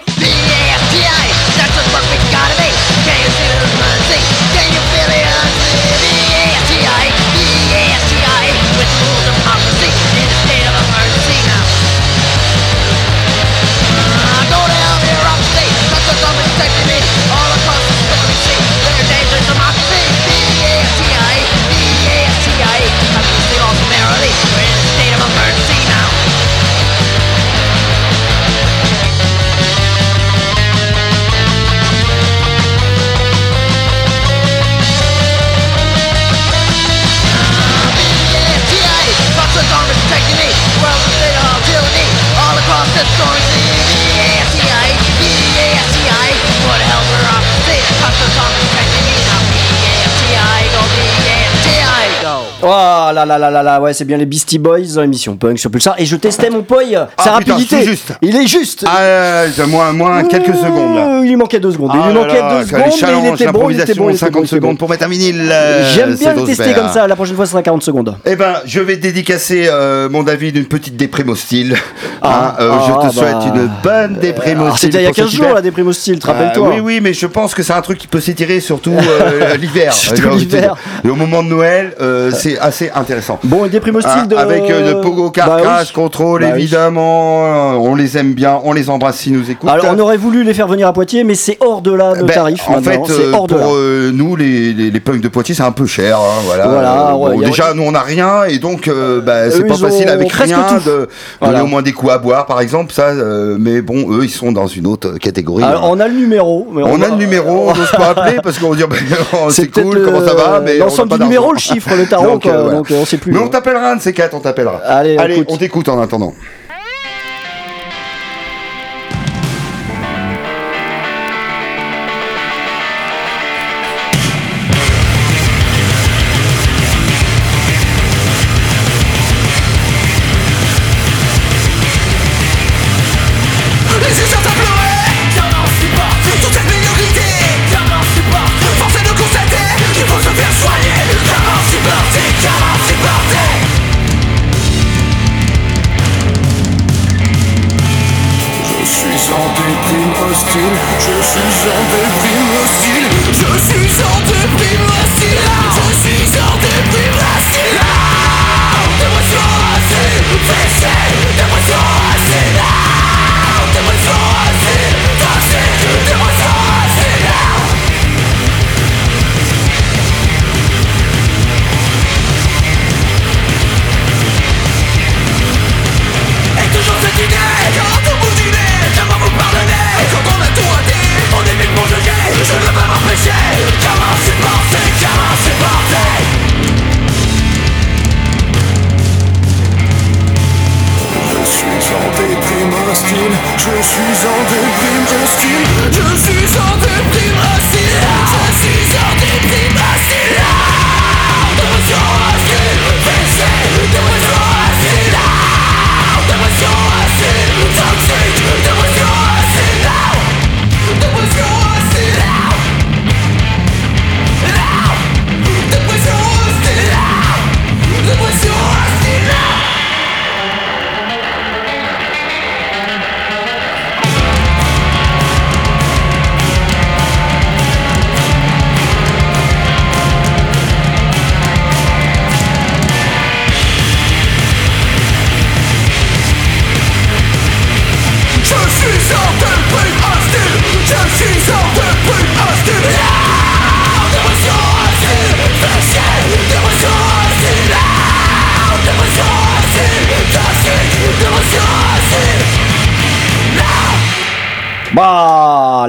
là 53.14 53.26
là 53.26 53.38
là 53.38 53.50
là 53.50 53.64
là, 53.64 53.82
ouais, 53.82 53.94
c'est 53.94 54.06
bien 54.06 54.18
les 54.18 54.26
Beastie 54.26 54.60
Boys 54.60 54.80
dans 54.96 55.02
l'émission 55.02 55.36
Punk 55.36 55.60
sur 55.60 55.70
Pulsar. 55.72 55.96
Et 55.98 56.06
je 56.06 56.16
testais 56.16 56.50
mon 56.50 56.64
poil, 56.64 56.88
sa 56.92 57.08
Ah, 57.18 57.38
putain, 57.40 57.54
rapidité. 57.54 57.84
juste. 57.84 58.14
Il 58.22 58.36
est 58.36 58.48
juste. 58.48 58.86
Ah, 58.88 59.00
euh, 59.00 59.48
moins, 59.68 59.92
moins 59.94 60.24
quelques 60.24 60.56
secondes 60.56 60.96
là. 60.96 61.08
Euh, 61.18 61.22
Il 61.24 61.30
lui 61.30 61.36
manquait 61.36 61.60
deux 61.60 61.72
secondes. 61.72 61.92
Ah 61.94 61.98
il 62.04 62.08
lui 62.08 62.14
là 62.14 62.22
manquait 62.22 62.42
là, 62.42 62.50
deux 62.54 62.60
les 62.60 62.66
secondes, 62.66 62.82
mais 62.86 62.92
il 62.94 63.00
challenges, 63.00 63.42
était 63.42 63.52
bon, 63.52 63.70
il 63.70 63.80
était 63.80 63.94
l'improvisation, 63.94 64.04
bon, 64.04 64.10
il 64.10 64.14
était 64.14 64.20
50 64.20 64.34
bon, 64.34 64.40
il 64.40 64.46
était 64.46 64.56
secondes 64.56 64.78
pour 64.78 64.90
mettre 64.90 65.06
un 65.06 65.10
vinyle. 65.10 65.50
euh, 65.52 65.90
J'aime 65.94 66.16
bien 66.16 66.18
c'est 66.18 66.40
le 66.40 66.46
tester 66.46 66.64
Osbert. 66.64 66.76
comme 66.84 66.90
ça. 66.94 67.08
La 67.08 67.16
prochaine 67.16 67.36
fois, 67.36 67.46
ce 67.46 67.52
sera 67.52 67.62
40 67.64 67.84
secondes. 67.84 68.16
Eh 68.26 68.36
ben, 68.36 68.56
je 68.66 68.80
vais 68.80 68.98
dédicacer 68.98 69.68
euh, 69.70 70.10
mon 70.10 70.24
David 70.24 70.56
une 70.56 70.66
petite 70.66 70.96
déprime 70.96 71.30
hostile. 71.30 71.76
Ah, 72.22 72.30
Hein, 72.40 72.56
euh, 72.60 72.72
je 72.88 72.92
ah, 73.02 73.08
te 73.08 73.14
souhaite 73.14 73.32
bah. 73.34 73.52
une 73.56 73.70
bonne 73.84 74.14
déprime 74.20 74.60
Alors, 74.62 74.74
hostile. 74.74 74.92
C'était 74.92 75.04
il 75.04 75.04
y 75.04 75.08
a 75.08 75.10
pour 75.10 75.16
cet 75.16 75.24
15 75.26 75.34
jours 75.34 75.44
hiver. 75.46 75.56
la 75.56 75.62
déprime 75.62 75.88
hostile, 75.88 76.20
te 76.20 76.28
Euh, 76.28 76.32
rappelle-toi. 76.32 76.70
oui, 76.74 76.80
oui, 76.80 77.00
mais 77.02 77.14
je 77.14 77.26
pense 77.28 77.54
que 77.56 77.64
c'est 77.64 77.74
un 77.74 77.82
truc 77.82 77.98
qui 77.98 78.08
peut 78.08 78.20
s'étirer 78.20 78.60
surtout 78.60 78.92
euh, 78.94 79.56
l'hiver. 79.62 79.94
Surtout 79.94 80.22
J'ai 80.22 80.28
envie 80.28 80.46
de 80.46 80.52
l'hiver. 80.56 80.76
dire. 80.76 81.02
Et 81.06 81.10
au 81.10 81.16
moment 81.16 81.44
de 81.44 81.48
Noël, 81.50 81.94
euh, 82.02 82.32
c'est 82.34 82.58
assez 82.60 82.90
intéressant. 83.00 83.40
Bon, 83.44 83.66
et 83.66 83.70
déprime 83.70 83.96
hostile 83.96 84.12
Ah, 84.24 84.26
de. 84.26 84.36
Avec 84.36 84.70
euh, 84.70 84.94
le 84.96 85.02
Pogo 85.02 85.30
Car 85.32 85.48
Bah 85.48 85.58
oui. 85.82 85.92
Control, 85.94 86.42
Bah 86.42 86.50
évidemment. 86.58 87.74
On 87.82 87.96
les 87.96 88.18
aime 88.18 88.34
bien, 88.34 88.60
on 88.64 88.74
les 88.74 88.90
embrasse 88.90 89.18
s'ils 89.18 89.34
nous 89.34 89.50
écoutent. 89.50 89.70
Alors, 89.70 89.88
on 89.96 90.00
aurait 90.00 90.18
voulu 90.18 90.44
les 90.44 90.54
faire 90.54 90.68
venir 90.68 90.88
à 90.88 90.94
Poitiers, 90.94 91.24
mais 91.24 91.36
c'est 91.36 91.58
hors 91.62 91.82
de 91.82 91.92
là 91.94 92.14
le 92.16 92.24
Ben, 92.26 92.34
tarif. 92.34 92.68
en 92.68 92.82
fait, 92.82 92.98
maintenant, 92.98 93.06
euh, 93.10 93.32
hors 93.34 93.48
de 93.48 93.54
pour 93.56 93.74
euh, 93.76 94.12
nous, 94.14 94.36
les, 94.36 94.74
les, 94.74 94.92
les 94.92 95.00
punks 95.00 95.22
de 95.22 95.28
Poitiers, 95.28 95.56
c'est 95.56 95.64
un 95.64 95.72
peu 95.72 95.86
cher. 95.86 96.18
hein, 96.18 96.42
voilà. 96.46 96.68
Voilà, 96.68 97.10
Euh, 97.12 97.16
ouais, 97.16 97.46
a- 97.46 97.48
déjà, 97.50 97.74
nous, 97.74 97.84
on 97.84 97.92
n'a 97.92 98.02
rien, 98.02 98.44
et 98.48 98.58
donc, 98.60 98.90
bah, 99.26 99.50
c'est 99.52 99.66
pas 99.66 99.76
facile 99.78 100.10
avec 100.10 100.32
rien 100.32 100.58
tout. 100.70 100.76
de 100.80 100.86
donner 100.92 101.08
Voilà. 101.42 101.64
au 101.64 101.68
moins 101.68 101.82
des 101.82 101.92
coups 101.94 102.12
à 102.12 102.18
boire, 102.18 102.46
par 102.46 102.62
exemple. 102.62 102.94
Ça, 102.94 103.12
mais 103.60 103.82
bon, 103.82 104.12
eux, 104.12 104.24
ils 104.24 104.30
sont 104.30 104.52
dans 104.52 104.68
une 104.68 104.88
autre 104.88 105.18
catégorie. 105.20 105.64
Alors, 105.64 105.86
hein. 105.86 105.90
on 105.92 106.00
a 106.00 106.08
le 106.08 106.16
numéro. 106.16 106.68
mais 106.74 106.84
On, 106.84 107.02
a 107.02 107.08
le 107.10 107.16
numéro, 107.16 107.70
on 107.70 107.76
n'ose 107.76 107.92
pas 107.92 108.10
appeler 108.16 108.38
parce 108.44 108.58
qu'on 108.60 108.74
dit 108.76 108.84
ben, 108.90 108.98
c'est 109.50 109.68
cool, 109.72 110.02
comment 110.04 110.26
ça 110.26 110.34
va, 110.34 110.60
mais 110.64 110.82
on 110.82 110.86
l'ensemble 110.86 111.18
du 111.18 111.24
numéro, 111.24 111.52
le 111.54 111.60
chiffre, 111.60 111.90
le 111.96 112.06
tarot, 112.06 112.26
Donc, 112.30 112.44
quoi, 112.44 112.52
euh, 112.52 112.62
voilà. 112.64 112.78
donc, 112.78 112.89
on 112.96 113.06
sait 113.06 113.18
plus. 113.18 113.32
Mais 113.32 113.40
on 113.40 113.46
hein. 113.46 113.50
t'appellera 113.50 113.92
un 113.92 113.96
de 113.96 114.02
ces 114.02 114.14
quatre, 114.14 114.34
on 114.36 114.40
t'appellera. 114.40 114.78
Allez, 114.78 115.16
écoute. 115.16 115.48
on 115.50 115.58
t'écoute 115.58 115.90
en 115.90 116.00
attendant. 116.00 116.34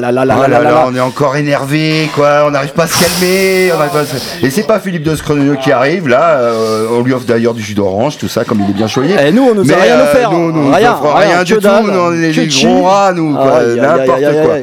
Là 0.01 0.11
là 0.13 0.25
là 0.25 0.35
Oh 0.39 0.43
là 0.43 0.49
là 0.49 0.59
là 0.59 0.65
là, 0.65 0.71
là. 0.71 0.85
on 0.89 0.95
est 0.95 1.01
encore 1.01 1.37
énervé, 1.37 2.11
quoi. 2.15 2.45
On 2.47 2.51
n'arrive 2.51 2.73
pas 2.73 2.85
à 2.85 2.87
se 2.87 2.99
calmer. 3.03 3.71
on 3.73 3.79
pas 3.79 4.01
à 4.01 4.05
se- 4.07 4.45
Et 4.47 4.51
c'est 4.51 4.63
pas 4.67 4.81
Philippe 4.81 5.03
de 5.05 5.15
Scronio 5.15 5.55
qui 5.57 5.71
arrive 5.73 6.09
là. 6.09 6.39
euh, 6.41 6.87
on 6.93 7.03
lui 7.03 7.13
offre 7.13 7.27
d'ailleurs 7.27 7.55
du 7.55 7.63
jus 7.63 7.75
d'orange, 7.75 8.19
tout 8.19 8.29
ça, 8.29 8.45
comme 8.45 8.61
il 8.63 8.71
est 8.71 8.75
bien 8.75 8.89
choyé. 8.89 9.15
Et 9.25 9.31
nous, 9.33 9.43
on 9.51 9.55
nous 9.55 9.63
a 9.71 9.77
Mais, 9.77 9.83
rien 9.83 9.99
euh, 9.99 10.03
offert. 10.05 10.33
Nous, 10.33 10.73
Rien, 10.73 10.95
rien, 11.15 11.43
du 11.45 11.55
tout. 11.55 11.61
dalle. 11.61 11.85
Nous, 11.85 11.99
on 12.01 12.13
est 12.15 12.33
des 12.33 12.47
gros 12.49 12.83
rats, 12.85 13.13
nous, 13.13 13.33
N'importe 13.33 14.21
quoi. 14.43 14.55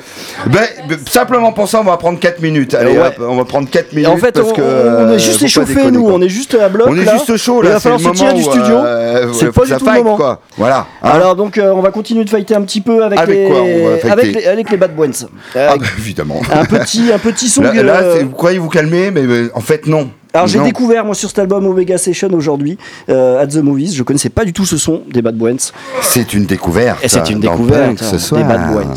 Ben, 0.48 0.60
ben, 0.88 0.98
simplement 1.10 1.52
pour 1.52 1.68
ça, 1.68 1.80
on 1.82 1.84
va 1.84 1.98
prendre 1.98 2.20
4 2.20 2.42
minutes. 2.42 2.74
Allez, 2.74 2.92
Ouais. 2.98 3.08
hop, 3.08 3.16
on 3.20 3.36
va 3.36 3.46
prendre 3.46 3.70
4 3.70 3.88
Et 3.92 3.96
minutes. 3.98 4.10
en 4.12 4.18
fait, 4.18 4.32
parce 4.32 4.50
on, 4.50 4.54
que, 4.54 4.62
on 4.62 4.66
euh, 4.66 5.16
est 5.16 5.20
juste 5.20 5.42
échauffés, 5.42 5.74
déconner, 5.76 5.92
nous, 5.92 6.04
quoi. 6.04 6.14
on 6.14 6.22
est 6.22 6.30
juste 6.30 6.56
à 6.56 6.70
bloc. 6.70 6.88
On 6.90 6.96
est 6.98 7.06
là. 7.06 7.14
juste 7.18 7.36
chaud 7.38 7.60
Il 7.64 7.68
là. 7.68 7.74
va 7.76 7.80
falloir 7.80 8.00
se 8.02 8.10
tirer 8.12 8.34
du 8.34 8.44
studio. 8.44 8.76
euh, 8.78 9.34
C'est 9.34 9.52
pas 9.52 9.66
du 9.66 9.74
tout 9.74 9.86
le 9.86 9.94
moment. 10.04 10.16
quoi. 10.16 10.42
Voilà. 10.58 10.86
hein. 11.04 11.10
Alors 11.10 11.36
donc 11.36 11.58
euh, 11.58 11.72
on 11.74 11.82
va 11.82 11.92
continuer 11.92 12.24
de 12.24 12.30
fighter 12.30 12.56
un 12.56 12.62
petit 12.62 12.82
peu 12.82 13.04
avec, 13.04 13.20
Avec 13.20 13.36
les 13.38 13.48
quoi, 13.48 13.62
on 13.62 13.90
va 13.90 13.98
fighter 13.98 14.12
avec 14.12 14.36
les 14.36 14.46
avec 14.48 14.72
les 14.72 14.78
Bad. 14.78 14.92
Euh, 15.00 15.68
Ah, 15.70 15.76
bah, 15.78 15.86
évidemment. 15.98 16.42
un 16.52 16.66
petit 16.66 17.12
un 17.14 17.20
petit 17.20 17.50
son. 17.50 17.62
Là, 17.62 17.74
là, 17.84 18.02
vous 18.24 18.30
croyez 18.32 18.58
vous 18.60 18.70
calmer, 18.70 19.12
mais 19.12 19.22
euh, 19.22 19.52
en 19.54 19.62
fait 19.62 19.88
non. 19.88 20.10
Alors 20.34 20.48
j'ai 20.48 20.60
découvert 20.60 21.04
moi 21.06 21.16
sur 21.16 21.30
cet 21.30 21.40
album 21.40 21.66
Omega 21.66 21.98
Session 21.98 22.30
aujourd'hui 22.34 22.78
euh, 23.10 23.42
at 23.42 23.48
the 23.48 23.56
Movies. 23.58 23.96
Je 23.96 24.04
connaissais 24.04 24.30
pas 24.30 24.46
du 24.46 24.54
tout 24.54 24.66
ce 24.66 24.78
son 24.78 25.02
des 25.12 25.22
Bad 25.22 25.36
Bones. 25.36 25.58
C'est 26.02 26.34
une 26.34 26.46
découverte. 26.46 27.04
Et 27.04 27.08
c'est 27.10 27.30
une 27.30 27.40
découverte 27.40 28.00
ce 28.04 28.16
hein, 28.16 28.20
soir. 28.20 28.42
des 28.42 28.48
Bad 28.48 28.72
Bones. 28.72 28.96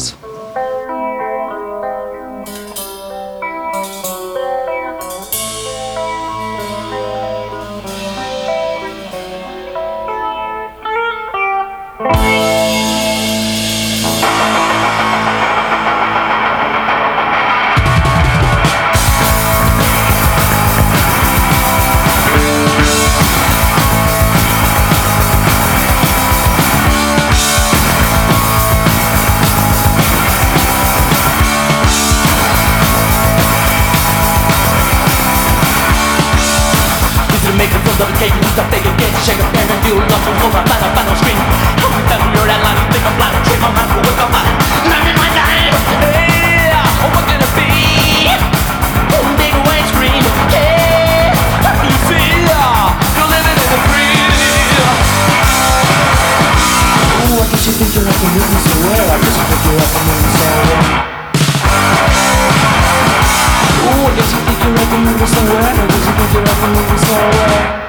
cake 38.21 38.37
stuff 38.53 38.69
they 38.69 38.85
can 38.85 38.93
get 39.01 39.09
Shake 39.25 39.41
a 39.41 39.47
and 39.49 39.81
feel 39.81 39.97
love 39.97 40.21
from 40.21 40.37
over 40.45 40.61
by 40.69 40.77
the 40.77 40.93
final 40.93 41.17
screen 41.17 41.41
line 42.61 42.77
think 42.93 43.05
I'm 43.09 43.17
my 43.17 43.33
with 43.97 44.21
my 44.29 44.45
Hey, 46.05 46.69
gonna 49.09 49.33
be 49.41 49.49
white 49.65 49.89
screen 49.89 50.21
Hey, 50.53 51.33
do 51.81 52.13
you? 52.13 52.61
You're 53.17 53.31
living 53.33 53.57
in 53.57 53.69
the 53.73 53.81
dream 53.89 54.21
Ooh, 57.25 57.41
I 57.41 57.49
guess 57.49 57.65
you 57.65 57.73
think 57.73 57.97
you're 57.97 58.05
I 58.05 59.17
guess 59.17 59.33
you 59.33 59.45
think 59.49 59.65
you're 59.65 59.81
Ooh, 63.81 64.05
I 64.05 64.13
guess 64.13 64.29
you 64.29 64.41
think 64.45 64.61
you're 64.61 64.77
at 64.77 64.89
the 64.93 64.99
movies 65.09 65.31
somewhere. 65.33 65.65
I 65.65 65.89
guess 65.89 66.05
you 66.05 66.13
think 66.21 66.31
you're 66.35 66.45
at 66.45 66.59
the 66.61 66.69
movies 66.69 67.01
somewhere. 67.09 67.81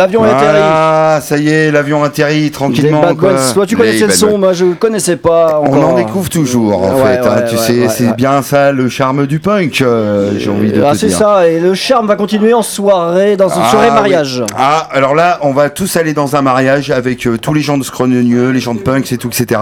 L'avion 0.00 0.24
est 0.24 0.30
atterri. 0.30 0.58
Ah, 0.62 1.18
ça 1.22 1.36
y 1.36 1.48
est, 1.48 1.70
l'avion 1.70 2.02
atterrit 2.02 2.50
tranquillement. 2.50 3.14
Toi, 3.14 3.66
tu 3.66 3.76
connaissais 3.76 4.06
le 4.06 4.12
son, 4.12 4.38
moi 4.38 4.52
je 4.52 4.66
connaissais 4.74 5.16
pas. 5.16 5.60
On 5.62 5.66
encore. 5.76 5.90
en 5.90 5.94
découvre 5.96 6.28
toujours, 6.28 6.82
en 6.82 6.94
Ouais, 6.94 7.02
fait. 7.14 7.18
hein, 7.18 7.36
ouais, 7.36 7.44
tu 7.48 7.54
ouais, 7.56 7.60
sais, 7.60 7.80
ouais, 7.82 7.88
c'est 7.88 8.06
ouais. 8.08 8.14
bien 8.14 8.42
ça 8.42 8.72
le 8.72 8.88
charme 8.88 9.26
du 9.26 9.38
punk, 9.40 9.80
euh, 9.82 10.32
j'ai 10.38 10.50
envie 10.50 10.72
de 10.72 10.82
Ah, 10.82 10.92
te 10.92 10.98
c'est 10.98 11.10
ça, 11.10 11.46
et 11.48 11.60
le 11.60 11.74
charme 11.74 12.06
va 12.06 12.16
continuer 12.16 12.54
en 12.54 12.62
soirée, 12.62 13.36
dans 13.36 13.48
une 13.48 13.62
Ah, 13.64 13.70
soirée 13.70 13.88
oui. 13.88 13.94
mariage. 13.94 14.42
Ah, 14.56 14.88
alors 14.92 15.14
là, 15.14 15.38
on 15.42 15.52
va 15.52 15.70
tous 15.70 15.96
aller 15.96 16.12
dans 16.14 16.36
un 16.36 16.42
mariage 16.42 16.90
avec 16.90 17.26
euh, 17.26 17.36
tous 17.36 17.52
les 17.54 17.60
gens 17.60 17.78
de 17.78 17.84
Scrogneux, 17.84 18.50
les 18.50 18.60
gens 18.60 18.74
de 18.74 18.80
punk, 18.80 19.10
et 19.12 19.18
tout, 19.18 19.28
etc. 19.28 19.60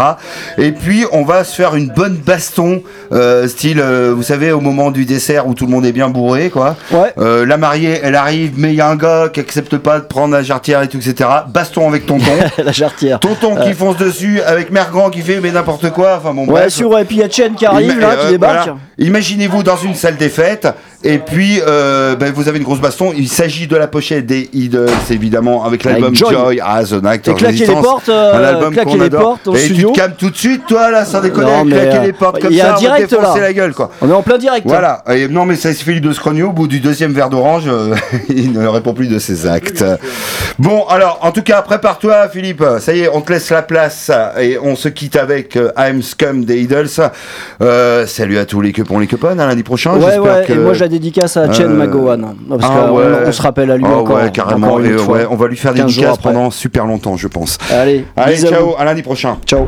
Et 0.59 0.73
puis, 0.73 1.05
on 1.13 1.25
va 1.25 1.45
se 1.45 1.55
faire 1.55 1.75
une 1.75 1.89
bonne 1.89 2.17
baston, 2.17 2.83
euh, 3.13 3.49
style, 3.49 3.81
euh, 3.81 4.13
vous 4.15 4.23
savez, 4.23 4.53
au 4.53 4.61
moment 4.61 4.91
du 4.91 5.05
dessert 5.05 5.47
où 5.47 5.55
tout 5.55 5.67
le 5.67 5.71
monde 5.73 5.85
est 5.87 5.93
bien 5.93 6.09
bourré, 6.09 6.51
quoi. 6.51 6.77
Ouais. 6.93 7.13
Euh, 7.19 7.45
la 7.47 7.57
mariée, 7.57 7.99
elle 8.03 8.15
arrive, 8.15 8.53
mais 8.57 8.69
il 8.73 8.77
y 8.77 8.81
a 8.81 8.89
un 8.89 8.97
gars 8.97 9.29
qui 9.33 9.41
accepte 9.41 9.77
pas 9.79 9.99
de 9.99 10.05
prendre 10.05 10.28
la 10.33 10.43
jarretière 10.43 10.83
et 10.83 10.89
tout, 10.89 10.97
etc. 10.99 11.29
Baston 11.49 11.89
avec 11.89 12.07
tonton. 12.07 12.25
la 12.65 12.73
jarretière. 12.73 13.21
tonton 13.21 13.57
qui 13.57 13.73
fonce 13.75 13.97
dessus, 13.97 14.41
avec 14.43 14.71
mère 14.71 14.91
grand 14.91 15.11
qui 15.11 15.21
fait 15.23 15.41
mais 15.41 15.51
n'importe 15.51 15.91
quoi. 15.91 16.17
Enfin 16.19 16.35
bon, 16.35 16.43
Ouais, 16.47 16.61
bref. 16.63 16.73
sûr, 16.73 16.99
et 16.99 17.05
puis 17.05 17.17
il 17.17 17.21
y 17.21 17.25
a 17.25 17.29
Chen 17.31 17.55
qui 17.55 17.67
arrive 17.67 17.99
là, 17.99 18.11
euh, 18.11 18.25
qui 18.25 18.31
débarque. 18.33 18.65
voilà. 18.69 18.79
Imaginez-vous 18.99 19.63
dans 19.63 19.77
une 19.77 19.95
salle 19.95 20.17
des 20.17 20.29
fêtes, 20.29 20.69
et 21.05 21.19
puis 21.19 21.61
euh, 21.67 22.17
ben, 22.17 22.33
vous 22.33 22.49
avez 22.49 22.59
une 22.59 22.65
grosse 22.65 22.81
baston. 22.81 23.13
Il 23.17 23.29
s'agit 23.29 23.69
de 23.69 23.77
la 23.77 23.87
pochette 23.87 24.27
des 24.27 24.51
Idols, 24.53 24.91
évidemment, 25.11 25.65
avec 25.65 25.85
l'album 25.85 26.07
Avec 26.07 26.19
Joy. 26.19 26.33
Joy 26.33 26.61
as 26.61 26.93
an 26.93 27.05
Act 27.05 27.29
Et 27.29 27.35
claquer 27.35 27.67
les 27.67 27.73
portes, 27.73 28.09
euh, 28.09 28.35
un 28.35 28.43
album 28.43 28.73
claquer 28.75 28.97
les 28.99 29.05
adore. 29.05 29.21
portes 29.21 29.47
le 29.47 29.57
et 29.57 29.65
studio. 29.65 29.89
tu 29.89 29.95
te 29.95 29.99
calmes 30.01 30.15
tout 30.19 30.31
de 30.31 30.37
suite, 30.37 30.67
toi 30.67 30.91
là, 30.91 31.05
sans 31.05 31.21
déconner, 31.21 31.47
Non, 31.47 31.65
claquer 31.65 31.99
euh, 31.99 32.03
les 32.07 32.13
portes 32.13 32.41
comme 32.41 32.51
il 32.51 32.57
y 32.57 32.61
a 32.61 32.65
ça, 32.65 32.71
un 32.71 32.73
on 32.73 32.75
va 32.75 32.81
direct, 32.81 33.11
te 33.11 33.15
là. 33.15 33.35
la 33.41 33.53
gueule 33.53 33.75
quoi. 33.75 33.91
On 34.01 34.11
est 34.11 34.13
en 34.13 34.23
plein 34.23 34.39
direct. 34.39 34.67
Voilà, 34.67 35.05
et 35.11 35.29
non 35.29 35.45
mais 35.45 35.55
ça 35.55 35.73
c'est 35.73 35.85
Philippe 35.85 36.05
de 36.05 36.13
Scrogno, 36.13 36.49
au 36.49 36.53
bout 36.53 36.67
du 36.67 36.81
deuxième 36.81 37.13
verre 37.13 37.31
d'orange, 37.31 37.65
euh, 37.69 37.95
il 38.29 38.53
ne 38.53 38.67
répond 38.67 38.93
plus 38.93 39.07
de 39.09 39.19
ses 39.21 39.47
actes. 39.47 39.85
Bon, 40.59 40.85
alors, 40.89 41.21
en 41.23 41.31
tout 41.31 41.43
cas, 41.43 41.63
prépare-toi 41.63 42.29
Philippe, 42.31 42.65
ça 42.81 42.93
y 42.93 43.03
est, 43.03 43.09
on 43.09 43.21
te 43.21 43.33
laisse 43.33 43.51
la 43.51 43.63
place 43.63 44.11
et 44.41 44.59
on 44.61 44.75
se 44.75 44.89
quitte 44.89 45.15
avec 45.15 45.55
euh, 45.55 45.71
I'm 45.79 46.03
Scum 46.03 46.45
des 46.45 46.61
Idols. 46.61 46.89
Euh, 47.63 48.07
salut 48.07 48.39
à 48.39 48.45
tous 48.45 48.61
les 48.61 48.73
quepons, 48.73 48.99
les 48.99 49.07
queponnes, 49.07 49.39
à 49.39 49.47
lundi 49.47 49.63
prochain. 49.63 49.93
Ouais, 49.95 50.01
j'espère 50.01 50.23
ouais, 50.23 50.45
que... 50.47 50.53
la 50.89 50.99
dédicace 50.99 51.37
à 51.37 51.53
Chen 51.53 51.71
Euh, 51.71 51.75
McGowan. 51.87 52.35
Parce 52.49 52.63
ah 52.65 52.87
qu'on 52.89 52.97
ouais. 52.97 53.05
on 53.27 53.33
se 53.33 53.43
rappelle 53.43 53.71
à 53.71 53.77
lui 53.77 53.85
Ah 53.87 53.97
encore. 53.99 54.17
ouais, 54.17 54.31
carrément, 54.33 54.67
encore 54.69 54.81
une 54.81 54.87
et, 54.95 54.99
fois. 54.99 55.17
ouais, 55.17 55.27
on 55.31 55.37
va 55.37 55.47
lui 55.49 55.57
faire 55.57 55.73
des 55.75 55.81
15 55.81 55.91
jours 55.91 56.03
dédicaces 56.05 56.23
pendant 56.23 56.51
super 56.51 56.87
longtemps, 56.87 57.17
je 57.17 57.29
pense. 57.29 57.59
Allez, 57.71 58.05
Allez, 58.17 58.37
ciao, 58.39 58.75
à 58.79 58.85
lundi 58.85 59.03
prochain. 59.03 59.37
Ciao. 59.47 59.67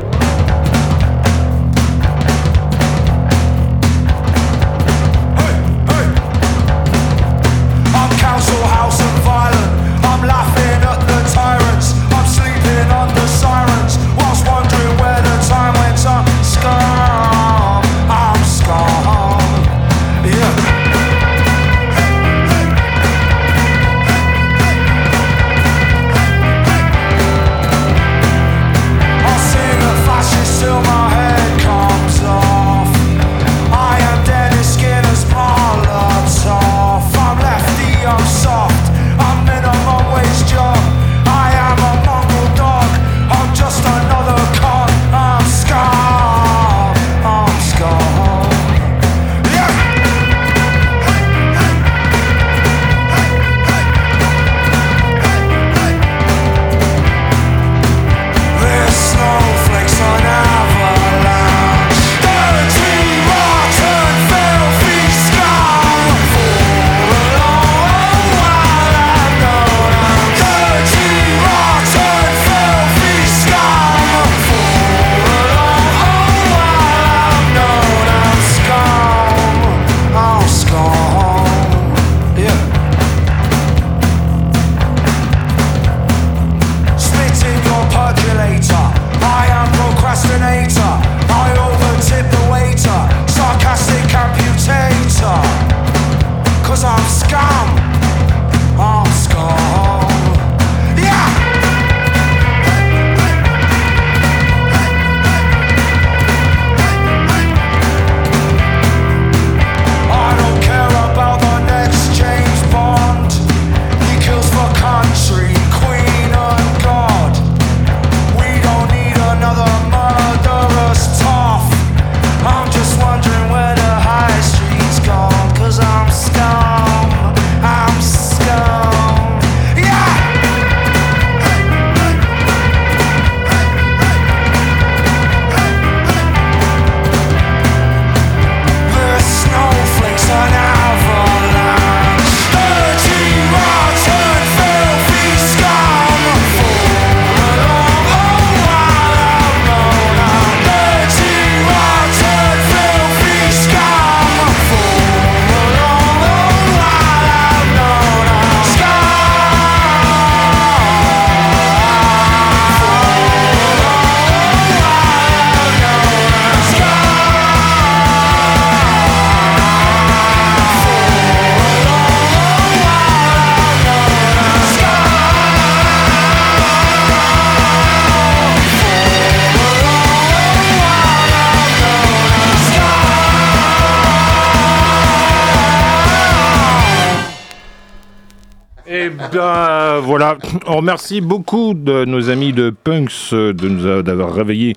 Bien, 189.32 190.00
voilà. 190.00 190.38
On 190.66 190.78
remercie 190.78 191.20
beaucoup 191.20 191.74
de 191.74 192.04
nos 192.04 192.30
amis 192.30 192.52
de 192.52 192.70
Punks 192.70 193.32
euh, 193.32 194.02
d'avoir 194.02 194.34
réveillé 194.34 194.74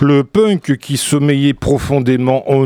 le 0.00 0.24
punk 0.24 0.76
qui 0.78 0.96
sommeillait 0.96 1.54
profondément 1.54 2.50
en 2.50 2.64